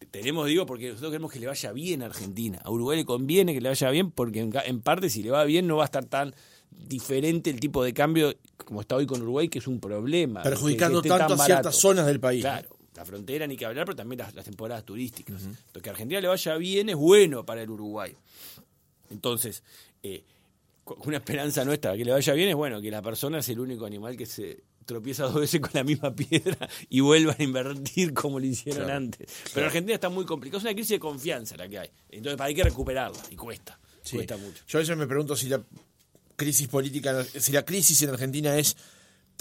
tenemos, 0.09 0.47
digo, 0.47 0.65
porque 0.65 0.89
nosotros 0.89 1.11
queremos 1.11 1.31
que 1.31 1.39
le 1.39 1.47
vaya 1.47 1.71
bien 1.71 2.01
a 2.01 2.07
Argentina. 2.07 2.59
A 2.63 2.71
Uruguay 2.71 2.97
le 2.97 3.05
conviene 3.05 3.53
que 3.53 3.61
le 3.61 3.69
vaya 3.69 3.89
bien 3.89 4.11
porque 4.11 4.39
en 4.39 4.81
parte 4.81 5.09
si 5.09 5.23
le 5.23 5.31
va 5.31 5.43
bien 5.43 5.67
no 5.67 5.77
va 5.77 5.83
a 5.83 5.85
estar 5.85 6.05
tan 6.05 6.33
diferente 6.71 7.49
el 7.49 7.59
tipo 7.59 7.83
de 7.83 7.93
cambio 7.93 8.35
como 8.57 8.81
está 8.81 8.95
hoy 8.95 9.05
con 9.05 9.21
Uruguay, 9.21 9.49
que 9.49 9.59
es 9.59 9.67
un 9.67 9.79
problema. 9.79 10.41
Perjudicando 10.41 11.01
tanto 11.01 11.33
a 11.33 11.45
ciertas 11.45 11.75
zonas 11.75 12.05
del 12.05 12.19
país. 12.19 12.41
Claro, 12.41 12.69
la 12.95 13.05
frontera 13.05 13.47
ni 13.47 13.57
que 13.57 13.65
hablar, 13.65 13.85
pero 13.85 13.95
también 13.95 14.19
las, 14.19 14.45
temporadas 14.45 14.83
turísticas. 14.83 15.43
que 15.81 15.89
a 15.89 15.91
Argentina 15.91 16.19
le 16.21 16.27
vaya 16.27 16.55
bien 16.55 16.89
es 16.89 16.95
bueno 16.95 17.45
para 17.45 17.61
el 17.61 17.69
Uruguay. 17.69 18.15
Entonces, 19.11 19.63
eh, 20.03 20.23
una 21.05 21.17
esperanza 21.17 21.63
nuestra 21.63 21.95
que 21.95 22.05
le 22.05 22.11
vaya 22.11 22.33
bien 22.33 22.49
es 22.49 22.55
bueno, 22.55 22.81
que 22.81 22.89
la 22.89 23.01
persona 23.01 23.39
es 23.39 23.49
el 23.49 23.59
único 23.59 23.85
animal 23.85 24.17
que 24.17 24.25
se 24.25 24.63
tropieza 24.85 25.23
dos 25.25 25.35
veces 25.35 25.61
con 25.61 25.71
la 25.73 25.83
misma 25.83 26.13
piedra 26.15 26.67
y 26.89 26.99
vuelva 27.01 27.35
a 27.37 27.43
invertir 27.43 28.13
como 28.13 28.39
lo 28.39 28.45
hicieron 28.45 28.89
antes. 28.89 29.27
Pero 29.53 29.67
Argentina 29.67 29.95
está 29.95 30.09
muy 30.09 30.25
complicada, 30.25 30.59
es 30.59 30.63
una 30.63 30.73
crisis 30.73 30.91
de 30.91 30.99
confianza 30.99 31.55
la 31.55 31.67
que 31.67 31.79
hay. 31.79 31.89
Entonces 32.09 32.39
hay 32.41 32.55
que 32.55 32.63
recuperarla 32.63 33.21
y 33.29 33.35
cuesta. 33.35 33.79
Cuesta 34.09 34.37
mucho. 34.37 34.63
Yo 34.67 34.79
a 34.79 34.81
veces 34.81 34.97
me 34.97 35.05
pregunto 35.05 35.35
si 35.35 35.47
la 35.47 35.61
crisis 36.35 36.67
política, 36.67 37.23
si 37.23 37.51
la 37.51 37.63
crisis 37.63 38.01
en 38.01 38.09
Argentina 38.09 38.57
es 38.57 38.75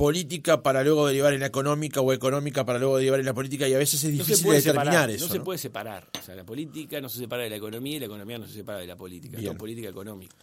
política 0.01 0.63
para 0.63 0.83
luego 0.83 1.07
derivar 1.07 1.35
en 1.35 1.41
la 1.41 1.47
económica 1.47 2.01
o 2.01 2.11
económica 2.15 2.65
para 2.65 2.79
luego 2.79 2.97
derivar 2.97 3.21
en 3.21 3.27
la 3.27 3.35
política 3.35 3.69
y 3.69 3.75
a 3.75 3.79
veces 3.79 4.03
es 4.03 4.11
difícil 4.11 4.51
determinar 4.51 5.11
eso. 5.11 5.27
No, 5.27 5.33
se 5.35 5.41
puede 5.41 5.59
separar. 5.59 6.09
O 6.19 6.23
sea, 6.23 6.35
la 6.35 6.45
política 6.45 7.03
no 7.03 7.11
se 7.11 7.19
separa 7.19 7.43
de 7.43 7.51
la 7.51 7.57
economía 7.57 7.99
y 7.99 8.01
la 8.01 8.07
economía 8.07 8.39
no 8.39 8.47
se 8.47 8.55
separa 8.55 8.79
de 8.79 8.87
la 8.87 8.97
política. 8.97 9.37
Es 9.39 9.55
política 9.57 9.91
económica. 9.91 10.35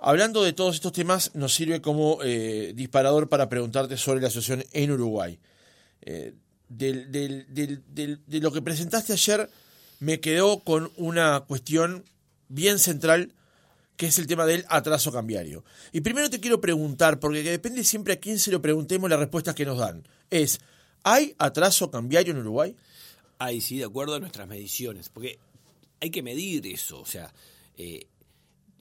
Hablando 0.00 0.42
de 0.42 0.52
todos 0.52 0.74
estos 0.74 0.90
temas, 0.90 1.30
nos 1.36 1.54
sirve 1.54 1.80
como 1.80 2.18
eh, 2.24 2.72
disparador 2.74 3.28
para 3.28 3.48
preguntarte 3.48 3.96
sobre 3.96 4.20
la 4.20 4.30
situación 4.30 4.64
en 4.72 4.90
Uruguay. 4.90 5.38
Eh, 6.02 6.34
de 6.68 8.40
lo 8.40 8.50
que 8.50 8.62
presentaste 8.62 9.12
ayer, 9.12 9.48
me 10.00 10.18
quedó 10.18 10.64
con 10.64 10.90
una 10.96 11.44
cuestión 11.46 12.02
bien 12.48 12.80
central 12.80 13.30
que 13.96 14.06
es 14.06 14.18
el 14.18 14.26
tema 14.26 14.46
del 14.46 14.64
atraso 14.68 15.12
cambiario. 15.12 15.64
Y 15.92 16.00
primero 16.00 16.28
te 16.30 16.40
quiero 16.40 16.60
preguntar, 16.60 17.20
porque 17.20 17.42
depende 17.42 17.84
siempre 17.84 18.14
a 18.14 18.20
quién 18.20 18.38
se 18.38 18.50
lo 18.50 18.60
preguntemos 18.60 19.08
las 19.08 19.18
respuestas 19.18 19.54
que 19.54 19.64
nos 19.64 19.78
dan. 19.78 20.06
Es, 20.30 20.60
¿hay 21.02 21.34
atraso 21.38 21.90
cambiario 21.90 22.32
en 22.32 22.40
Uruguay? 22.40 22.76
Hay, 23.38 23.60
sí, 23.60 23.78
de 23.78 23.84
acuerdo 23.84 24.14
a 24.14 24.20
nuestras 24.20 24.48
mediciones, 24.48 25.08
porque 25.08 25.38
hay 26.00 26.10
que 26.10 26.22
medir 26.22 26.66
eso, 26.66 27.00
o 27.00 27.06
sea, 27.06 27.32
eh, 27.76 28.06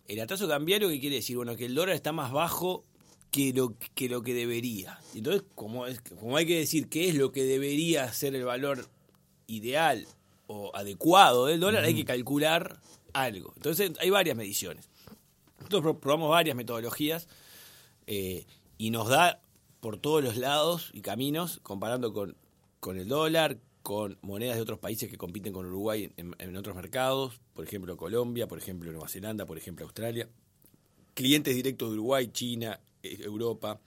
el 0.08 0.19
atraso 0.19 0.47
cambiario, 0.47 0.89
¿qué 0.89 0.99
quiere 0.99 1.17
decir? 1.17 1.38
Bueno, 1.38 1.56
que 1.56 1.65
el 1.65 1.76
dólar 1.76 1.95
está 1.95 2.12
más 2.12 2.32
bajo 2.32 2.84
que 3.32 3.54
lo 3.54 3.76
que, 3.95 4.10
lo 4.10 4.21
que 4.21 4.34
debería. 4.34 4.99
Entonces, 5.15 5.43
como, 5.56 5.88
es, 5.88 6.02
como 6.02 6.38
hay 6.38 6.45
que 6.45 6.60
decir 6.60 6.88
qué 6.89 7.10
es 7.10 7.15
lo 7.15 7.32
que 7.32 7.43
debería 7.43 8.12
ser 8.13 8.36
el 8.36 8.43
valor 8.43 8.89
ideal 9.47 10.06
o 10.47 10.76
adecuado 10.76 11.47
del 11.47 11.60
dólar, 11.60 11.84
hay 11.84 11.95
que 11.95 12.06
calcular 12.06 12.80
algo. 13.13 13.54
Entonces, 13.56 13.91
hay 13.99 14.10
varias 14.10 14.38
mediciones. 14.38 14.89
Nosotros 15.69 15.97
probamos 16.02 16.30
varias 16.30 16.56
metodologías 16.56 17.28
eh, 18.08 18.45
y 18.78 18.91
nos 18.91 19.08
da 19.10 19.41
por 19.80 19.97
todos 19.97 20.23
los 20.23 20.38
lados 20.38 20.91
y 20.93 21.02
caminos, 21.02 21.60
comparando 21.63 22.13
con, 22.13 22.38
con 22.80 22.97
el 22.97 23.08
dólar, 23.08 23.60
con 23.84 24.17
monedas 24.21 24.56
de 24.56 24.62
otros 24.62 24.80
países 24.80 25.10
que 25.10 25.17
compiten 25.17 25.52
con 25.52 25.65
Uruguay 25.65 26.10
en, 26.15 26.56
otros 26.56 26.73
mercados, 26.76 27.41
por 27.54 27.65
ejemplo 27.65 27.97
Colombia, 27.97 28.47
por 28.47 28.58
ejemplo 28.58 28.89
Nueva 28.91 29.10
Zelanda, 29.10 29.45
por 29.45 29.58
ejemplo 29.58 29.86
Australia, 29.86 30.30
clientes 31.13 31.54
directos 31.54 31.89
de 31.89 31.95
Uruguay, 31.95 32.30
China, 32.32 32.80
eh, 33.04 33.17
Europa. 33.21 33.82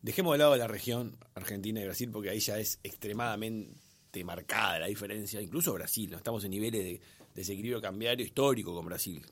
Dejemos 0.00 0.32
de 0.34 0.38
lado 0.38 0.56
la 0.56 0.68
región 0.68 1.18
Argentina 1.34 1.80
y 1.80 1.84
Brasil 1.84 2.08
porque 2.12 2.30
ahí 2.30 2.38
ya 2.38 2.58
es 2.60 2.78
extremadamente 2.84 4.22
marcada 4.24 4.78
la 4.78 4.86
diferencia, 4.86 5.42
incluso 5.42 5.72
Brasil, 5.72 6.12
¿no? 6.12 6.16
estamos 6.16 6.44
en 6.44 6.52
niveles 6.52 6.84
de 6.84 7.00
desequilibrio 7.34 7.80
cambiario 7.80 8.24
histórico 8.24 8.72
con 8.74 8.86
Brasil, 8.86 9.26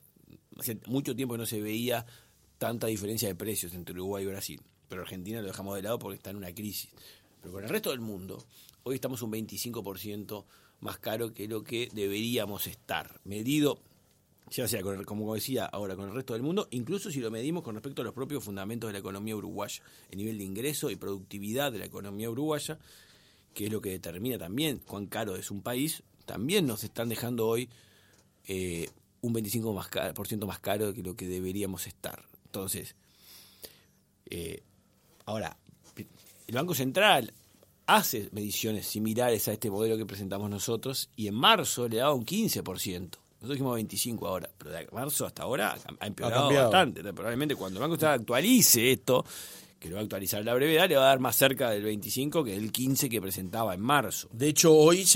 hace 0.59 0.79
mucho 0.87 1.15
tiempo 1.15 1.37
no 1.37 1.47
se 1.47 1.61
veía 1.61 2.07
tanta 2.59 2.87
diferencia 2.87 3.29
de 3.29 3.35
precios 3.35 3.75
entre 3.75 3.95
Uruguay 3.95 4.25
y 4.25 4.29
Brasil. 4.29 4.61
Pero 4.89 5.03
Argentina 5.03 5.41
lo 5.41 5.49
dejamos 5.49 5.77
de 5.77 5.83
lado 5.83 5.99
porque 5.99 6.17
está 6.17 6.31
en 6.31 6.37
una 6.37 6.55
crisis. 6.55 6.91
Pero 7.41 7.53
con 7.53 7.65
el 7.65 7.71
resto 7.71 7.91
del 7.91 8.01
mundo, 8.01 8.45
hoy 8.85 8.95
estamos 8.95 9.23
un 9.23 9.33
25% 9.33 10.45
más 10.81 10.99
caro 10.99 11.33
que 11.33 11.49
lo 11.49 11.65
que 11.65 11.89
deberíamos 11.93 12.67
estar. 12.67 13.21
Medido 13.25 13.81
ya 14.51 14.69
sea, 14.69 14.83
con 14.83 15.03
como 15.05 15.35
decía 15.35 15.65
ahora, 15.65 15.97
con 15.97 16.09
el 16.09 16.15
resto 16.15 16.35
del 16.35 16.43
mundo, 16.43 16.69
incluso 16.71 17.11
si 17.11 17.21
lo 17.21 17.31
medimos 17.31 17.65
con 17.65 17.75
respecto 17.75 18.03
a 18.03 18.05
los 18.05 18.15
propios 18.15 18.45
fundamentos 18.45 18.89
de 18.89 18.93
la 18.93 19.01
economía 19.01 19.35
uruguaya, 19.35 19.83
el 20.11 20.19
nivel 20.19 20.39
de 20.39 20.45
ingreso 20.45 20.91
y 20.91 20.97
productividad 20.97 21.73
de 21.73 21.81
la 21.81 21.87
economía 21.87 22.31
uruguaya, 22.31 22.79
que 23.55 23.67
es 23.67 23.73
lo 23.73 23.81
que 23.81 23.91
determina 23.91 24.39
también 24.39 24.79
cuán 24.79 25.07
caro 25.07 25.35
es 25.35 25.51
un 25.51 25.63
país, 25.63 26.03
también 26.27 26.67
nos 26.67 26.85
están 26.85 27.09
dejando 27.09 27.49
hoy 27.49 27.69
eh, 28.47 28.89
un 29.27 29.35
25% 29.35 29.75
más 29.75 29.89
caro, 29.89 30.15
por 30.15 30.27
ciento 30.27 30.47
más 30.47 30.61
caro 30.61 30.93
que 30.95 31.03
lo 31.03 31.17
que 31.17 31.27
deberíamos 31.27 31.87
estar. 31.87 32.25
Entonces, 32.45 32.97
eh, 34.31 34.63
ahora, 35.25 35.57
el 36.47 36.55
Banco 36.55 36.75
Central 36.75 37.33
hace 37.87 38.29
mediciones 38.33 38.87
similares 38.87 39.47
a 39.49 39.53
este 39.53 39.71
modelo 39.71 39.97
que 39.97 40.07
presentamos 40.07 40.51
nosotros 40.51 41.11
y 41.17 41.29
en 41.29 41.35
marzo 41.35 41.89
le 41.89 41.99
daba 41.99 42.15
un 42.15 42.25
15%. 42.25 43.19
Nosotros 43.37 43.51
dijimos 43.51 43.75
25 43.75 44.27
ahora, 44.27 44.51
pero 44.57 44.71
de 44.71 44.89
marzo 44.93 45.27
hasta 45.27 45.43
ahora 45.43 45.77
ha 46.01 46.07
empeorado 46.07 46.53
bastante. 46.53 47.03
Probablemente 47.13 47.55
cuando 47.55 47.79
el 47.79 47.83
Banco 47.83 47.95
Central 47.95 48.21
actualice 48.21 48.93
esto, 48.93 49.25
que 49.79 49.89
lo 49.89 49.97
va 49.97 50.01
a 50.01 50.05
actualizar 50.05 50.41
a 50.41 50.45
la 50.45 50.55
brevedad, 50.55 50.89
le 50.89 50.97
va 50.97 51.05
a 51.05 51.09
dar 51.09 51.21
más 51.21 51.37
cerca 51.37 51.71
del 51.71 51.83
25 51.83 52.43
que 52.43 52.53
del 52.53 52.73
15 52.73 53.09
que 53.09 53.21
presentaba 53.21 53.75
en 53.75 53.81
marzo. 53.81 54.29
De 54.33 54.49
hecho, 54.49 54.75
hoy, 54.75 55.07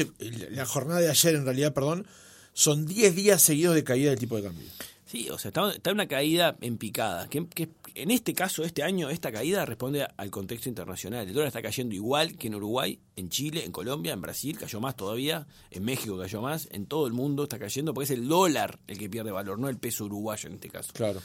la 0.51 0.66
jornada 0.66 1.01
de 1.01 1.09
ayer 1.09 1.35
en 1.35 1.44
realidad, 1.44 1.73
perdón, 1.73 2.07
son 2.53 2.87
10 2.87 3.15
días 3.15 3.43
seguidos 3.43 3.75
de 3.75 3.85
caída 3.85 4.11
del 4.11 4.19
tipo 4.19 4.37
de 4.37 4.43
cambio. 4.43 4.67
Sí, 5.11 5.29
o 5.29 5.39
sea, 5.39 5.49
está, 5.49 5.73
está 5.73 5.91
una 5.91 6.07
caída 6.07 6.57
en 6.61 6.79
picada. 6.79 7.29
Que, 7.29 7.49
en 7.97 8.11
este 8.13 8.33
caso, 8.33 8.63
este 8.63 8.85
año, 8.85 9.11
esta 9.11 9.33
caída 9.33 9.67
responde 9.67 10.07
al 10.17 10.31
contexto 10.31 10.69
internacional. 10.69 11.27
El 11.27 11.35
dólar 11.35 11.49
está 11.49 11.61
cayendo 11.61 11.97
igual 11.97 12.37
que 12.37 12.47
en 12.47 12.55
Uruguay, 12.55 13.01
en 13.17 13.29
Chile, 13.29 13.65
en 13.65 13.73
Colombia, 13.73 14.13
en 14.13 14.21
Brasil, 14.21 14.57
cayó 14.57 14.81
más 14.81 14.95
todavía, 14.95 15.49
en 15.73 15.83
México 15.85 16.17
cayó 16.17 16.41
más, 16.43 16.69
en 16.71 16.87
todo 16.87 17.09
el 17.09 17.13
mundo 17.13 17.43
está 17.43 17.59
cayendo, 17.59 17.93
porque 17.93 18.05
es 18.05 18.11
el 18.13 18.29
dólar 18.29 18.79
el 18.87 18.99
que 18.99 19.11
pierde 19.11 19.33
valor, 19.33 19.59
no 19.59 19.69
el 19.69 19.79
peso 19.79 20.05
uruguayo 20.05 20.49
en 20.49 20.55
este 20.55 20.69
caso. 20.69 20.93
Claro. 20.93 21.21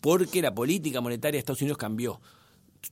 Porque 0.00 0.40
la 0.40 0.54
política 0.54 1.00
monetaria 1.00 1.32
de 1.32 1.40
Estados 1.40 1.62
Unidos 1.62 1.78
cambió. 1.78 2.20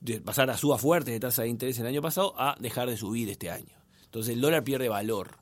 De 0.01 0.19
pasar 0.19 0.49
a 0.49 0.57
suba 0.57 0.77
fuerte 0.77 1.11
de 1.11 1.19
tasa 1.21 1.43
de 1.43 1.49
interés 1.49 1.79
el 1.79 1.85
año 1.85 2.01
pasado 2.01 2.33
a 2.37 2.57
dejar 2.59 2.89
de 2.89 2.97
subir 2.97 3.29
este 3.29 3.49
año. 3.49 3.77
Entonces 4.05 4.33
el 4.33 4.41
dólar 4.41 4.63
pierde 4.65 4.89
valor. 4.89 5.37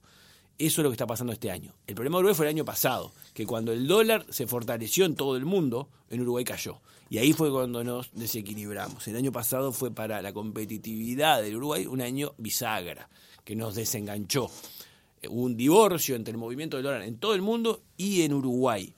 Eso 0.62 0.82
es 0.82 0.84
lo 0.84 0.92
que 0.92 0.94
está 0.94 1.08
pasando 1.08 1.34
este 1.34 1.50
año. 1.50 1.74
El 1.88 1.96
problema 1.96 2.18
de 2.18 2.20
Uruguay 2.20 2.36
fue 2.36 2.46
el 2.46 2.52
año 2.52 2.64
pasado, 2.64 3.12
que 3.34 3.48
cuando 3.48 3.72
el 3.72 3.88
dólar 3.88 4.28
se 4.30 4.46
fortaleció 4.46 5.06
en 5.06 5.16
todo 5.16 5.36
el 5.36 5.44
mundo, 5.44 5.90
en 6.08 6.22
Uruguay 6.22 6.44
cayó. 6.44 6.82
Y 7.10 7.18
ahí 7.18 7.34
fue 7.34 7.50
cuando 7.50 7.84
nos 7.84 8.12
desequilibramos. 8.14 9.08
El 9.08 9.16
año 9.16 9.32
pasado 9.32 9.72
fue 9.72 9.90
para 9.90 10.22
la 10.22 10.34
competitividad 10.34 11.42
del 11.42 11.56
Uruguay 11.56 11.88
un 11.88 12.00
año 12.00 12.36
bisagra, 12.38 13.10
que 13.44 13.56
nos 13.56 13.74
desenganchó. 13.74 14.52
Hubo 15.28 15.42
un 15.42 15.58
divorcio 15.58 16.16
entre 16.16 16.34
el 16.34 16.38
movimiento 16.38 16.78
del 16.78 16.84
dólar 16.84 17.02
en 17.02 17.18
todo 17.18 17.34
el 17.34 17.42
mundo 17.42 17.82
y 17.98 18.22
en 18.22 18.36
Uruguay. 18.36 18.94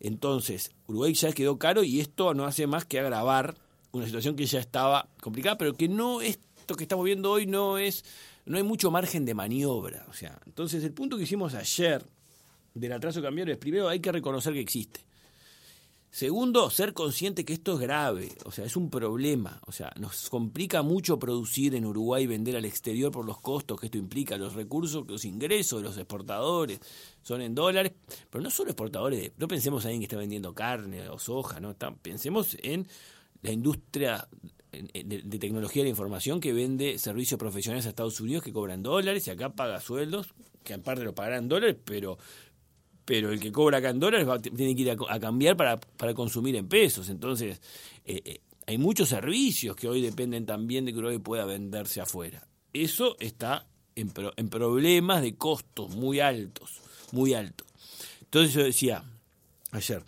Entonces, 0.00 0.72
Uruguay 0.88 1.14
ya 1.14 1.30
quedó 1.30 1.60
caro 1.60 1.84
y 1.84 2.00
esto 2.00 2.34
no 2.34 2.44
hace 2.44 2.66
más 2.66 2.86
que 2.86 2.98
agravar 2.98 3.54
una 3.92 4.06
situación 4.06 4.34
que 4.34 4.46
ya 4.46 4.58
estaba 4.58 5.08
complicada, 5.20 5.58
pero 5.58 5.74
que 5.74 5.86
no 5.88 6.22
esto 6.22 6.74
que 6.74 6.82
estamos 6.82 7.04
viendo 7.04 7.30
hoy 7.30 7.46
no 7.46 7.78
es 7.78 8.04
no 8.46 8.56
hay 8.56 8.62
mucho 8.62 8.90
margen 8.90 9.24
de 9.24 9.34
maniobra. 9.34 10.06
O 10.08 10.12
sea, 10.12 10.40
entonces 10.46 10.82
el 10.84 10.92
punto 10.92 11.16
que 11.16 11.24
hicimos 11.24 11.54
ayer 11.54 12.04
del 12.74 12.92
atraso 12.92 13.22
cambiario 13.22 13.54
es 13.54 13.58
primero 13.58 13.88
hay 13.88 14.00
que 14.00 14.12
reconocer 14.12 14.52
que 14.52 14.60
existe. 14.60 15.00
Segundo, 16.14 16.70
ser 16.70 16.92
consciente 16.92 17.44
que 17.44 17.54
esto 17.54 17.74
es 17.74 17.80
grave, 17.80 18.30
o 18.44 18.52
sea, 18.52 18.64
es 18.64 18.76
un 18.76 18.88
problema, 18.88 19.60
o 19.66 19.72
sea, 19.72 19.92
nos 19.98 20.30
complica 20.30 20.82
mucho 20.82 21.18
producir 21.18 21.74
en 21.74 21.84
Uruguay 21.84 22.22
y 22.22 22.28
vender 22.28 22.54
al 22.54 22.64
exterior 22.64 23.10
por 23.10 23.24
los 23.24 23.40
costos 23.40 23.80
que 23.80 23.86
esto 23.86 23.98
implica, 23.98 24.36
los 24.36 24.54
recursos, 24.54 25.04
los 25.08 25.24
ingresos 25.24 25.82
de 25.82 25.88
los 25.88 25.98
exportadores 25.98 26.78
son 27.20 27.42
en 27.42 27.52
dólares, 27.52 27.94
pero 28.30 28.44
no 28.44 28.50
solo 28.50 28.70
exportadores, 28.70 29.32
no 29.38 29.48
pensemos 29.48 29.84
en 29.86 29.98
que 29.98 30.04
está 30.04 30.16
vendiendo 30.16 30.54
carne 30.54 31.08
o 31.08 31.18
soja, 31.18 31.58
no, 31.58 31.74
pensemos 32.00 32.56
en 32.62 32.86
la 33.42 33.50
industria 33.50 34.28
de, 34.74 35.38
tecnología 35.38 35.82
de 35.82 35.86
la 35.86 35.90
información 35.90 36.40
que 36.40 36.52
vende 36.52 36.98
servicios 36.98 37.38
profesionales 37.38 37.86
a 37.86 37.90
Estados 37.90 38.20
Unidos 38.20 38.42
que 38.42 38.52
cobran 38.52 38.82
dólares 38.82 39.26
y 39.26 39.30
acá 39.30 39.50
paga 39.50 39.80
sueldos, 39.80 40.34
que 40.62 40.74
aparte 40.74 41.04
lo 41.04 41.14
pagarán 41.14 41.48
dólares, 41.48 41.76
pero 41.84 42.18
pero 43.04 43.32
el 43.32 43.38
que 43.38 43.52
cobra 43.52 43.78
acá 43.78 43.90
en 43.90 44.00
dólares 44.00 44.26
tiene 44.56 44.74
que 44.74 44.82
ir 44.82 44.90
a, 44.90 45.20
cambiar 45.20 45.56
para, 45.56 45.76
para, 45.76 46.14
consumir 46.14 46.56
en 46.56 46.68
pesos. 46.68 47.10
Entonces, 47.10 47.60
eh, 48.06 48.22
eh, 48.24 48.40
hay 48.66 48.78
muchos 48.78 49.10
servicios 49.10 49.76
que 49.76 49.88
hoy 49.88 50.00
dependen 50.00 50.46
también 50.46 50.86
de 50.86 50.92
que 50.92 50.98
Uruguay 50.98 51.18
pueda 51.18 51.44
venderse 51.44 52.00
afuera. 52.00 52.46
Eso 52.72 53.16
está 53.20 53.66
en, 53.94 54.10
en 54.36 54.48
problemas 54.48 55.20
de 55.20 55.36
costos 55.36 55.94
muy 55.94 56.20
altos, 56.20 56.80
muy 57.12 57.34
altos. 57.34 57.66
Entonces 58.22 58.54
yo 58.54 58.64
decía 58.64 59.04
ayer, 59.72 60.02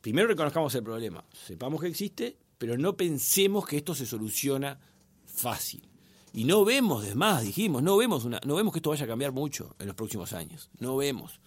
primero 0.00 0.28
reconozcamos 0.28 0.74
el 0.74 0.82
problema, 0.82 1.24
sepamos 1.32 1.80
que 1.80 1.88
existe 1.88 2.36
pero 2.58 2.76
no 2.76 2.96
pensemos 2.96 3.66
que 3.66 3.78
esto 3.78 3.94
se 3.94 4.04
soluciona 4.04 4.78
fácil. 5.24 5.88
Y 6.32 6.44
no 6.44 6.64
vemos, 6.64 7.04
de 7.04 7.14
más, 7.14 7.42
dijimos, 7.42 7.82
no 7.82 7.96
vemos, 7.96 8.24
una, 8.24 8.40
no 8.44 8.56
vemos 8.56 8.72
que 8.72 8.80
esto 8.80 8.90
vaya 8.90 9.04
a 9.04 9.08
cambiar 9.08 9.32
mucho 9.32 9.74
en 9.78 9.86
los 9.86 9.96
próximos 9.96 10.32
años. 10.32 10.68
No 10.78 10.96
vemos 10.96 11.40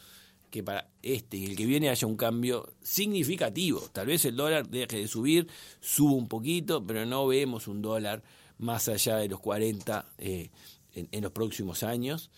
que 0.50 0.64
para 0.64 0.90
este 1.02 1.38
y 1.38 1.46
el 1.46 1.56
que 1.56 1.66
viene 1.66 1.90
haya 1.90 2.08
un 2.08 2.18
cambio 2.18 2.74
significativo. 2.82 3.80
Tal 3.92 4.08
vez 4.08 4.26
el 4.26 4.36
dólar 4.36 4.68
deje 4.68 4.98
de 4.98 5.08
subir, 5.08 5.48
suba 5.80 6.14
un 6.14 6.28
poquito, 6.28 6.86
pero 6.86 7.06
no 7.06 7.28
vemos 7.28 7.68
un 7.68 7.82
dólar 7.82 8.24
más 8.58 8.88
allá 8.90 9.18
de 9.18 9.30
los 9.30 9.40
40 9.40 10.14
eh, 10.18 10.50
en, 10.94 11.24
los 11.24 11.32
próximos 11.32 11.84
años. 11.84 12.32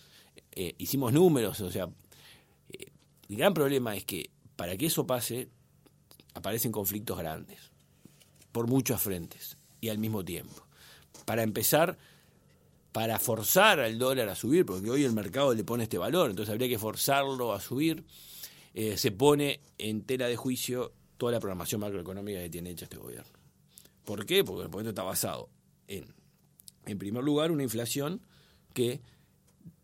Eh, 0.52 0.74
hicimos 0.78 1.12
números, 1.12 1.60
o 1.60 1.70
sea, 1.70 1.88
eh, 2.70 2.86
el 3.28 3.36
gran 3.36 3.52
problema 3.52 3.96
es 3.96 4.04
que 4.04 4.30
para 4.54 4.76
que 4.76 4.86
eso 4.86 5.06
pase 5.06 5.48
aparecen 6.34 6.70
conflictos 6.70 7.18
grandes 7.18 7.73
por 8.54 8.68
muchos 8.68 9.02
frentes 9.02 9.58
y 9.80 9.88
al 9.88 9.98
mismo 9.98 10.24
tiempo. 10.24 10.64
Para 11.24 11.42
empezar, 11.42 11.98
para 12.92 13.18
forzar 13.18 13.80
al 13.80 13.98
dólar 13.98 14.28
a 14.28 14.36
subir, 14.36 14.64
porque 14.64 14.88
hoy 14.88 15.02
el 15.02 15.12
mercado 15.12 15.52
le 15.52 15.64
pone 15.64 15.82
este 15.82 15.98
valor, 15.98 16.30
entonces 16.30 16.52
habría 16.52 16.68
que 16.68 16.78
forzarlo 16.78 17.52
a 17.52 17.60
subir, 17.60 18.04
eh, 18.72 18.96
se 18.96 19.10
pone 19.10 19.58
en 19.76 20.02
tela 20.02 20.28
de 20.28 20.36
juicio 20.36 20.92
toda 21.16 21.32
la 21.32 21.40
programación 21.40 21.80
macroeconómica 21.80 22.38
que 22.38 22.48
tiene 22.48 22.70
hecha 22.70 22.84
este 22.84 22.96
gobierno. 22.96 23.32
¿Por 24.04 24.24
qué? 24.24 24.44
Porque 24.44 24.62
el 24.62 24.70
proyecto 24.70 24.90
está 24.90 25.02
basado 25.02 25.48
en, 25.88 26.14
en 26.86 26.96
primer 26.96 27.24
lugar, 27.24 27.50
una 27.50 27.64
inflación 27.64 28.20
que 28.72 29.00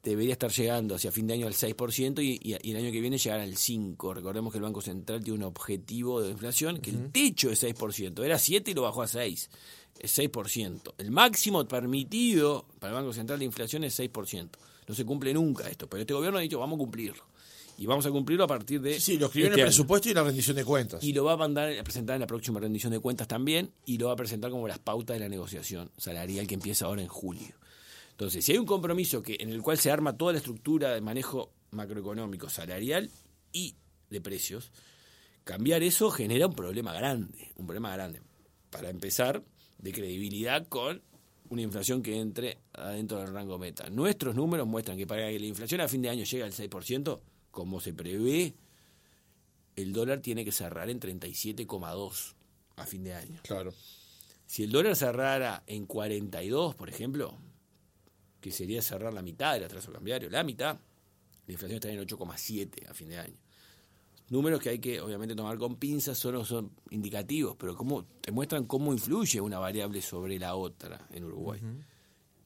debería 0.03 0.33
estar 0.33 0.51
llegando 0.51 0.95
hacia 0.95 1.13
fin 1.13 1.27
de 1.27 1.35
año 1.35 1.47
al 1.47 1.55
6% 1.55 2.23
y, 2.23 2.41
y, 2.43 2.71
el 2.71 2.77
año 2.77 2.91
que 2.91 3.01
viene 3.01 3.19
llegar 3.19 3.41
al 3.41 3.55
5%. 3.55 4.15
Recordemos 4.15 4.53
que 4.53 4.59
el 4.59 4.63
Banco 4.63 4.81
Central 4.81 5.23
tiene 5.23 5.39
un 5.39 5.45
objetivo 5.45 6.23
de 6.23 6.31
inflación, 6.31 6.79
que 6.79 6.91
el 6.91 7.11
techo 7.11 7.51
es 7.51 7.63
6%, 7.63 8.25
era 8.25 8.39
7 8.39 8.71
y 8.71 8.75
lo 8.75 8.83
bajó 8.83 9.03
a 9.03 9.07
6, 9.07 9.51
es 9.99 10.19
6%. 10.19 10.95
El 10.99 11.11
máximo 11.11 11.67
permitido 11.67 12.67
para 12.79 12.93
el 12.93 13.03
Banco 13.03 13.13
Central 13.13 13.39
de 13.39 13.45
inflación 13.45 13.85
es 13.85 13.99
6%. 13.99 14.51
No 14.89 14.95
se 14.95 15.05
cumple 15.05 15.35
nunca 15.35 15.69
esto, 15.69 15.89
pero 15.89 16.01
este 16.01 16.15
gobierno 16.15 16.39
ha 16.39 16.43
dicho 16.43 16.59
vamos 16.59 16.77
a 16.77 16.79
cumplirlo. 16.79 17.31
Y 17.79 17.87
vamos 17.87 18.05
a 18.05 18.11
cumplirlo 18.11 18.45
a 18.45 18.47
partir 18.47 18.79
de... 18.83 19.01
Sí, 19.01 19.17
lo 19.17 19.27
escribió 19.27 19.47
en 19.47 19.55
el 19.55 19.59
este 19.61 19.69
presupuesto 19.69 20.11
y 20.11 20.13
la 20.13 20.23
rendición 20.23 20.55
de 20.55 20.67
cuentas. 20.67 21.03
Y 21.03 21.15
lo 21.15 21.25
va 21.25 21.33
a 21.33 21.37
mandar 21.39 21.73
a 21.79 21.83
presentar 21.83 22.15
en 22.15 22.21
la 22.21 22.27
próxima 22.27 22.61
rendición 22.61 22.93
de 22.93 22.99
cuentas 22.99 23.27
también 23.27 23.71
y 23.87 23.97
lo 23.97 24.09
va 24.09 24.13
a 24.13 24.17
presentar 24.17 24.51
como 24.51 24.69
las 24.69 24.79
pautas 24.79 25.15
de 25.15 25.21
la 25.21 25.31
negociación 25.31 25.91
salarial 25.97 26.47
que 26.47 26.57
empieza 26.57 26.85
ahora 26.85 27.01
en 27.01 27.09
julio. 27.09 27.55
Entonces, 28.21 28.45
si 28.45 28.53
hay 28.53 28.59
un 28.59 28.67
compromiso 28.67 29.23
que, 29.23 29.39
en 29.41 29.49
el 29.49 29.63
cual 29.63 29.79
se 29.79 29.91
arma 29.91 30.19
toda 30.19 30.33
la 30.33 30.39
estructura 30.41 30.91
de 30.91 31.01
manejo 31.01 31.55
macroeconómico, 31.71 32.51
salarial 32.51 33.11
y 33.51 33.77
de 34.11 34.21
precios, 34.21 34.73
cambiar 35.45 35.83
eso 35.83 36.11
genera 36.11 36.47
un 36.47 36.53
problema 36.53 36.93
grande, 36.93 37.51
un 37.57 37.65
problema 37.65 37.91
grande. 37.95 38.21
Para 38.69 38.91
empezar, 38.91 39.43
de 39.79 39.93
credibilidad 39.93 40.69
con 40.69 41.01
una 41.49 41.63
inflación 41.63 42.03
que 42.03 42.21
entre 42.21 42.59
adentro 42.75 43.21
del 43.21 43.33
rango 43.33 43.59
meta. 43.59 43.89
Nuestros 43.89 44.35
números 44.35 44.67
muestran 44.67 44.99
que 44.99 45.07
para 45.07 45.31
que 45.31 45.41
la 45.41 45.47
inflación 45.47 45.81
a 45.81 45.89
fin 45.89 46.03
de 46.03 46.11
año 46.11 46.25
llegue 46.25 46.45
al 46.45 46.53
6%, 46.53 47.21
como 47.51 47.81
se 47.81 47.95
prevé, 47.95 48.55
el 49.77 49.95
dólar 49.95 50.21
tiene 50.21 50.45
que 50.45 50.53
cerrar 50.53 50.91
en 50.91 51.01
37,2 51.01 52.35
a 52.77 52.85
fin 52.85 53.03
de 53.03 53.15
año. 53.15 53.41
Claro. 53.45 53.73
Si 54.45 54.63
el 54.63 54.73
dólar 54.73 54.95
cerrara 54.95 55.63
en 55.67 55.87
42, 55.87 56.75
por 56.75 56.91
ejemplo, 56.91 57.39
que 58.41 58.51
sería 58.51 58.83
cerrar 58.83 59.13
la 59.13 59.23
mitad 59.23 59.55
del 59.55 59.65
atraso 59.65 59.93
cambiario, 59.93 60.31
la 60.31 60.43
mitad, 60.43 60.79
la 61.47 61.53
inflación 61.53 61.77
estaría 61.77 62.01
en 62.01 62.07
8,7 62.07 62.89
a 62.89 62.95
fin 62.95 63.09
de 63.09 63.19
año. 63.19 63.37
Números 64.31 64.61
que 64.61 64.71
hay 64.71 64.79
que 64.79 65.01
obviamente 65.01 65.35
tomar 65.35 65.59
con 65.59 65.77
pinzas, 65.77 66.17
solo 66.17 66.45
son 66.45 66.71
indicativos, 66.91 67.57
pero 67.59 67.77
cómo, 67.77 68.05
te 68.21 68.31
muestran 68.31 68.65
cómo 68.65 68.93
influye 68.93 69.41
una 69.41 69.59
variable 69.59 70.01
sobre 70.01 70.39
la 70.39 70.55
otra 70.55 71.09
en 71.13 71.25
Uruguay. 71.25 71.61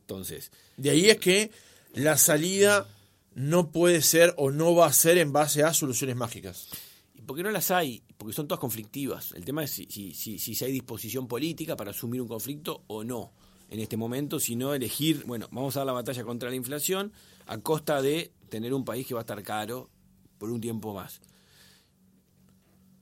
Entonces. 0.01 0.51
De 0.79 0.91
ahí 0.91 1.11
es 1.11 1.19
que 1.19 1.51
la 1.93 2.17
salida 2.17 2.89
no 3.35 3.71
puede 3.71 4.01
ser 4.01 4.33
o 4.39 4.51
no 4.51 4.75
va 4.75 4.87
a 4.87 4.93
ser 4.95 5.19
en 5.19 5.33
base 5.33 5.63
a 5.63 5.75
soluciones 5.75 6.17
mágicas. 6.17 6.69
¿Y 7.15 7.21
por 7.21 7.37
qué 7.37 7.43
no 7.43 7.51
las 7.51 7.71
hay? 7.71 8.03
Porque 8.17 8.33
son 8.33 8.49
todas 8.49 8.61
conflictivas. 8.61 9.33
El 9.33 9.45
tema 9.45 9.63
es 9.63 9.73
si, 9.73 9.87
si, 9.91 10.15
si, 10.15 10.39
si 10.39 10.65
hay 10.65 10.73
disposición 10.73 11.29
política 11.29 11.77
para 11.77 11.91
asumir 11.91 12.23
un 12.23 12.29
conflicto 12.29 12.85
o 12.87 13.05
no 13.05 13.33
en 13.71 13.81
este 13.81 13.97
momento, 13.97 14.39
sino 14.41 14.75
elegir, 14.75 15.25
bueno, 15.27 15.49
vamos 15.51 15.77
a 15.77 15.81
dar 15.81 15.87
la 15.87 15.93
batalla 15.93 16.25
contra 16.25 16.51
la 16.51 16.57
inflación 16.57 17.13
a 17.47 17.59
costa 17.59 18.03
de 18.03 18.33
tener 18.49 18.73
un 18.75 18.85
país 18.85 19.07
que 19.07 19.15
va 19.15 19.21
a 19.21 19.23
estar 19.23 19.43
caro 19.43 19.91
por 20.39 20.51
un 20.51 20.61
tiempo 20.61 20.95
más. 20.95 21.21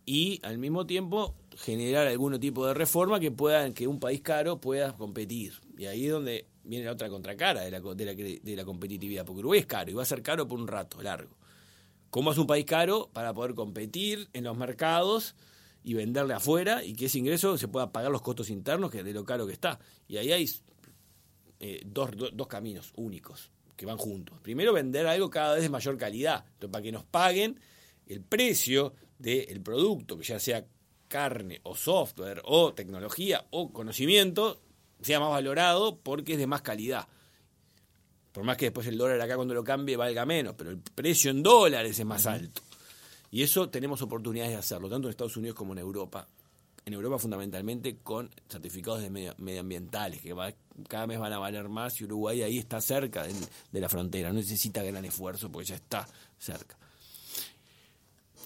y 0.04 0.40
al 0.42 0.58
mismo 0.58 0.84
tiempo 0.86 1.34
generar 1.56 2.06
algún 2.08 2.38
tipo 2.40 2.66
de 2.66 2.74
reforma 2.74 3.20
que 3.20 3.30
pueda 3.30 3.72
que 3.72 3.86
un 3.86 4.00
país 4.00 4.20
caro 4.20 4.60
pueda 4.60 4.96
competir. 4.96 5.54
Y 5.78 5.86
ahí 5.86 6.06
es 6.06 6.12
donde 6.12 6.46
viene 6.64 6.86
la 6.86 6.92
otra 6.92 7.08
contracara 7.08 7.60
de 7.62 7.70
la, 7.70 7.80
de 7.80 8.04
la, 8.04 8.14
de 8.14 8.56
la 8.56 8.64
competitividad, 8.64 9.24
porque 9.24 9.40
Uruguay 9.40 9.60
es 9.60 9.66
caro 9.66 9.90
y 9.90 9.94
va 9.94 10.02
a 10.02 10.06
ser 10.06 10.22
caro 10.22 10.48
por 10.48 10.58
un 10.60 10.66
rato 10.66 11.00
largo. 11.02 11.36
¿Cómo 12.10 12.32
es 12.32 12.38
un 12.38 12.46
país 12.46 12.64
caro 12.66 13.10
para 13.12 13.32
poder 13.32 13.54
competir 13.54 14.28
en 14.32 14.44
los 14.44 14.56
mercados 14.56 15.34
y 15.84 15.94
venderle 15.94 16.34
afuera 16.34 16.84
y 16.84 16.94
que 16.94 17.06
ese 17.06 17.18
ingreso 17.18 17.58
se 17.58 17.68
pueda 17.68 17.92
pagar 17.92 18.10
los 18.10 18.22
costos 18.22 18.50
internos 18.50 18.90
que 18.90 19.02
de 19.02 19.12
lo 19.12 19.24
caro 19.24 19.46
que 19.46 19.52
está? 19.52 19.78
Y 20.08 20.16
ahí 20.16 20.32
hay 20.32 20.50
eh, 21.60 21.82
dos, 21.84 22.10
dos 22.32 22.46
caminos 22.46 22.92
únicos 22.96 23.50
que 23.76 23.86
van 23.86 23.98
juntos. 23.98 24.38
Primero, 24.40 24.72
vender 24.72 25.06
algo 25.06 25.30
cada 25.30 25.54
vez 25.54 25.62
de 25.62 25.68
mayor 25.68 25.96
calidad, 25.96 26.44
entonces, 26.54 26.70
para 26.70 26.82
que 26.82 26.92
nos 26.92 27.04
paguen 27.04 27.58
el 28.06 28.20
precio 28.20 28.94
del 29.18 29.60
producto, 29.62 30.18
que 30.18 30.24
ya 30.24 30.38
sea 30.38 30.64
carne 31.08 31.60
o 31.64 31.76
software 31.76 32.42
o 32.44 32.72
tecnología 32.74 33.46
o 33.50 33.72
conocimiento, 33.72 34.60
sea 35.00 35.20
más 35.20 35.30
valorado 35.30 35.98
porque 35.98 36.32
es 36.32 36.38
de 36.38 36.46
más 36.46 36.62
calidad. 36.62 37.06
Por 38.32 38.44
más 38.44 38.56
que 38.56 38.66
después 38.66 38.86
el 38.86 38.96
dólar 38.96 39.20
acá 39.20 39.36
cuando 39.36 39.54
lo 39.54 39.62
cambie 39.62 39.96
valga 39.96 40.24
menos, 40.24 40.54
pero 40.56 40.70
el 40.70 40.78
precio 40.78 41.30
en 41.30 41.42
dólares 41.42 41.98
es 41.98 42.06
más 42.06 42.26
alto. 42.26 42.62
Y 43.32 43.42
eso 43.42 43.70
tenemos 43.70 44.02
oportunidades 44.02 44.52
de 44.52 44.58
hacerlo, 44.58 44.90
tanto 44.90 45.08
en 45.08 45.10
Estados 45.10 45.38
Unidos 45.38 45.56
como 45.56 45.72
en 45.72 45.78
Europa. 45.78 46.28
En 46.84 46.92
Europa 46.92 47.18
fundamentalmente 47.18 47.96
con 47.96 48.28
certificados 48.46 49.00
de 49.00 49.08
medioambientales, 49.38 50.20
que 50.20 50.34
cada 50.86 51.06
mes 51.06 51.18
van 51.18 51.32
a 51.32 51.38
valer 51.38 51.68
más 51.70 51.98
y 52.00 52.04
Uruguay 52.04 52.42
ahí 52.42 52.58
está 52.58 52.80
cerca 52.82 53.24
de 53.24 53.80
la 53.80 53.88
frontera, 53.88 54.28
no 54.28 54.34
necesita 54.34 54.82
gran 54.82 55.04
esfuerzo 55.06 55.50
porque 55.50 55.70
ya 55.70 55.76
está 55.76 56.06
cerca. 56.38 56.76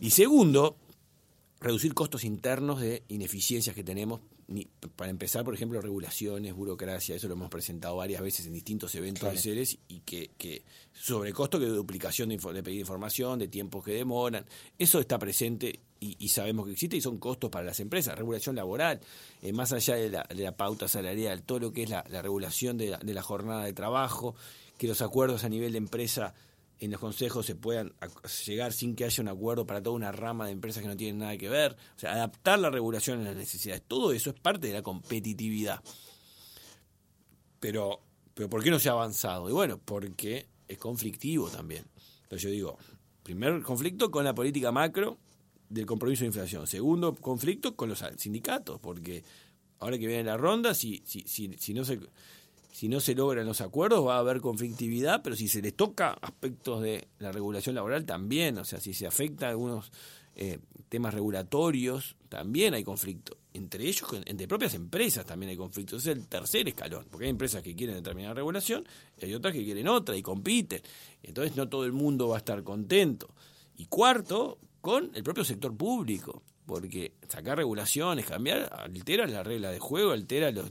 Y 0.01 0.11
segundo, 0.11 0.77
reducir 1.59 1.93
costos 1.93 2.23
internos 2.23 2.81
de 2.81 3.03
ineficiencias 3.09 3.75
que 3.75 3.83
tenemos. 3.83 4.21
Para 4.95 5.11
empezar, 5.11 5.45
por 5.45 5.55
ejemplo, 5.55 5.81
regulaciones, 5.81 6.55
burocracia, 6.55 7.17
eso 7.17 7.27
lo 7.27 7.35
hemos 7.35 7.51
presentado 7.51 7.97
varias 7.97 8.23
veces 8.23 8.47
en 8.47 8.53
distintos 8.53 8.95
eventos 8.95 9.31
de 9.31 9.39
seres 9.39 9.79
y 9.89 10.01
que, 10.01 10.31
que 10.39 10.63
sobrecosto 10.93 11.59
que 11.59 11.65
de 11.65 11.73
duplicación 11.73 12.29
de, 12.29 12.37
de, 12.37 12.63
pedir 12.63 12.79
información, 12.79 13.41
de 13.41 13.49
tiempos 13.49 13.85
que 13.85 13.93
demoran, 13.93 14.47
eso 14.79 15.01
está 15.01 15.19
presente 15.19 15.81
y, 15.99 16.29
sabemos 16.29 16.67
que 16.67 16.73
existe 16.73 16.97
y 16.97 17.01
son 17.01 17.19
costos 17.19 17.51
para 17.51 17.65
las 17.65 17.81
empresas. 17.81 18.17
Regulación 18.17 18.55
laboral, 18.55 19.01
eh, 19.43 19.53
más 19.53 19.73
allá 19.73 19.97
de 19.97 20.11
la, 20.11 20.23
de 20.29 20.45
la, 20.45 20.53
pauta 20.57 20.87
salarial, 20.87 21.43
todo 21.43 21.59
lo 21.59 21.73
que 21.73 21.83
es 21.83 21.91
la, 21.91 22.05
la 22.09 22.23
regulación 22.23 22.79
de 22.79 22.97
de 23.03 23.15
la 23.15 23.23
jornada 23.23 23.65
de 23.65 23.73
trabajo, 23.73 24.37
que 24.79 24.87
los 24.87 25.03
acuerdos 25.03 25.43
a 25.45 25.49
nivel 25.49 25.73
de 25.73 25.79
empresa 25.79 26.35
en 26.79 26.91
los 26.91 27.01
consejos 27.01 27.47
se 27.47 27.55
puedan 27.55 27.95
llegar 28.47 28.73
sin 28.73 28.95
que 28.95 29.05
haya 29.05 29.23
un 29.23 29.29
acuerdo 29.29 29.67
para 29.67 29.83
toda 29.83 29.97
una 29.97 30.13
rama 30.13 30.47
de 30.47 30.53
empresas 30.53 30.83
que 30.83 30.89
no 30.89 30.97
tienen 30.97 31.19
nada 31.19 31.37
que 31.39 31.49
ver. 31.49 31.77
O 31.97 31.99
sea, 31.99 32.13
adaptar 32.13 32.59
la 32.59 32.71
regulación 32.71 33.21
a 33.21 33.25
las 33.25 33.37
necesidades. 33.37 33.83
Todo 33.87 34.13
eso 34.13 34.31
es 34.31 34.39
parte 34.39 34.69
de 34.69 34.75
la 34.75 34.83
competitividad. 34.83 35.83
Pero, 37.61 38.01
pero 38.35 38.51
¿por 38.51 38.63
qué 38.63 38.71
no 38.71 38.79
se 38.79 38.91
ha 38.91 38.93
avanzado? 38.93 39.49
Y 39.49 39.53
bueno, 39.53 39.79
porque 39.83 40.49
es 40.69 40.79
conflictivo 40.79 41.49
también. 41.49 41.85
Entonces 42.25 42.43
yo 42.43 42.51
digo, 42.51 42.79
primer 43.23 43.63
conflicto 43.63 44.11
con 44.11 44.25
la 44.25 44.35
política 44.35 44.71
macro 44.71 45.19
del 45.69 45.87
compromiso 45.87 46.21
de 46.21 46.27
inflación. 46.27 46.67
Segundo 46.67 47.15
conflicto 47.15 47.75
con 47.75 47.89
los 47.89 48.05
sindicatos, 48.19 48.81
porque 48.81 49.25
ahora 49.79 49.99
que 49.99 50.07
viene 50.07 50.25
la 50.25 50.37
ronda, 50.37 50.75
si, 50.75 51.03
si, 51.07 51.23
si, 51.23 51.55
si 51.59 51.73
no 51.73 51.85
se 51.85 52.01
si 52.77 52.91
no 52.91 53.01
se 53.01 53.15
logran 53.15 53.47
los 53.47 53.63
acuerdos 53.63 54.07
va 54.07 54.17
a 54.17 54.19
haber 54.19 54.43
conflictividad, 54.43 55.23
pero 55.23 55.35
si 55.35 55.49
se 55.49 55.63
les 55.63 55.75
toca 55.75 56.11
aspectos 56.21 56.83
de 56.83 57.09
la 57.19 57.33
regulación 57.33 57.75
laboral 57.75 58.05
también, 58.05 58.59
o 58.59 58.67
sea, 58.67 58.81
si 58.81 58.93
se 58.93 59.07
afecta 59.07 59.49
algunos 59.49 59.91
eh, 60.35 60.59
temas 60.91 61.15
regulatorios, 61.15 62.17
también 62.29 62.75
hay 62.75 62.85
conflicto. 62.85 63.39
Entre 63.55 63.87
ellos, 63.87 64.07
entre 64.27 64.47
propias 64.47 64.75
empresas 64.75 65.25
también 65.25 65.49
hay 65.49 65.57
conflicto. 65.57 65.97
Es 65.97 66.05
el 66.05 66.29
tercer 66.29 66.69
escalón, 66.69 67.07
porque 67.11 67.25
hay 67.25 67.31
empresas 67.31 67.63
que 67.63 67.75
quieren 67.75 67.97
determinada 67.97 68.35
regulación 68.35 68.87
y 69.17 69.25
hay 69.25 69.33
otras 69.33 69.55
que 69.55 69.65
quieren 69.65 69.89
otra 69.89 70.15
y 70.15 70.21
compiten. 70.21 70.83
Entonces 71.23 71.57
no 71.57 71.71
todo 71.71 71.87
el 71.87 71.93
mundo 71.93 72.29
va 72.29 72.35
a 72.35 72.39
estar 72.41 72.63
contento. 72.63 73.35
Y 73.79 73.87
cuarto, 73.87 74.59
con 74.83 75.13
el 75.15 75.23
propio 75.23 75.45
sector 75.45 75.75
público 75.75 76.43
porque 76.67 77.13
sacar 77.29 77.57
regulaciones, 77.57 78.27
cambiar, 78.27 78.69
altera 78.73 79.27
la 79.27 79.45
regla 79.45 79.71
de 79.71 79.79
juego, 79.79 80.11
altera 80.11 80.51
los, 80.51 80.69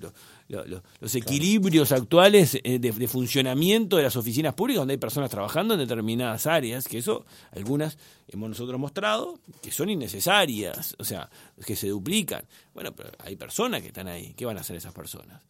los, 0.50 0.84
los, 1.00 1.16
equilibrios 1.16 1.94
actuales 1.94 2.60
eh, 2.64 2.80
de, 2.80 3.08
funcionamiento 3.08 3.96
de 3.96 4.04
las 4.04 4.18
oficinas 4.18 4.54
públicas 4.54 4.82
donde 4.82 4.96
hay 4.96 4.98
personas 4.98 5.30
trabajando 5.30 5.74
en 5.74 5.80
determinadas 5.80 6.48
áreas, 6.48 6.88
que 6.88 6.98
eso 6.98 7.26
algunas 7.52 7.98
hemos 8.28 8.50
nosotros 8.50 8.78
mostrado 8.80 9.40
que 9.62 9.72
son 9.72 9.90
innecesarias, 9.90 10.96
o 11.00 11.06
sea, 11.06 11.30
que 11.66 11.78
se 11.78 11.88
duplican. 11.88 12.46
Bueno, 12.74 12.94
pero 12.94 13.12
hay 13.20 13.38
personas 13.38 13.82
que 13.82 13.88
están 13.88 14.10
ahí, 14.10 14.34
¿qué 14.36 14.46
van 14.46 14.58
a 14.58 14.62
hacer 14.62 14.76
esas 14.76 14.94
personas? 14.94 15.44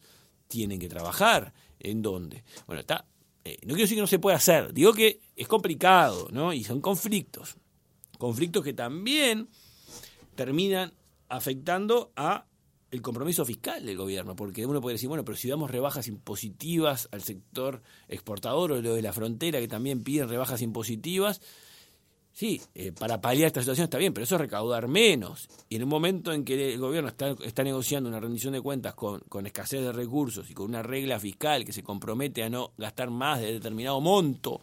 Tienen 0.46 0.78
que 0.78 0.88
trabajar, 0.88 1.52
¿en 1.80 2.02
dónde? 2.02 2.44
Bueno, 2.68 2.80
está, 2.80 3.04
eh, 3.44 3.58
no 3.62 3.74
quiero 3.74 3.82
decir 3.82 3.96
que 3.96 4.02
no 4.02 4.06
se 4.06 4.20
pueda 4.20 4.36
hacer, 4.36 4.72
digo 4.72 4.92
que 4.92 5.20
es 5.34 5.48
complicado, 5.48 6.28
¿no? 6.30 6.52
Y 6.52 6.62
son 6.62 6.80
conflictos, 6.80 7.56
conflictos 8.16 8.62
que 8.62 8.74
también 8.74 9.48
terminan 10.36 10.92
afectando 11.28 12.12
a 12.14 12.46
el 12.90 13.02
compromiso 13.02 13.44
fiscal 13.44 13.84
del 13.84 13.96
gobierno, 13.96 14.36
porque 14.36 14.64
uno 14.64 14.80
puede 14.80 14.94
decir, 14.94 15.08
bueno, 15.08 15.24
pero 15.24 15.36
si 15.36 15.48
damos 15.48 15.70
rebajas 15.70 16.06
impositivas 16.08 17.08
al 17.10 17.22
sector 17.22 17.82
exportador 18.08 18.72
o 18.72 18.80
lo 18.80 18.94
de 18.94 19.02
la 19.02 19.12
frontera 19.12 19.58
que 19.58 19.68
también 19.68 20.04
piden 20.04 20.28
rebajas 20.28 20.62
impositivas, 20.62 21.40
sí, 22.32 22.60
eh, 22.74 22.92
para 22.92 23.20
paliar 23.20 23.48
esta 23.48 23.60
situación 23.60 23.84
está 23.84 23.98
bien, 23.98 24.14
pero 24.14 24.24
eso 24.24 24.36
es 24.36 24.40
recaudar 24.40 24.86
menos. 24.86 25.48
Y 25.68 25.76
en 25.76 25.82
un 25.82 25.88
momento 25.88 26.32
en 26.32 26.44
que 26.44 26.74
el 26.74 26.78
gobierno 26.78 27.08
está, 27.08 27.34
está 27.44 27.64
negociando 27.64 28.08
una 28.08 28.20
rendición 28.20 28.52
de 28.52 28.60
cuentas 28.60 28.94
con, 28.94 29.20
con 29.28 29.46
escasez 29.46 29.82
de 29.82 29.92
recursos 29.92 30.48
y 30.48 30.54
con 30.54 30.66
una 30.66 30.82
regla 30.82 31.18
fiscal 31.18 31.64
que 31.64 31.72
se 31.72 31.82
compromete 31.82 32.44
a 32.44 32.50
no 32.50 32.72
gastar 32.78 33.10
más 33.10 33.40
de 33.40 33.52
determinado 33.54 34.00
monto, 34.00 34.60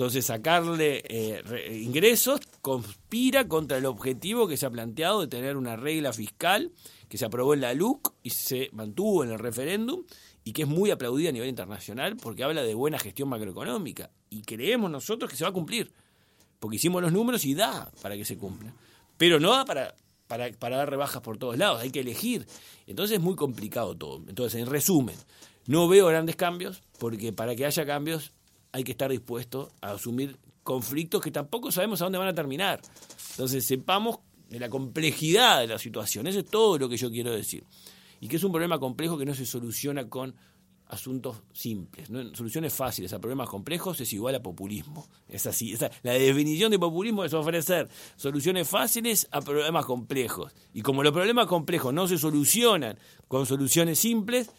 entonces, 0.00 0.24
sacarle 0.24 1.02
eh, 1.08 1.78
ingresos 1.78 2.40
conspira 2.62 3.46
contra 3.46 3.76
el 3.76 3.84
objetivo 3.84 4.48
que 4.48 4.56
se 4.56 4.64
ha 4.64 4.70
planteado 4.70 5.20
de 5.20 5.26
tener 5.26 5.58
una 5.58 5.76
regla 5.76 6.14
fiscal 6.14 6.72
que 7.10 7.18
se 7.18 7.26
aprobó 7.26 7.52
en 7.52 7.60
la 7.60 7.74
LUC 7.74 8.14
y 8.22 8.30
se 8.30 8.70
mantuvo 8.72 9.24
en 9.24 9.32
el 9.32 9.38
referéndum 9.38 10.04
y 10.42 10.54
que 10.54 10.62
es 10.62 10.68
muy 10.68 10.90
aplaudida 10.90 11.28
a 11.28 11.32
nivel 11.32 11.50
internacional 11.50 12.16
porque 12.16 12.44
habla 12.44 12.62
de 12.62 12.72
buena 12.72 12.98
gestión 12.98 13.28
macroeconómica. 13.28 14.10
Y 14.30 14.40
creemos 14.40 14.90
nosotros 14.90 15.30
que 15.30 15.36
se 15.36 15.44
va 15.44 15.50
a 15.50 15.52
cumplir, 15.52 15.92
porque 16.60 16.76
hicimos 16.76 17.02
los 17.02 17.12
números 17.12 17.44
y 17.44 17.52
da 17.52 17.92
para 18.00 18.16
que 18.16 18.24
se 18.24 18.38
cumpla. 18.38 18.72
Pero 19.18 19.38
no 19.38 19.54
da 19.54 19.66
para, 19.66 19.94
para, 20.26 20.50
para 20.52 20.78
dar 20.78 20.88
rebajas 20.88 21.20
por 21.20 21.36
todos 21.36 21.58
lados, 21.58 21.82
hay 21.82 21.90
que 21.90 22.00
elegir. 22.00 22.46
Entonces 22.86 23.18
es 23.18 23.22
muy 23.22 23.36
complicado 23.36 23.94
todo. 23.94 24.22
Entonces, 24.26 24.62
en 24.62 24.66
resumen, 24.66 25.16
no 25.66 25.88
veo 25.88 26.06
grandes 26.06 26.36
cambios, 26.36 26.82
porque 26.98 27.34
para 27.34 27.54
que 27.54 27.66
haya 27.66 27.84
cambios 27.84 28.32
hay 28.72 28.84
que 28.84 28.92
estar 28.92 29.10
dispuesto 29.10 29.72
a 29.80 29.92
asumir 29.92 30.38
conflictos 30.62 31.20
que 31.20 31.30
tampoco 31.30 31.72
sabemos 31.72 32.00
a 32.00 32.04
dónde 32.04 32.18
van 32.18 32.28
a 32.28 32.34
terminar. 32.34 32.80
Entonces, 33.32 33.66
sepamos 33.66 34.18
de 34.48 34.60
la 34.60 34.68
complejidad 34.68 35.60
de 35.60 35.68
la 35.68 35.78
situación. 35.78 36.26
Eso 36.26 36.40
es 36.40 36.46
todo 36.46 36.78
lo 36.78 36.88
que 36.88 36.96
yo 36.96 37.10
quiero 37.10 37.32
decir. 37.32 37.64
Y 38.20 38.28
que 38.28 38.36
es 38.36 38.44
un 38.44 38.52
problema 38.52 38.78
complejo 38.78 39.16
que 39.16 39.24
no 39.24 39.34
se 39.34 39.46
soluciona 39.46 40.08
con 40.08 40.34
asuntos 40.90 41.42
simples. 41.52 42.10
¿no? 42.10 42.34
Soluciones 42.34 42.74
fáciles 42.74 43.12
a 43.12 43.20
problemas 43.20 43.48
complejos 43.48 44.00
es 44.00 44.12
igual 44.12 44.34
a 44.34 44.42
populismo. 44.42 45.08
Es 45.28 45.46
así. 45.46 45.74
la 46.02 46.12
definición 46.12 46.70
de 46.70 46.78
populismo 46.78 47.24
es 47.24 47.32
ofrecer 47.32 47.88
soluciones 48.16 48.68
fáciles 48.68 49.28
a 49.30 49.40
problemas 49.40 49.86
complejos. 49.86 50.52
Y 50.74 50.82
como 50.82 51.02
los 51.02 51.12
problemas 51.12 51.46
complejos 51.46 51.94
no 51.94 52.08
se 52.08 52.18
solucionan 52.18 52.98
con 53.28 53.46
soluciones 53.46 54.00
simples, 54.00 54.50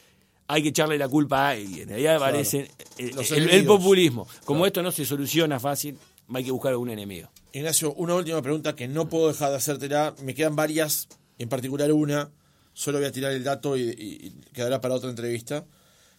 hay 0.51 0.63
que 0.63 0.69
echarle 0.69 0.97
la 0.97 1.07
culpa 1.07 1.47
a 1.47 1.49
alguien. 1.51 1.93
Ahí 1.93 2.05
aparece 2.05 2.69
el, 2.97 3.65
populismo. 3.65 4.27
Como 4.43 4.65
esto 4.65 4.83
no 4.83 4.91
se 4.91 5.05
soluciona 5.05 5.61
fácil, 5.61 5.97
hay 6.33 6.43
que 6.43 6.51
buscar 6.51 6.73
algún 6.73 6.89
enemigo. 6.89 7.31
Ignacio, 7.53 7.93
una 7.93 8.15
última 8.15 8.41
pregunta 8.41 8.75
que 8.75 8.89
no 8.89 9.07
puedo 9.07 9.29
dejar 9.29 9.51
de 9.51 9.55
hacértela. 9.55 10.13
Me 10.21 10.35
quedan 10.35 10.57
varias, 10.57 11.07
en 11.39 11.47
particular 11.47 11.93
una. 11.93 12.31
Solo 12.73 12.97
voy 12.97 13.07
a 13.07 13.13
tirar 13.13 13.31
el 13.31 13.45
dato 13.45 13.77
y, 13.77 14.33
quedará 14.51 14.81
para 14.81 14.95
otra 14.95 15.09
entrevista. 15.09 15.65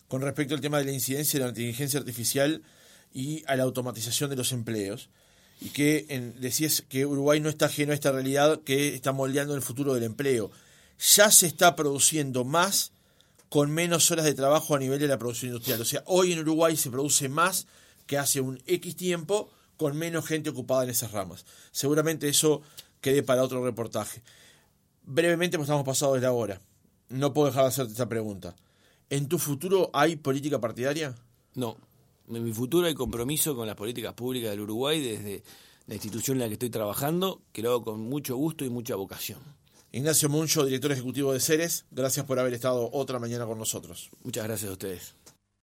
Con 0.09 0.23
respecto 0.23 0.55
al 0.55 0.63
tema 0.63 0.79
de 0.79 0.87
la 0.87 0.93
incidencia 0.93 1.39
de 1.39 1.45
la 1.45 1.51
inteligencia 1.51 2.01
artificial 2.01 2.63
y 3.13 3.45
a 3.47 3.57
la 3.57 3.65
automatización 3.65 4.31
de 4.31 4.37
los 4.37 4.53
empleos. 4.53 5.11
Y 5.61 5.69
que 5.69 6.07
en, 6.09 6.41
decías 6.41 6.83
que 6.89 7.05
Uruguay 7.05 7.39
no 7.41 7.51
está 7.51 7.67
ajeno 7.67 7.93
a 7.93 7.95
esta 7.95 8.13
realidad 8.13 8.63
que 8.63 8.95
está 8.95 9.13
moldeando 9.13 9.55
el 9.55 9.61
futuro 9.61 9.93
del 9.93 10.05
empleo. 10.05 10.51
Ya 11.17 11.31
se 11.31 11.47
está 11.47 11.77
produciendo 11.77 12.47
más 12.47 12.93
con 13.53 13.71
menos 13.71 14.11
horas 14.11 14.25
de 14.25 14.33
trabajo 14.33 14.75
a 14.75 14.79
nivel 14.79 14.99
de 14.99 15.07
la 15.07 15.19
producción 15.19 15.51
industrial. 15.51 15.79
O 15.83 15.85
sea, 15.85 16.03
hoy 16.07 16.33
en 16.33 16.39
Uruguay 16.39 16.75
se 16.75 16.91
produce 16.91 17.29
más 17.29 17.67
que 18.07 18.17
hace 18.17 18.41
un 18.41 18.59
X 18.67 18.97
tiempo 18.97 19.51
con 19.77 19.95
menos 19.95 20.25
gente 20.25 20.49
ocupada 20.49 20.85
en 20.85 20.89
esas 20.89 21.13
ramas. 21.13 21.45
Seguramente 21.71 22.31
eso 22.31 22.63
quede 23.03 23.23
para 23.23 23.43
otro 23.43 23.63
reportaje. 23.63 24.23
Brevemente, 25.03 25.59
pues 25.59 25.67
estamos 25.67 25.85
pasados 25.85 26.15
de 26.15 26.23
la 26.23 26.33
hora. 26.33 26.63
No 27.11 27.35
puedo 27.35 27.49
dejar 27.49 27.65
de 27.65 27.69
hacerte 27.69 27.93
esta 27.93 28.09
pregunta. 28.09 28.57
¿En 29.11 29.29
tu 29.29 29.39
futuro 29.39 29.91
hay 29.93 30.17
política 30.17 30.59
partidaria? 30.59 31.15
No. 31.55 31.77
En 32.31 32.43
mi 32.43 32.55
futuro 32.55 32.87
hay 32.87 32.95
compromiso 32.95 33.55
con 33.55 33.67
las 33.67 33.77
políticas 33.77 34.15
públicas 34.15 34.49
del 34.49 34.61
Uruguay 34.61 34.99
desde 34.99 35.43
la 35.89 35.95
institución 35.95 36.39
en 36.39 36.41
la 36.41 36.47
que 36.47 36.55
estoy 36.55 36.71
trabajando, 36.71 37.43
que 37.53 37.61
lo 37.61 37.73
hago 37.73 37.85
con 37.85 38.01
mucho 38.01 38.35
gusto 38.35 38.65
y 38.65 38.71
mucha 38.71 38.97
vocación. 38.97 39.41
Ignacio 39.95 40.31
Muncho, 40.31 40.65
director 40.65 40.91
ejecutivo 40.91 41.35
de 41.35 41.41
Ceres, 41.41 41.85
gracias 41.91 42.25
por 42.25 42.39
haber 42.39 42.55
estado 42.55 42.89
otra 42.93 43.19
mañana 43.19 43.45
con 43.45 43.59
nosotros. 43.59 44.11
Muchas 44.25 44.45
gracias 44.45 44.71
a 44.71 44.73
ustedes. 44.73 45.15